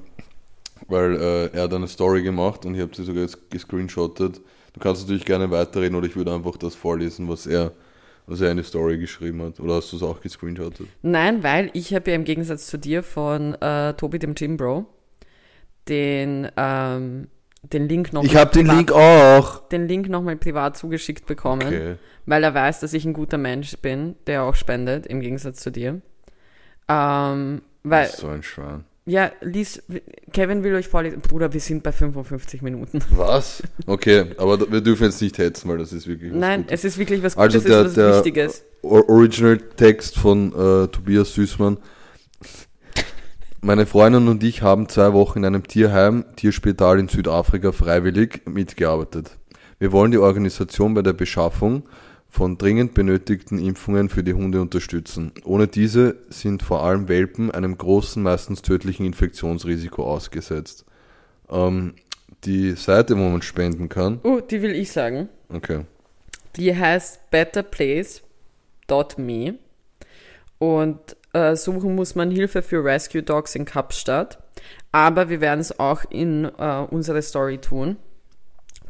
weil 0.88 1.16
äh, 1.16 1.46
er 1.56 1.64
hat 1.64 1.74
eine 1.74 1.88
Story 1.88 2.24
gemacht 2.24 2.66
und 2.66 2.76
ich 2.76 2.82
habe 2.82 2.96
sie 2.96 3.04
sogar 3.04 3.24
ges- 3.26 3.38
gescreenshottet. 3.50 4.42
Du 4.74 4.80
kannst 4.80 5.02
natürlich 5.04 5.26
gerne 5.26 5.52
weiterreden 5.52 5.96
oder 5.96 6.08
ich 6.08 6.16
würde 6.16 6.34
einfach 6.34 6.58
das 6.58 6.76
vorlesen, 6.76 7.28
was 7.30 7.48
er, 7.48 7.72
was 8.28 8.42
er 8.42 8.52
in 8.52 8.58
die 8.58 8.64
Story 8.64 8.98
geschrieben 9.00 9.42
hat. 9.42 9.60
Oder 9.60 9.76
hast 9.76 9.92
du 9.92 9.96
es 9.98 10.04
auch 10.04 10.22
gescreenshottet? 10.22 10.88
nein, 11.02 11.42
weil 11.44 11.70
ich 11.74 11.94
habe 11.94 12.12
ja 12.12 12.16
im 12.16 12.24
Gegensatz 12.26 12.68
zu 12.68 12.78
dir 12.78 13.02
von 13.02 13.56
äh, 13.62 13.94
Tobi 13.94 14.20
dem 14.20 14.36
Jimbro 14.36 14.86
den, 15.88 16.50
ähm, 16.58 17.28
den 17.64 17.88
Link 17.88 18.14
noch 18.14 18.24
Ich 18.24 18.36
habe 18.36 18.52
den 18.52 18.68
Link 18.68 18.92
auch. 18.92 19.68
den 19.70 19.88
Link 19.88 20.10
nochmal 20.10 20.36
privat 20.36 20.78
zugeschickt 20.78 21.26
bekommen, 21.26 21.66
Okay. 21.68 21.96
weil 22.26 22.44
er 22.44 22.54
weiß, 22.54 22.82
dass 22.82 22.94
ich 22.94 23.06
ein 23.06 23.14
guter 23.14 23.38
Mensch 23.38 23.78
bin, 23.78 24.16
der 24.28 24.44
auch 24.44 24.56
spendet, 24.56 25.08
im 25.08 25.22
Gegensatz 25.22 25.62
zu 25.62 25.72
dir. 25.72 26.02
Ähm, 26.90 27.62
weil, 27.84 28.08
so 28.08 28.28
ein 28.28 28.44
Schwein. 28.44 28.84
Ja, 29.08 29.32
lies, 29.42 29.82
Kevin 30.34 30.64
will 30.64 30.76
euch 30.76 30.88
vorlesen. 30.88 31.22
Bruder, 31.22 31.52
wir 31.54 31.60
sind 31.62 31.82
bei 31.82 31.92
55 31.92 32.62
Minuten. 32.62 33.00
Was? 33.12 33.64
Okay, 33.88 34.26
aber 34.38 34.70
wir 34.72 34.82
dürfen 34.82 35.06
jetzt 35.06 35.22
nicht 35.22 35.38
hetzen, 35.38 35.70
weil 35.70 35.78
das 35.78 35.94
ist 35.94 36.08
wirklich 36.08 36.32
was 36.32 36.40
Nein, 36.40 36.62
Gutes. 36.64 36.80
es 36.80 36.86
ist 36.94 36.98
wirklich 37.00 37.24
was 37.24 37.38
Also 37.38 37.58
Gutes, 37.60 37.72
der- 37.72 37.82
es 37.82 37.88
ist 37.92 37.98
was 37.98 38.04
der- 38.04 38.16
Wichtiges. 38.18 38.64
Original 38.84 39.58
Text 39.78 40.18
von 40.20 40.50
äh, 40.52 40.88
Tobias 40.90 41.34
Süßmann. 41.34 41.78
Meine 43.62 43.86
Freundin 43.86 44.28
und 44.28 44.44
ich 44.44 44.62
haben 44.62 44.88
zwei 44.88 45.14
Wochen 45.14 45.40
in 45.40 45.46
einem 45.46 45.68
Tierheim, 45.68 46.26
Tierspital 46.36 47.00
in 47.00 47.08
Südafrika 47.08 47.72
freiwillig 47.72 48.42
mitgearbeitet. 48.46 49.32
Wir 49.80 49.92
wollen 49.92 50.12
die 50.12 50.20
Organisation 50.20 50.94
bei 50.94 51.02
der 51.02 51.14
Beschaffung 51.14 51.84
von 52.38 52.58
dringend 52.60 52.94
benötigten 52.94 53.58
Impfungen 53.58 54.10
für 54.10 54.24
die 54.24 54.36
Hunde 54.36 54.62
unterstützen. 54.62 55.32
Ohne 55.44 55.68
diese 55.68 56.18
sind 56.30 56.62
vor 56.62 56.84
allem 56.84 57.08
Welpen 57.08 57.50
einem 57.50 57.76
großen, 57.76 58.22
meistens 58.22 58.62
tödlichen 58.62 59.08
Infektionsrisiko 59.08 60.06
ausgesetzt. 60.06 60.86
Ähm, 61.50 61.96
die 62.44 62.74
Seite, 62.74 63.18
wo 63.18 63.28
man 63.28 63.42
spenden 63.42 63.90
kann, 63.90 64.20
Oh, 64.24 64.40
die 64.40 64.62
will 64.62 64.76
ich 64.76 64.92
sagen. 64.92 65.30
okay. 65.50 65.86
Die 66.58 66.76
heißt 66.76 67.32
betterplace.me 67.32 69.56
und 70.60 71.00
äh, 71.34 71.56
suchen 71.56 71.96
muss 71.96 72.14
man 72.16 72.30
Hilfe 72.32 72.62
für 72.62 72.84
Rescue 72.84 73.24
Dogs 73.24 73.56
in 73.56 73.66
Kapstadt. 73.66 74.38
Aber 74.92 75.30
wir 75.30 75.42
werden 75.42 75.60
es 75.60 75.80
auch 75.80 76.04
in 76.10 76.46
äh, 76.46 76.86
unsere 76.90 77.22
Story 77.24 77.58
tun, 77.60 77.98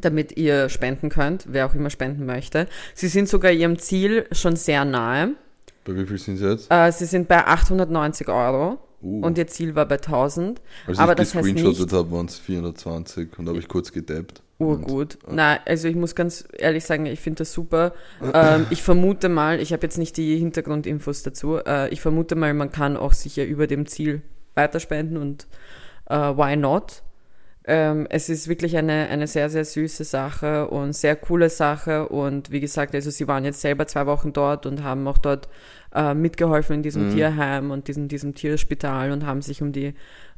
damit 0.00 0.36
ihr 0.36 0.68
spenden 0.68 1.08
könnt, 1.08 1.46
wer 1.48 1.66
auch 1.66 1.74
immer 1.74 1.90
spenden 1.90 2.26
möchte. 2.26 2.66
Sie 2.94 3.08
sind 3.08 3.28
sogar 3.28 3.50
ihrem 3.52 3.78
Ziel 3.78 4.26
schon 4.32 4.56
sehr 4.56 4.84
nahe. 4.84 5.30
Bei 5.84 5.94
wie 5.96 6.06
viel 6.06 6.18
sind 6.18 6.36
sie 6.36 6.48
jetzt? 6.48 6.70
Äh, 6.70 6.90
sie 6.92 7.06
sind 7.06 7.28
bei 7.28 7.46
890 7.46 8.28
Euro 8.28 8.78
Uh. 9.00 9.24
und 9.24 9.38
ihr 9.38 9.46
Ziel 9.46 9.76
war 9.76 9.86
bei 9.86 9.94
1000. 9.94 10.60
Als 10.88 10.98
aber 10.98 11.12
ich 11.12 11.18
das 11.18 11.30
gescreenshottet 11.32 11.92
habe, 11.92 12.10
waren 12.10 12.26
es 12.26 12.36
420 12.36 13.38
und 13.38 13.48
habe 13.48 13.58
ich 13.58 13.68
kurz 13.68 13.92
gedappt. 13.92 14.42
urgut. 14.58 15.18
Nein, 15.30 15.60
also 15.66 15.86
ich 15.86 15.94
muss 15.94 16.16
ganz 16.16 16.42
ehrlich 16.52 16.84
sagen, 16.84 17.06
ich 17.06 17.20
finde 17.20 17.38
das 17.38 17.52
super. 17.52 17.92
Ähm, 18.34 18.66
ich 18.70 18.82
vermute 18.82 19.28
mal, 19.28 19.60
ich 19.60 19.72
habe 19.72 19.84
jetzt 19.84 19.98
nicht 19.98 20.16
die 20.16 20.36
Hintergrundinfos 20.38 21.22
dazu, 21.22 21.58
äh, 21.64 21.88
ich 21.90 22.00
vermute 22.00 22.34
mal, 22.34 22.52
man 22.54 22.72
kann 22.72 22.96
auch 22.96 23.12
sicher 23.12 23.44
über 23.44 23.68
dem 23.68 23.86
Ziel 23.86 24.22
weiterspenden 24.56 25.16
und 25.16 25.46
äh, 26.10 26.16
why 26.16 26.56
not? 26.56 27.04
Ähm, 27.70 28.06
es 28.08 28.30
ist 28.30 28.48
wirklich 28.48 28.78
eine, 28.78 29.08
eine 29.08 29.26
sehr, 29.26 29.50
sehr 29.50 29.66
süße 29.66 30.04
Sache 30.04 30.68
und 30.68 30.94
sehr 30.94 31.16
coole 31.16 31.50
Sache. 31.50 32.08
Und 32.08 32.50
wie 32.50 32.60
gesagt, 32.60 32.94
also 32.94 33.10
sie 33.10 33.28
waren 33.28 33.44
jetzt 33.44 33.60
selber 33.60 33.86
zwei 33.86 34.06
Wochen 34.06 34.32
dort 34.32 34.64
und 34.64 34.82
haben 34.82 35.06
auch 35.06 35.18
dort 35.18 35.50
äh, 35.94 36.14
mitgeholfen 36.14 36.76
in 36.76 36.82
diesem 36.82 37.14
Tierheim 37.14 37.70
und 37.70 37.86
diesem, 37.88 38.08
diesem 38.08 38.34
Tierspital 38.34 39.12
und 39.12 39.26
haben 39.26 39.42
sich 39.42 39.60
um 39.60 39.72
die, 39.72 39.92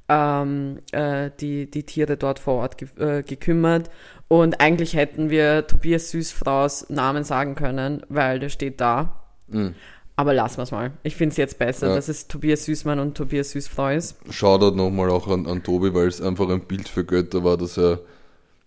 ähm, 0.09 0.81
äh, 0.91 1.31
die, 1.39 1.71
die 1.71 1.85
Tiere 1.85 2.17
dort 2.17 2.41
vor 2.41 2.55
Ort 2.55 2.79
ge 2.79 2.89
äh, 2.99 3.23
gekümmert. 3.23 3.91
Und 4.27 4.61
eigentlich 4.61 4.95
hätten 4.95 5.31
wir 5.31 5.69
Tobias 5.69 6.11
Süßfraus 6.11 6.91
Namen 6.91 7.23
sagen 7.23 7.55
können, 7.55 8.03
weil 8.09 8.41
der 8.41 8.49
steht 8.49 8.81
da. 8.81 9.23
Mhm. 9.47 9.77
Aber 10.17 10.35
lassen 10.35 10.59
wir 10.59 10.65
es 10.65 10.71
mal. 10.71 10.93
Ich 11.03 11.17
finde 11.17 11.33
es 11.33 11.37
jetzt 11.39 11.59
besser, 11.59 11.89
Ja. 11.89 11.95
dass 11.95 12.09
es 12.09 12.29
Tobias 12.29 12.65
Süßmann 12.67 12.99
und 12.99 13.17
Tobias 13.17 13.53
Süßfrau 13.53 13.89
ist. 13.91 14.17
Shoutout 14.31 14.77
nochmal 14.77 15.09
auch 15.11 15.29
an, 15.29 15.47
an 15.47 15.63
Tobi, 15.63 15.95
weil 15.95 16.09
es 16.09 16.21
einfach 16.21 16.49
ein 16.51 16.61
Bild 16.61 16.89
für 16.89 17.05
Götter 17.05 17.43
war, 17.43 17.57
dass 17.57 17.79
er, 17.79 18.01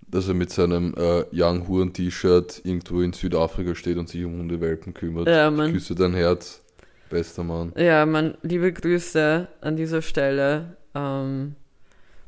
dass 0.08 0.28
er 0.28 0.34
mit 0.34 0.50
seinem 0.50 0.96
äh, 0.98 1.26
Young 1.32 1.68
Huren 1.68 1.94
T-Shirt 1.94 2.62
irgendwo 2.64 3.02
in 3.02 3.14
Südafrika 3.14 3.76
steht 3.76 3.98
und 3.98 4.10
sich 4.10 4.26
um 4.26 4.34
Hundewelpen 4.40 4.94
kümmert. 4.96 5.28
Ja, 5.28 5.52
Mann. 5.52 5.74
küsse 5.74 5.94
dein 5.94 6.14
Herz, 6.16 6.62
bester 7.12 7.44
Mann. 7.44 7.72
Ja, 7.78 8.06
man, 8.08 8.36
liebe 8.42 8.74
Grüße 8.74 9.48
an 9.62 9.76
dieser 9.76 10.02
Stelle 10.02 10.76
ähm, 10.96 11.56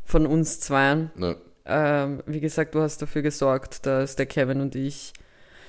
von 0.03 0.27
uns 0.27 0.59
zweien. 0.59 1.09
Na, 1.15 1.35
Ähm, 1.67 2.21
wie 2.27 2.41
gesagt, 2.41 2.75
du 2.75 2.81
hast 2.81 3.01
dafür 3.01 3.23
gesorgt, 3.23 3.87
dass 3.87 4.15
der 4.15 4.27
Kevin 4.27 4.61
und 4.61 4.75
ich 4.75 5.13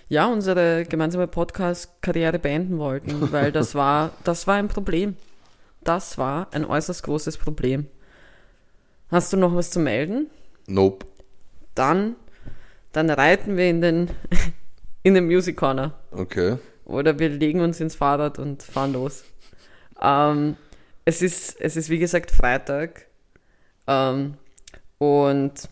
ja 0.08 0.26
unsere 0.26 0.84
gemeinsame 0.84 1.26
Podcast-Karriere 1.26 2.38
beenden 2.38 2.78
wollten, 2.78 3.32
weil 3.32 3.52
das 3.52 3.74
war, 3.74 4.10
das 4.24 4.46
war 4.46 4.56
ein 4.56 4.68
Problem. 4.68 5.16
Das 5.82 6.18
war 6.18 6.48
ein 6.52 6.64
äußerst 6.64 7.02
großes 7.02 7.36
Problem. 7.38 7.86
Hast 9.10 9.32
du 9.32 9.36
noch 9.36 9.54
was 9.54 9.70
zu 9.70 9.78
melden? 9.78 10.30
nope. 10.66 11.06
Dann, 11.74 12.16
dann 12.92 13.10
reiten 13.10 13.58
wir 13.58 13.68
in 13.68 13.82
den, 13.82 14.10
in 15.02 15.14
den 15.14 15.26
Music 15.26 15.56
Corner. 15.56 15.92
Okay. 16.10 16.56
Oder 16.86 17.18
wir 17.18 17.28
legen 17.28 17.60
uns 17.60 17.80
ins 17.80 17.94
Fahrrad 17.94 18.38
und 18.38 18.62
fahren 18.62 18.94
los. 18.94 19.24
Ähm, 20.00 20.56
es, 21.04 21.20
ist, 21.20 21.60
es 21.60 21.76
ist 21.76 21.90
wie 21.90 21.98
gesagt 21.98 22.30
Freitag. 22.30 23.06
Ähm, 23.86 24.34
und 24.98 25.68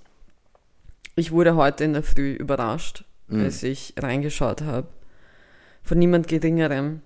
ich 1.17 1.33
wurde 1.33 1.57
heute 1.57 1.85
in 1.85 1.95
der 1.95 2.03
Früh 2.03 2.33
überrascht, 2.33 3.05
Mhm. 3.29 3.45
als 3.45 3.63
ich 3.63 3.95
reingeschaut 3.99 4.63
habe. 4.63 4.89
Von 5.83 5.99
niemand 5.99 6.29
Geringerem 6.29 7.01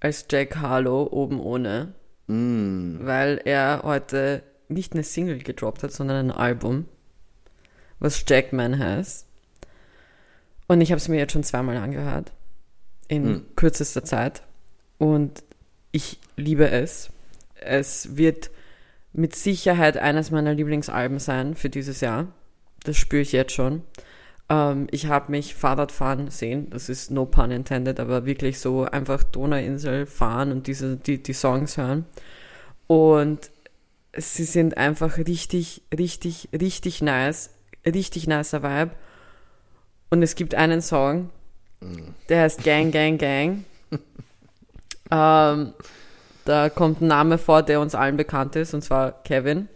als 0.00 0.26
Jack 0.30 0.56
Harlow 0.56 1.08
oben 1.10 1.40
ohne. 1.40 1.94
Mm. 2.26 2.98
Weil 3.00 3.40
er 3.44 3.82
heute 3.84 4.42
nicht 4.68 4.92
eine 4.94 5.02
Single 5.04 5.38
gedroppt 5.38 5.82
hat, 5.82 5.92
sondern 5.92 6.30
ein 6.30 6.36
Album, 6.36 6.86
was 7.98 8.24
Jackman 8.26 8.78
heißt. 8.78 9.26
Und 10.68 10.80
ich 10.80 10.90
habe 10.90 10.98
es 10.98 11.08
mir 11.08 11.18
jetzt 11.18 11.32
schon 11.32 11.44
zweimal 11.44 11.76
angehört. 11.76 12.32
In 13.08 13.24
Hm. 13.26 13.46
kürzester 13.56 14.04
Zeit. 14.04 14.42
Und 14.98 15.42
ich 15.90 16.18
liebe 16.36 16.70
es. 16.70 17.10
Es 17.56 18.16
wird 18.16 18.50
mit 19.12 19.34
Sicherheit 19.36 19.98
eines 19.98 20.30
meiner 20.30 20.54
Lieblingsalben 20.54 21.18
sein 21.18 21.54
für 21.54 21.68
dieses 21.68 22.00
Jahr. 22.00 22.28
Das 22.84 22.96
spüre 22.96 23.22
ich 23.22 23.32
jetzt 23.32 23.52
schon. 23.52 23.82
Ähm, 24.52 24.86
ich 24.90 25.06
habe 25.06 25.30
mich 25.30 25.54
Fahrrad 25.54 25.92
fahren 25.92 26.30
sehen. 26.30 26.68
Das 26.68 26.90
ist 26.90 27.10
no 27.10 27.24
pun 27.24 27.50
intended, 27.50 27.98
aber 27.98 28.26
wirklich 28.26 28.60
so 28.60 28.84
einfach 28.84 29.22
Donauinsel 29.22 30.04
fahren 30.04 30.52
und 30.52 30.66
diese, 30.66 30.96
die, 30.98 31.22
die 31.22 31.32
Songs 31.32 31.78
hören. 31.78 32.04
Und 32.86 33.50
sie 34.14 34.44
sind 34.44 34.76
einfach 34.76 35.16
richtig, 35.16 35.80
richtig, 35.96 36.50
richtig 36.52 37.00
nice. 37.00 37.50
Richtig 37.86 38.26
nicer 38.26 38.62
Vibe. 38.62 38.92
Und 40.10 40.22
es 40.22 40.34
gibt 40.34 40.54
einen 40.54 40.82
Song, 40.82 41.30
der 42.28 42.42
heißt 42.42 42.62
Gang, 42.62 42.92
Gang, 42.92 43.18
Gang. 43.18 43.64
ähm, 45.10 45.72
da 46.44 46.68
kommt 46.68 47.00
ein 47.00 47.06
Name 47.06 47.38
vor, 47.38 47.62
der 47.62 47.80
uns 47.80 47.94
allen 47.94 48.18
bekannt 48.18 48.54
ist, 48.54 48.74
und 48.74 48.82
zwar 48.82 49.22
Kevin. 49.22 49.68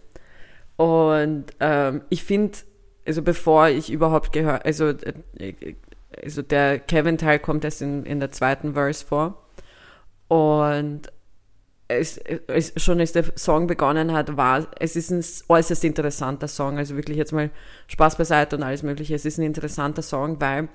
Und 0.77 1.47
ähm, 1.59 2.03
ich 2.11 2.23
finde, 2.23 2.59
also 3.07 3.23
bevor 3.23 3.69
ich 3.69 3.91
überhaupt 3.91 4.33
gehört, 4.33 4.65
also, 4.65 4.89
äh, 4.89 5.75
also 6.23 6.43
der 6.43 6.79
Kevin-Teil 6.79 7.39
kommt 7.39 7.65
erst 7.65 7.83
in, 7.83 8.05
in 8.05 8.21
der 8.21 8.31
zweiten 8.33 8.75
Verse 8.75 9.05
vor. 9.05 9.43
Und 10.29 11.13
es, 11.89 12.19
es, 12.19 12.73
schon 12.77 12.99
als 12.99 13.13
der 13.13 13.25
Song 13.37 13.67
begonnen 13.67 14.13
hat, 14.13 14.37
war, 14.37 14.67
es 14.81 14.97
ist 14.97 15.11
ein 15.11 15.25
äußerst 15.49 15.85
interessanter 15.85 16.49
Song, 16.49 16.79
also 16.79 16.97
wirklich 16.97 17.17
jetzt 17.17 17.33
mal 17.33 17.51
Spaß 17.87 18.17
beiseite 18.17 18.57
und 18.57 18.63
alles 18.63 18.83
mögliche. 18.83 19.15
Es 19.15 19.25
ist 19.25 19.39
ein 19.39 19.45
interessanter 19.45 20.03
Song, 20.03 20.41
weil, 20.41 20.69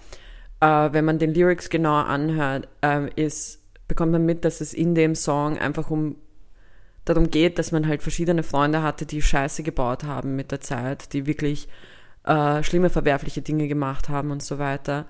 äh, 0.62 0.94
wenn 0.94 1.06
man 1.06 1.20
den 1.20 1.34
Lyrics 1.34 1.70
genauer 1.70 2.06
anhört, 2.06 2.68
ähm, 2.82 3.10
ist, 3.16 3.60
bekommt 3.88 4.14
man 4.14 4.26
mit, 4.26 4.46
dass 4.46 4.62
es 4.62 4.74
in 4.74 4.96
dem 4.96 5.16
Song 5.16 5.58
einfach 5.58 5.90
um 5.90 6.16
darum 7.04 7.32
geht, 7.32 7.60
dass 7.60 7.72
man 7.72 7.88
halt 7.88 8.04
verschiedene 8.04 8.44
Freunde 8.44 8.84
hatte, 8.84 9.06
die 9.06 9.22
Scheiße 9.22 9.64
gebaut 9.64 10.04
haben 10.04 10.36
mit 10.36 10.52
der 10.52 10.62
Zeit, 10.62 11.14
die 11.14 11.26
wirklich 11.26 11.68
äh, 12.26 12.64
schlimme, 12.64 12.90
verwerfliche 12.90 13.42
Dinge 13.42 13.68
gemacht 13.68 14.10
haben 14.10 14.32
und 14.32 14.44
so 14.44 14.60
weiter. 14.60 15.06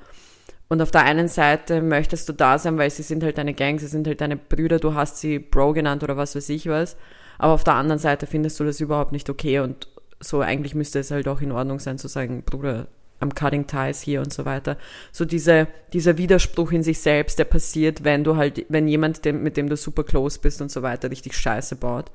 Und 0.70 0.82
auf 0.82 0.92
der 0.92 1.04
einen 1.04 1.28
Seite 1.28 1.82
möchtest 1.82 2.30
du 2.30 2.34
da 2.34 2.58
sein, 2.58 2.78
weil 2.78 2.90
sie 2.90 3.04
sind 3.04 3.24
halt 3.24 3.38
deine 3.38 3.54
Gang, 3.54 3.80
sie 3.80 3.88
sind 3.88 4.08
halt 4.08 4.22
deine 4.22 4.38
Brüder, 4.38 4.80
du 4.80 4.94
hast 4.94 5.18
sie 5.18 5.38
Bro 5.38 5.74
genannt 5.74 6.04
oder 6.04 6.16
was 6.16 6.36
weiß 6.36 6.48
ich 6.50 6.68
was. 6.68 6.96
Aber 7.38 7.54
auf 7.54 7.64
der 7.64 7.74
anderen 7.74 8.00
Seite 8.00 8.26
findest 8.28 8.60
du 8.60 8.64
das 8.64 8.80
überhaupt 8.80 9.12
nicht 9.12 9.30
okay 9.30 9.60
und 9.60 9.88
so 10.22 10.40
eigentlich 10.40 10.76
müsste 10.76 11.00
es 11.00 11.12
halt 11.12 11.28
auch 11.28 11.42
in 11.42 11.52
Ordnung 11.52 11.80
sein 11.80 11.98
zu 11.98 12.08
sagen, 12.08 12.44
Bruder, 12.44 12.88
I'm 13.20 13.34
cutting 13.34 13.68
ties 13.68 14.02
hier 14.02 14.22
und 14.22 14.34
so 14.34 14.46
weiter. 14.46 14.78
So 15.12 15.26
diese, 15.26 15.68
dieser 15.94 16.18
Widerspruch 16.18 16.72
in 16.72 16.84
sich 16.84 17.00
selbst, 17.00 17.38
der 17.38 17.46
passiert, 17.46 18.04
wenn 18.04 18.24
du 18.24 18.36
halt, 18.36 18.66
wenn 18.70 18.88
jemand, 18.88 19.26
dem, 19.26 19.44
mit 19.44 19.58
dem 19.58 19.70
du 19.70 19.78
super 19.78 20.04
close 20.04 20.40
bist 20.40 20.62
und 20.62 20.72
so 20.72 20.82
weiter, 20.82 21.12
richtig 21.12 21.36
Scheiße 21.36 21.76
baut. 21.76 22.12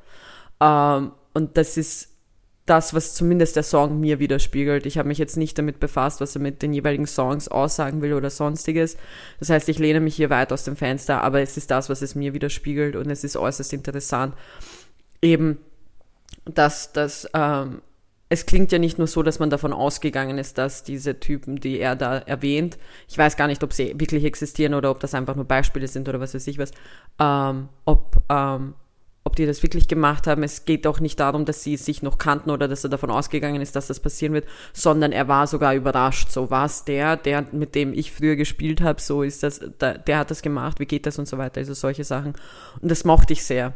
Ähm, 0.60 1.12
und 1.34 1.56
das 1.56 1.76
ist 1.76 2.15
das, 2.66 2.94
was 2.94 3.14
zumindest 3.14 3.54
der 3.54 3.62
Song 3.62 4.00
mir 4.00 4.18
widerspiegelt. 4.18 4.86
Ich 4.86 4.98
habe 4.98 5.08
mich 5.08 5.18
jetzt 5.18 5.36
nicht 5.36 5.56
damit 5.56 5.78
befasst, 5.78 6.20
was 6.20 6.34
er 6.34 6.42
mit 6.42 6.62
den 6.62 6.72
jeweiligen 6.72 7.06
Songs 7.06 7.46
aussagen 7.48 8.02
will 8.02 8.12
oder 8.12 8.28
sonstiges. 8.28 8.96
Das 9.38 9.50
heißt, 9.50 9.68
ich 9.68 9.78
lehne 9.78 10.00
mich 10.00 10.16
hier 10.16 10.30
weit 10.30 10.52
aus 10.52 10.64
dem 10.64 10.76
Fenster, 10.76 11.22
aber 11.22 11.40
es 11.40 11.56
ist 11.56 11.70
das, 11.70 11.88
was 11.88 12.02
es 12.02 12.16
mir 12.16 12.34
widerspiegelt 12.34 12.96
und 12.96 13.08
es 13.08 13.22
ist 13.22 13.36
äußerst 13.36 13.72
interessant. 13.72 14.34
Eben, 15.22 15.58
dass 16.44 16.92
das, 16.92 17.28
ähm, 17.34 17.82
es 18.28 18.46
klingt 18.46 18.72
ja 18.72 18.78
nicht 18.80 18.98
nur 18.98 19.06
so, 19.06 19.22
dass 19.22 19.38
man 19.38 19.50
davon 19.50 19.72
ausgegangen 19.72 20.36
ist, 20.36 20.58
dass 20.58 20.82
diese 20.82 21.20
Typen, 21.20 21.60
die 21.60 21.78
er 21.78 21.94
da 21.94 22.18
erwähnt, 22.18 22.78
ich 23.08 23.16
weiß 23.16 23.36
gar 23.36 23.46
nicht, 23.46 23.62
ob 23.62 23.72
sie 23.72 23.94
wirklich 23.98 24.24
existieren 24.24 24.74
oder 24.74 24.90
ob 24.90 24.98
das 24.98 25.14
einfach 25.14 25.36
nur 25.36 25.44
Beispiele 25.44 25.86
sind 25.86 26.08
oder 26.08 26.18
was 26.18 26.34
weiß 26.34 26.46
ich 26.48 26.58
was, 26.58 26.72
ähm, 27.20 27.68
ob, 27.84 28.20
ähm, 28.28 28.74
ob 29.26 29.34
die 29.34 29.44
das 29.44 29.60
wirklich 29.64 29.88
gemacht 29.88 30.28
haben. 30.28 30.44
Es 30.44 30.66
geht 30.66 30.86
auch 30.86 31.00
nicht 31.00 31.18
darum, 31.18 31.44
dass 31.44 31.64
sie 31.64 31.76
sich 31.76 32.00
noch 32.00 32.16
kannten 32.16 32.48
oder 32.48 32.68
dass 32.68 32.84
er 32.84 32.90
davon 32.90 33.10
ausgegangen 33.10 33.60
ist, 33.60 33.74
dass 33.74 33.88
das 33.88 33.98
passieren 33.98 34.32
wird, 34.32 34.46
sondern 34.72 35.10
er 35.10 35.26
war 35.26 35.48
sogar 35.48 35.74
überrascht. 35.74 36.30
So 36.30 36.48
was 36.48 36.84
der, 36.84 37.16
der 37.16 37.44
mit 37.50 37.74
dem 37.74 37.92
ich 37.92 38.12
früher 38.12 38.36
gespielt 38.36 38.80
habe, 38.80 39.00
so 39.00 39.24
ist 39.24 39.42
das, 39.42 39.60
der, 39.80 39.98
der 39.98 40.18
hat 40.18 40.30
das 40.30 40.42
gemacht, 40.42 40.78
wie 40.78 40.86
geht 40.86 41.06
das 41.06 41.18
und 41.18 41.26
so 41.26 41.38
weiter, 41.38 41.58
also 41.58 41.74
solche 41.74 42.04
Sachen. 42.04 42.34
Und 42.80 42.88
das 42.88 43.04
mochte 43.04 43.32
ich 43.32 43.44
sehr. 43.44 43.72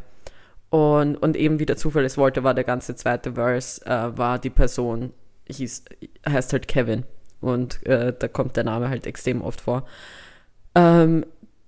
Und, 0.69 1.17
und 1.17 1.35
eben 1.35 1.59
wie 1.59 1.65
der 1.65 1.75
Zufall 1.75 2.05
es 2.05 2.17
wollte, 2.17 2.45
war 2.45 2.53
der 2.53 2.63
ganze 2.63 2.95
zweite 2.95 3.33
Verse, 3.33 3.85
äh, 3.85 4.17
war 4.17 4.39
die 4.39 4.49
Person, 4.49 5.11
hieß, 5.49 5.83
heißt 6.29 6.53
halt 6.53 6.69
Kevin. 6.69 7.03
Und 7.41 7.85
äh, 7.85 8.13
da 8.17 8.29
kommt 8.29 8.55
der 8.55 8.63
Name 8.63 8.87
halt 8.87 9.05
extrem 9.05 9.41
oft 9.41 9.59
vor. 9.59 9.85
Ähm, 10.75 11.25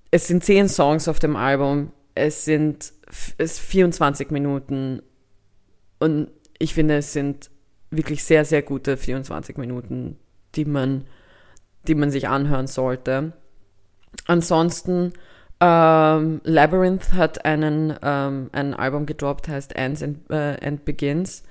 es 0.10 0.28
sind 0.28 0.46
zehn 0.46 0.70
Songs 0.70 1.10
auf 1.10 1.20
dem 1.20 1.36
Album. 1.36 1.92
Es 2.16 2.46
sind 2.46 2.94
es 3.38 3.59
24 3.59 4.32
Minuten. 4.32 5.01
Und 5.99 6.30
ich 6.59 6.74
finde, 6.74 6.97
es 6.97 7.14
sind 7.14 7.49
wirklich 7.89 8.24
sehr, 8.24 8.45
sehr 8.45 8.61
gute 8.61 8.97
24 8.97 9.57
Minuten, 9.57 10.18
die 10.55 10.66
man, 10.66 11.05
die 11.88 11.95
man 11.95 12.09
sich 12.09 12.28
anhören 12.28 12.68
sollte. 12.68 13.34
Ansonsten 14.26 15.14
ähm, 15.59 16.41
Labyrinth 16.43 17.14
hat 17.14 17.45
einen, 17.45 17.95
ähm, 18.01 18.49
ein 18.51 18.74
Album 18.74 19.05
gedroppt, 19.05 19.47
heißt 19.47 19.76
Ends 19.76 20.03
and, 20.03 20.30
äh, 20.30 20.57
and 20.66 20.86
Begins 20.86 21.43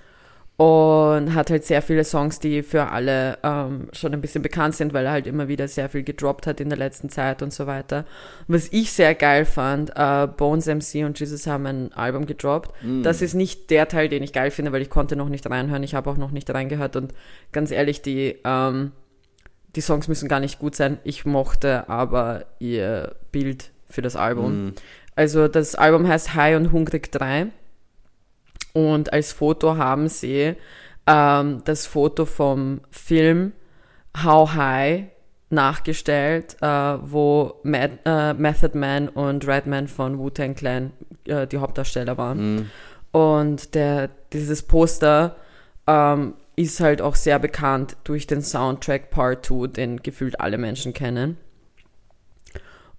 und 0.63 1.35
hat 1.35 1.51
halt 1.51 1.65
sehr 1.65 1.83
viele 1.83 2.05
Songs, 2.05 2.39
die 2.39 2.63
für 2.63 2.91
alle 2.91 3.37
ähm, 3.43 3.89
schon 3.93 4.13
ein 4.13 4.21
bisschen 4.21 4.43
bekannt 4.43 4.77
sind, 4.77 4.93
weil 4.93 5.07
er 5.07 5.11
halt 5.11 5.27
immer 5.27 5.49
wieder 5.49 5.67
sehr 5.67 5.89
viel 5.89 6.05
gedroppt 6.05 6.47
hat 6.47 6.61
in 6.61 6.69
der 6.69 6.79
letzten 6.79 7.09
Zeit 7.09 7.43
und 7.43 7.53
so 7.53 7.67
weiter. 7.67 8.05
Was 8.47 8.69
ich 8.71 8.93
sehr 8.93 9.17
geil 9.17 9.45
fand, 9.45 9.91
äh, 9.97 10.29
Bones 10.29 10.67
MC 10.67 11.05
und 11.05 11.19
Jesus 11.19 11.49
haben 11.49 11.67
ein 11.67 11.93
Album 11.95 12.27
gedroppt. 12.27 12.71
Mm. 12.81 13.03
Das 13.03 13.23
ist 13.23 13.35
nicht 13.35 13.71
der 13.71 13.89
Teil, 13.89 14.09
den 14.09 14.23
ich 14.23 14.33
geil 14.33 14.53
finde, 14.53 14.71
weil 14.71 14.83
ich 14.83 14.89
konnte 14.91 15.17
noch 15.17 15.29
nicht 15.29 15.51
reinhören. 15.51 15.83
Ich 15.83 15.97
habe 15.97 16.09
auch 16.09 16.17
noch 16.17 16.31
nicht 16.31 16.49
reingehört 16.49 16.95
und 16.95 17.13
ganz 17.51 17.73
ehrlich, 17.73 18.01
die 18.01 18.37
ähm, 18.45 18.93
die 19.75 19.81
Songs 19.81 20.07
müssen 20.07 20.29
gar 20.29 20.39
nicht 20.39 20.61
gut 20.61 20.77
sein. 20.77 20.99
Ich 21.03 21.25
mochte 21.25 21.89
aber 21.89 22.45
ihr 22.61 23.17
Bild 23.33 23.73
für 23.91 24.03
das 24.03 24.15
Album. 24.15 24.67
Mhm. 24.67 24.73
Also 25.17 25.49
das 25.49 25.75
Album 25.75 26.07
heißt 26.07 26.35
High 26.35 26.57
und 26.57 26.71
Hungrig 26.71 27.11
3 27.11 27.49
und 28.73 29.13
als 29.13 29.33
Foto 29.33 29.77
haben 29.77 30.09
sie 30.09 30.57
ähm, 31.07 31.63
das 31.65 31.87
Foto 31.87 32.25
vom 32.25 32.81
Film 32.91 33.53
How 34.23 34.55
High 34.55 35.05
nachgestellt, 35.51 36.57
äh, 36.61 36.67
wo 36.67 37.61
Mad, 37.63 37.99
äh, 38.05 38.35
Method 38.35 38.77
Man 38.77 39.09
und 39.09 39.47
Redman 39.47 39.89
von 39.89 40.19
Wu-Tang 40.19 40.55
Clan 40.55 40.93
äh, 41.27 41.47
die 41.47 41.59
Hauptdarsteller 41.59 42.17
waren. 42.17 42.55
Mhm. 42.55 42.71
Und 43.13 43.75
der, 43.75 44.09
dieses 44.33 44.63
Poster 44.63 45.37
ähm, 45.87 46.35
ist 46.57 46.81
halt 46.81 47.03
auch 47.03 47.15
sehr 47.15 47.39
bekannt 47.39 47.97
durch 48.05 48.27
den 48.27 48.43
Soundtrack 48.43 49.11
Part 49.11 49.47
2, 49.47 49.67
den 49.69 49.97
gefühlt 49.99 50.41
alle 50.41 50.59
Menschen 50.59 50.95
kennen. 50.95 51.37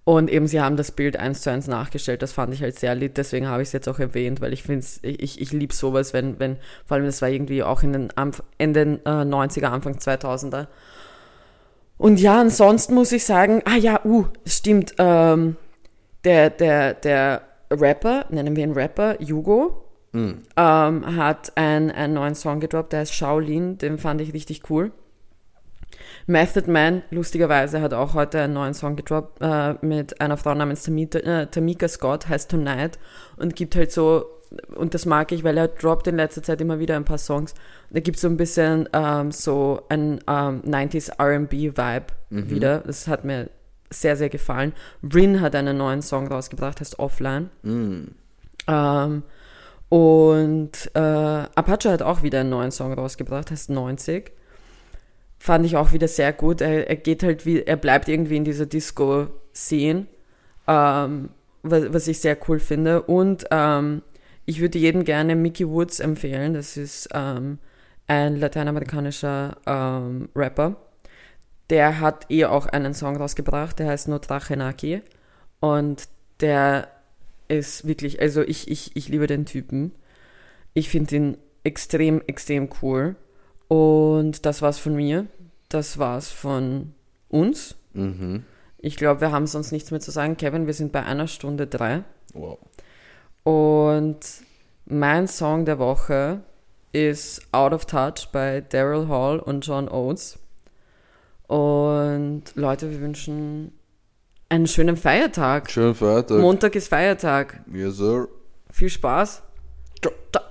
Und 0.04 0.30
eben, 0.30 0.46
sie 0.46 0.60
haben 0.60 0.76
das 0.76 0.92
Bild 0.92 1.16
eins 1.16 1.40
zu 1.40 1.50
eins 1.50 1.66
nachgestellt. 1.66 2.20
Das 2.20 2.32
fand 2.32 2.52
ich 2.52 2.62
halt 2.62 2.78
sehr 2.78 2.94
lieb, 2.94 3.14
deswegen 3.14 3.48
habe 3.48 3.62
ich 3.62 3.68
es 3.68 3.72
jetzt 3.72 3.88
auch 3.88 3.98
erwähnt, 3.98 4.42
weil 4.42 4.52
ich 4.52 4.62
finde 4.62 4.84
ich, 5.02 5.40
ich 5.40 5.52
liebe 5.52 5.74
sowas, 5.74 6.12
wenn, 6.12 6.38
wenn, 6.38 6.58
vor 6.84 6.96
allem 6.96 7.06
das 7.06 7.22
war 7.22 7.30
irgendwie 7.30 7.62
auch 7.62 7.82
in 7.82 7.92
den 7.94 8.08
Ende 8.58 9.00
äh, 9.04 9.08
90er, 9.08 9.66
Anfang 9.66 9.94
2000er. 9.94 10.66
Und 11.96 12.20
ja, 12.20 12.38
ansonsten 12.38 12.94
muss 12.94 13.12
ich 13.12 13.24
sagen, 13.24 13.62
ah 13.64 13.76
ja, 13.76 14.04
uh, 14.04 14.26
stimmt, 14.44 14.94
ähm, 14.98 15.56
der, 16.24 16.50
der, 16.50 16.94
der 16.94 17.42
Rapper, 17.70 18.26
nennen 18.28 18.56
wir 18.56 18.64
ihn 18.64 18.72
Rapper, 18.72 19.22
Jugo, 19.22 19.84
mm. 20.12 20.32
ähm, 20.56 21.16
hat 21.16 21.52
ein, 21.54 21.90
einen 21.90 22.14
neuen 22.14 22.34
Song 22.34 22.60
gedroppt, 22.60 22.92
der 22.92 23.00
heißt 23.00 23.14
Shaolin, 23.14 23.78
den 23.78 23.98
fand 23.98 24.20
ich 24.20 24.34
richtig 24.34 24.68
cool. 24.68 24.92
Method 26.26 26.70
Man, 26.70 27.02
lustigerweise, 27.10 27.80
hat 27.80 27.94
auch 27.94 28.14
heute 28.14 28.40
einen 28.40 28.54
neuen 28.54 28.74
Song 28.74 28.96
gedroppt 28.96 29.38
äh, 29.40 29.74
mit 29.82 30.20
einer 30.20 30.36
Frau 30.36 30.54
namens 30.54 30.82
Tamita, 30.82 31.18
äh, 31.18 31.46
Tamika 31.46 31.88
Scott, 31.88 32.28
heißt 32.28 32.50
Tonight 32.50 32.98
und 33.36 33.56
gibt 33.56 33.76
halt 33.76 33.92
so, 33.92 34.26
und 34.74 34.94
das 34.94 35.06
mag 35.06 35.32
ich, 35.32 35.44
weil 35.44 35.58
er 35.58 35.68
droppt 35.68 36.06
in 36.06 36.16
letzter 36.16 36.42
Zeit 36.42 36.60
immer 36.60 36.78
wieder 36.78 36.96
ein 36.96 37.04
paar 37.04 37.18
Songs. 37.18 37.54
Da 37.90 38.00
gibt 38.00 38.18
so 38.18 38.28
ein 38.28 38.36
bisschen 38.36 38.88
ähm, 38.92 39.32
so 39.32 39.82
ein 39.88 40.20
ähm, 40.28 40.62
90s 40.62 41.10
RB-Vibe 41.20 42.06
mhm. 42.30 42.50
wieder. 42.50 42.78
Das 42.78 43.08
hat 43.08 43.24
mir 43.24 43.50
sehr, 43.90 44.16
sehr 44.16 44.28
gefallen. 44.28 44.72
Rin 45.12 45.40
hat 45.40 45.54
einen 45.54 45.76
neuen 45.76 46.02
Song 46.02 46.28
rausgebracht, 46.28 46.80
heißt 46.80 46.98
Offline. 46.98 47.50
Mhm. 47.62 48.12
Ähm, 48.66 49.22
und 49.88 50.90
äh, 50.94 50.98
Apache 50.98 51.90
hat 51.90 52.02
auch 52.02 52.22
wieder 52.22 52.40
einen 52.40 52.50
neuen 52.50 52.70
Song 52.70 52.92
rausgebracht, 52.92 53.50
heißt 53.50 53.70
90 53.70 54.32
fand 55.44 55.66
ich 55.66 55.76
auch 55.76 55.92
wieder 55.92 56.08
sehr 56.08 56.32
gut. 56.32 56.62
Er, 56.62 56.88
er 56.88 56.96
geht 56.96 57.22
halt 57.22 57.44
wie, 57.44 57.60
er 57.60 57.76
bleibt 57.76 58.08
irgendwie 58.08 58.38
in 58.38 58.44
dieser 58.44 58.64
Disco-Szene, 58.64 60.06
ähm, 60.66 61.28
was, 61.62 61.92
was, 61.92 62.08
ich 62.08 62.20
sehr 62.20 62.38
cool 62.48 62.58
finde. 62.58 63.02
Und 63.02 63.44
ähm, 63.50 64.00
ich 64.46 64.62
würde 64.62 64.78
jedem 64.78 65.04
gerne 65.04 65.36
Mickey 65.36 65.68
Woods 65.68 66.00
empfehlen. 66.00 66.54
Das 66.54 66.78
ist 66.78 67.10
ähm, 67.12 67.58
ein 68.06 68.40
lateinamerikanischer 68.40 69.58
ähm, 69.66 70.30
Rapper. 70.34 70.76
Der 71.68 72.00
hat 72.00 72.30
eh 72.30 72.46
auch 72.46 72.64
einen 72.64 72.94
Song 72.94 73.18
rausgebracht, 73.18 73.78
der 73.78 73.88
heißt 73.88 74.08
No 74.08 74.20
Trachenaki. 74.20 75.02
Und 75.60 76.08
der 76.40 76.88
ist 77.48 77.86
wirklich, 77.86 78.18
also 78.18 78.40
ich, 78.40 78.70
ich, 78.70 78.96
ich 78.96 79.10
liebe 79.10 79.26
den 79.26 79.44
Typen. 79.44 79.92
Ich 80.72 80.88
finde 80.88 81.16
ihn 81.16 81.36
extrem, 81.64 82.22
extrem 82.26 82.70
cool. 82.80 83.16
Und 83.74 84.46
das 84.46 84.62
war's 84.62 84.78
von 84.78 84.94
mir. 84.94 85.26
Das 85.68 85.98
war's 85.98 86.30
von 86.30 86.94
uns. 87.28 87.74
Mhm. 87.92 88.44
Ich 88.78 88.96
glaube, 88.96 89.20
wir 89.20 89.32
haben 89.32 89.46
sonst 89.48 89.72
nichts 89.72 89.90
mehr 89.90 90.00
zu 90.00 90.12
sagen. 90.12 90.36
Kevin, 90.36 90.66
wir 90.66 90.74
sind 90.74 90.92
bei 90.92 91.02
einer 91.02 91.26
Stunde 91.26 91.66
drei. 91.66 92.04
Wow. 92.34 92.58
Und 93.42 94.20
mein 94.86 95.26
Song 95.26 95.64
der 95.64 95.78
Woche 95.78 96.42
ist 96.92 97.42
Out 97.50 97.72
of 97.72 97.86
Touch 97.86 98.28
bei 98.30 98.60
Daryl 98.60 99.08
Hall 99.08 99.40
und 99.40 99.66
John 99.66 99.88
Oates. 99.88 100.38
Und 101.48 102.44
Leute, 102.54 102.90
wir 102.90 103.00
wünschen 103.00 103.72
einen 104.48 104.68
schönen 104.68 104.96
Feiertag. 104.96 105.70
Schönen 105.70 105.96
Feiertag. 105.96 106.38
Montag 106.38 106.76
ist 106.76 106.88
Feiertag. 106.88 107.60
Yes, 107.72 107.96
sir. 107.96 108.28
Viel 108.70 108.90
Spaß. 108.90 109.42
Ciao. 110.00 110.44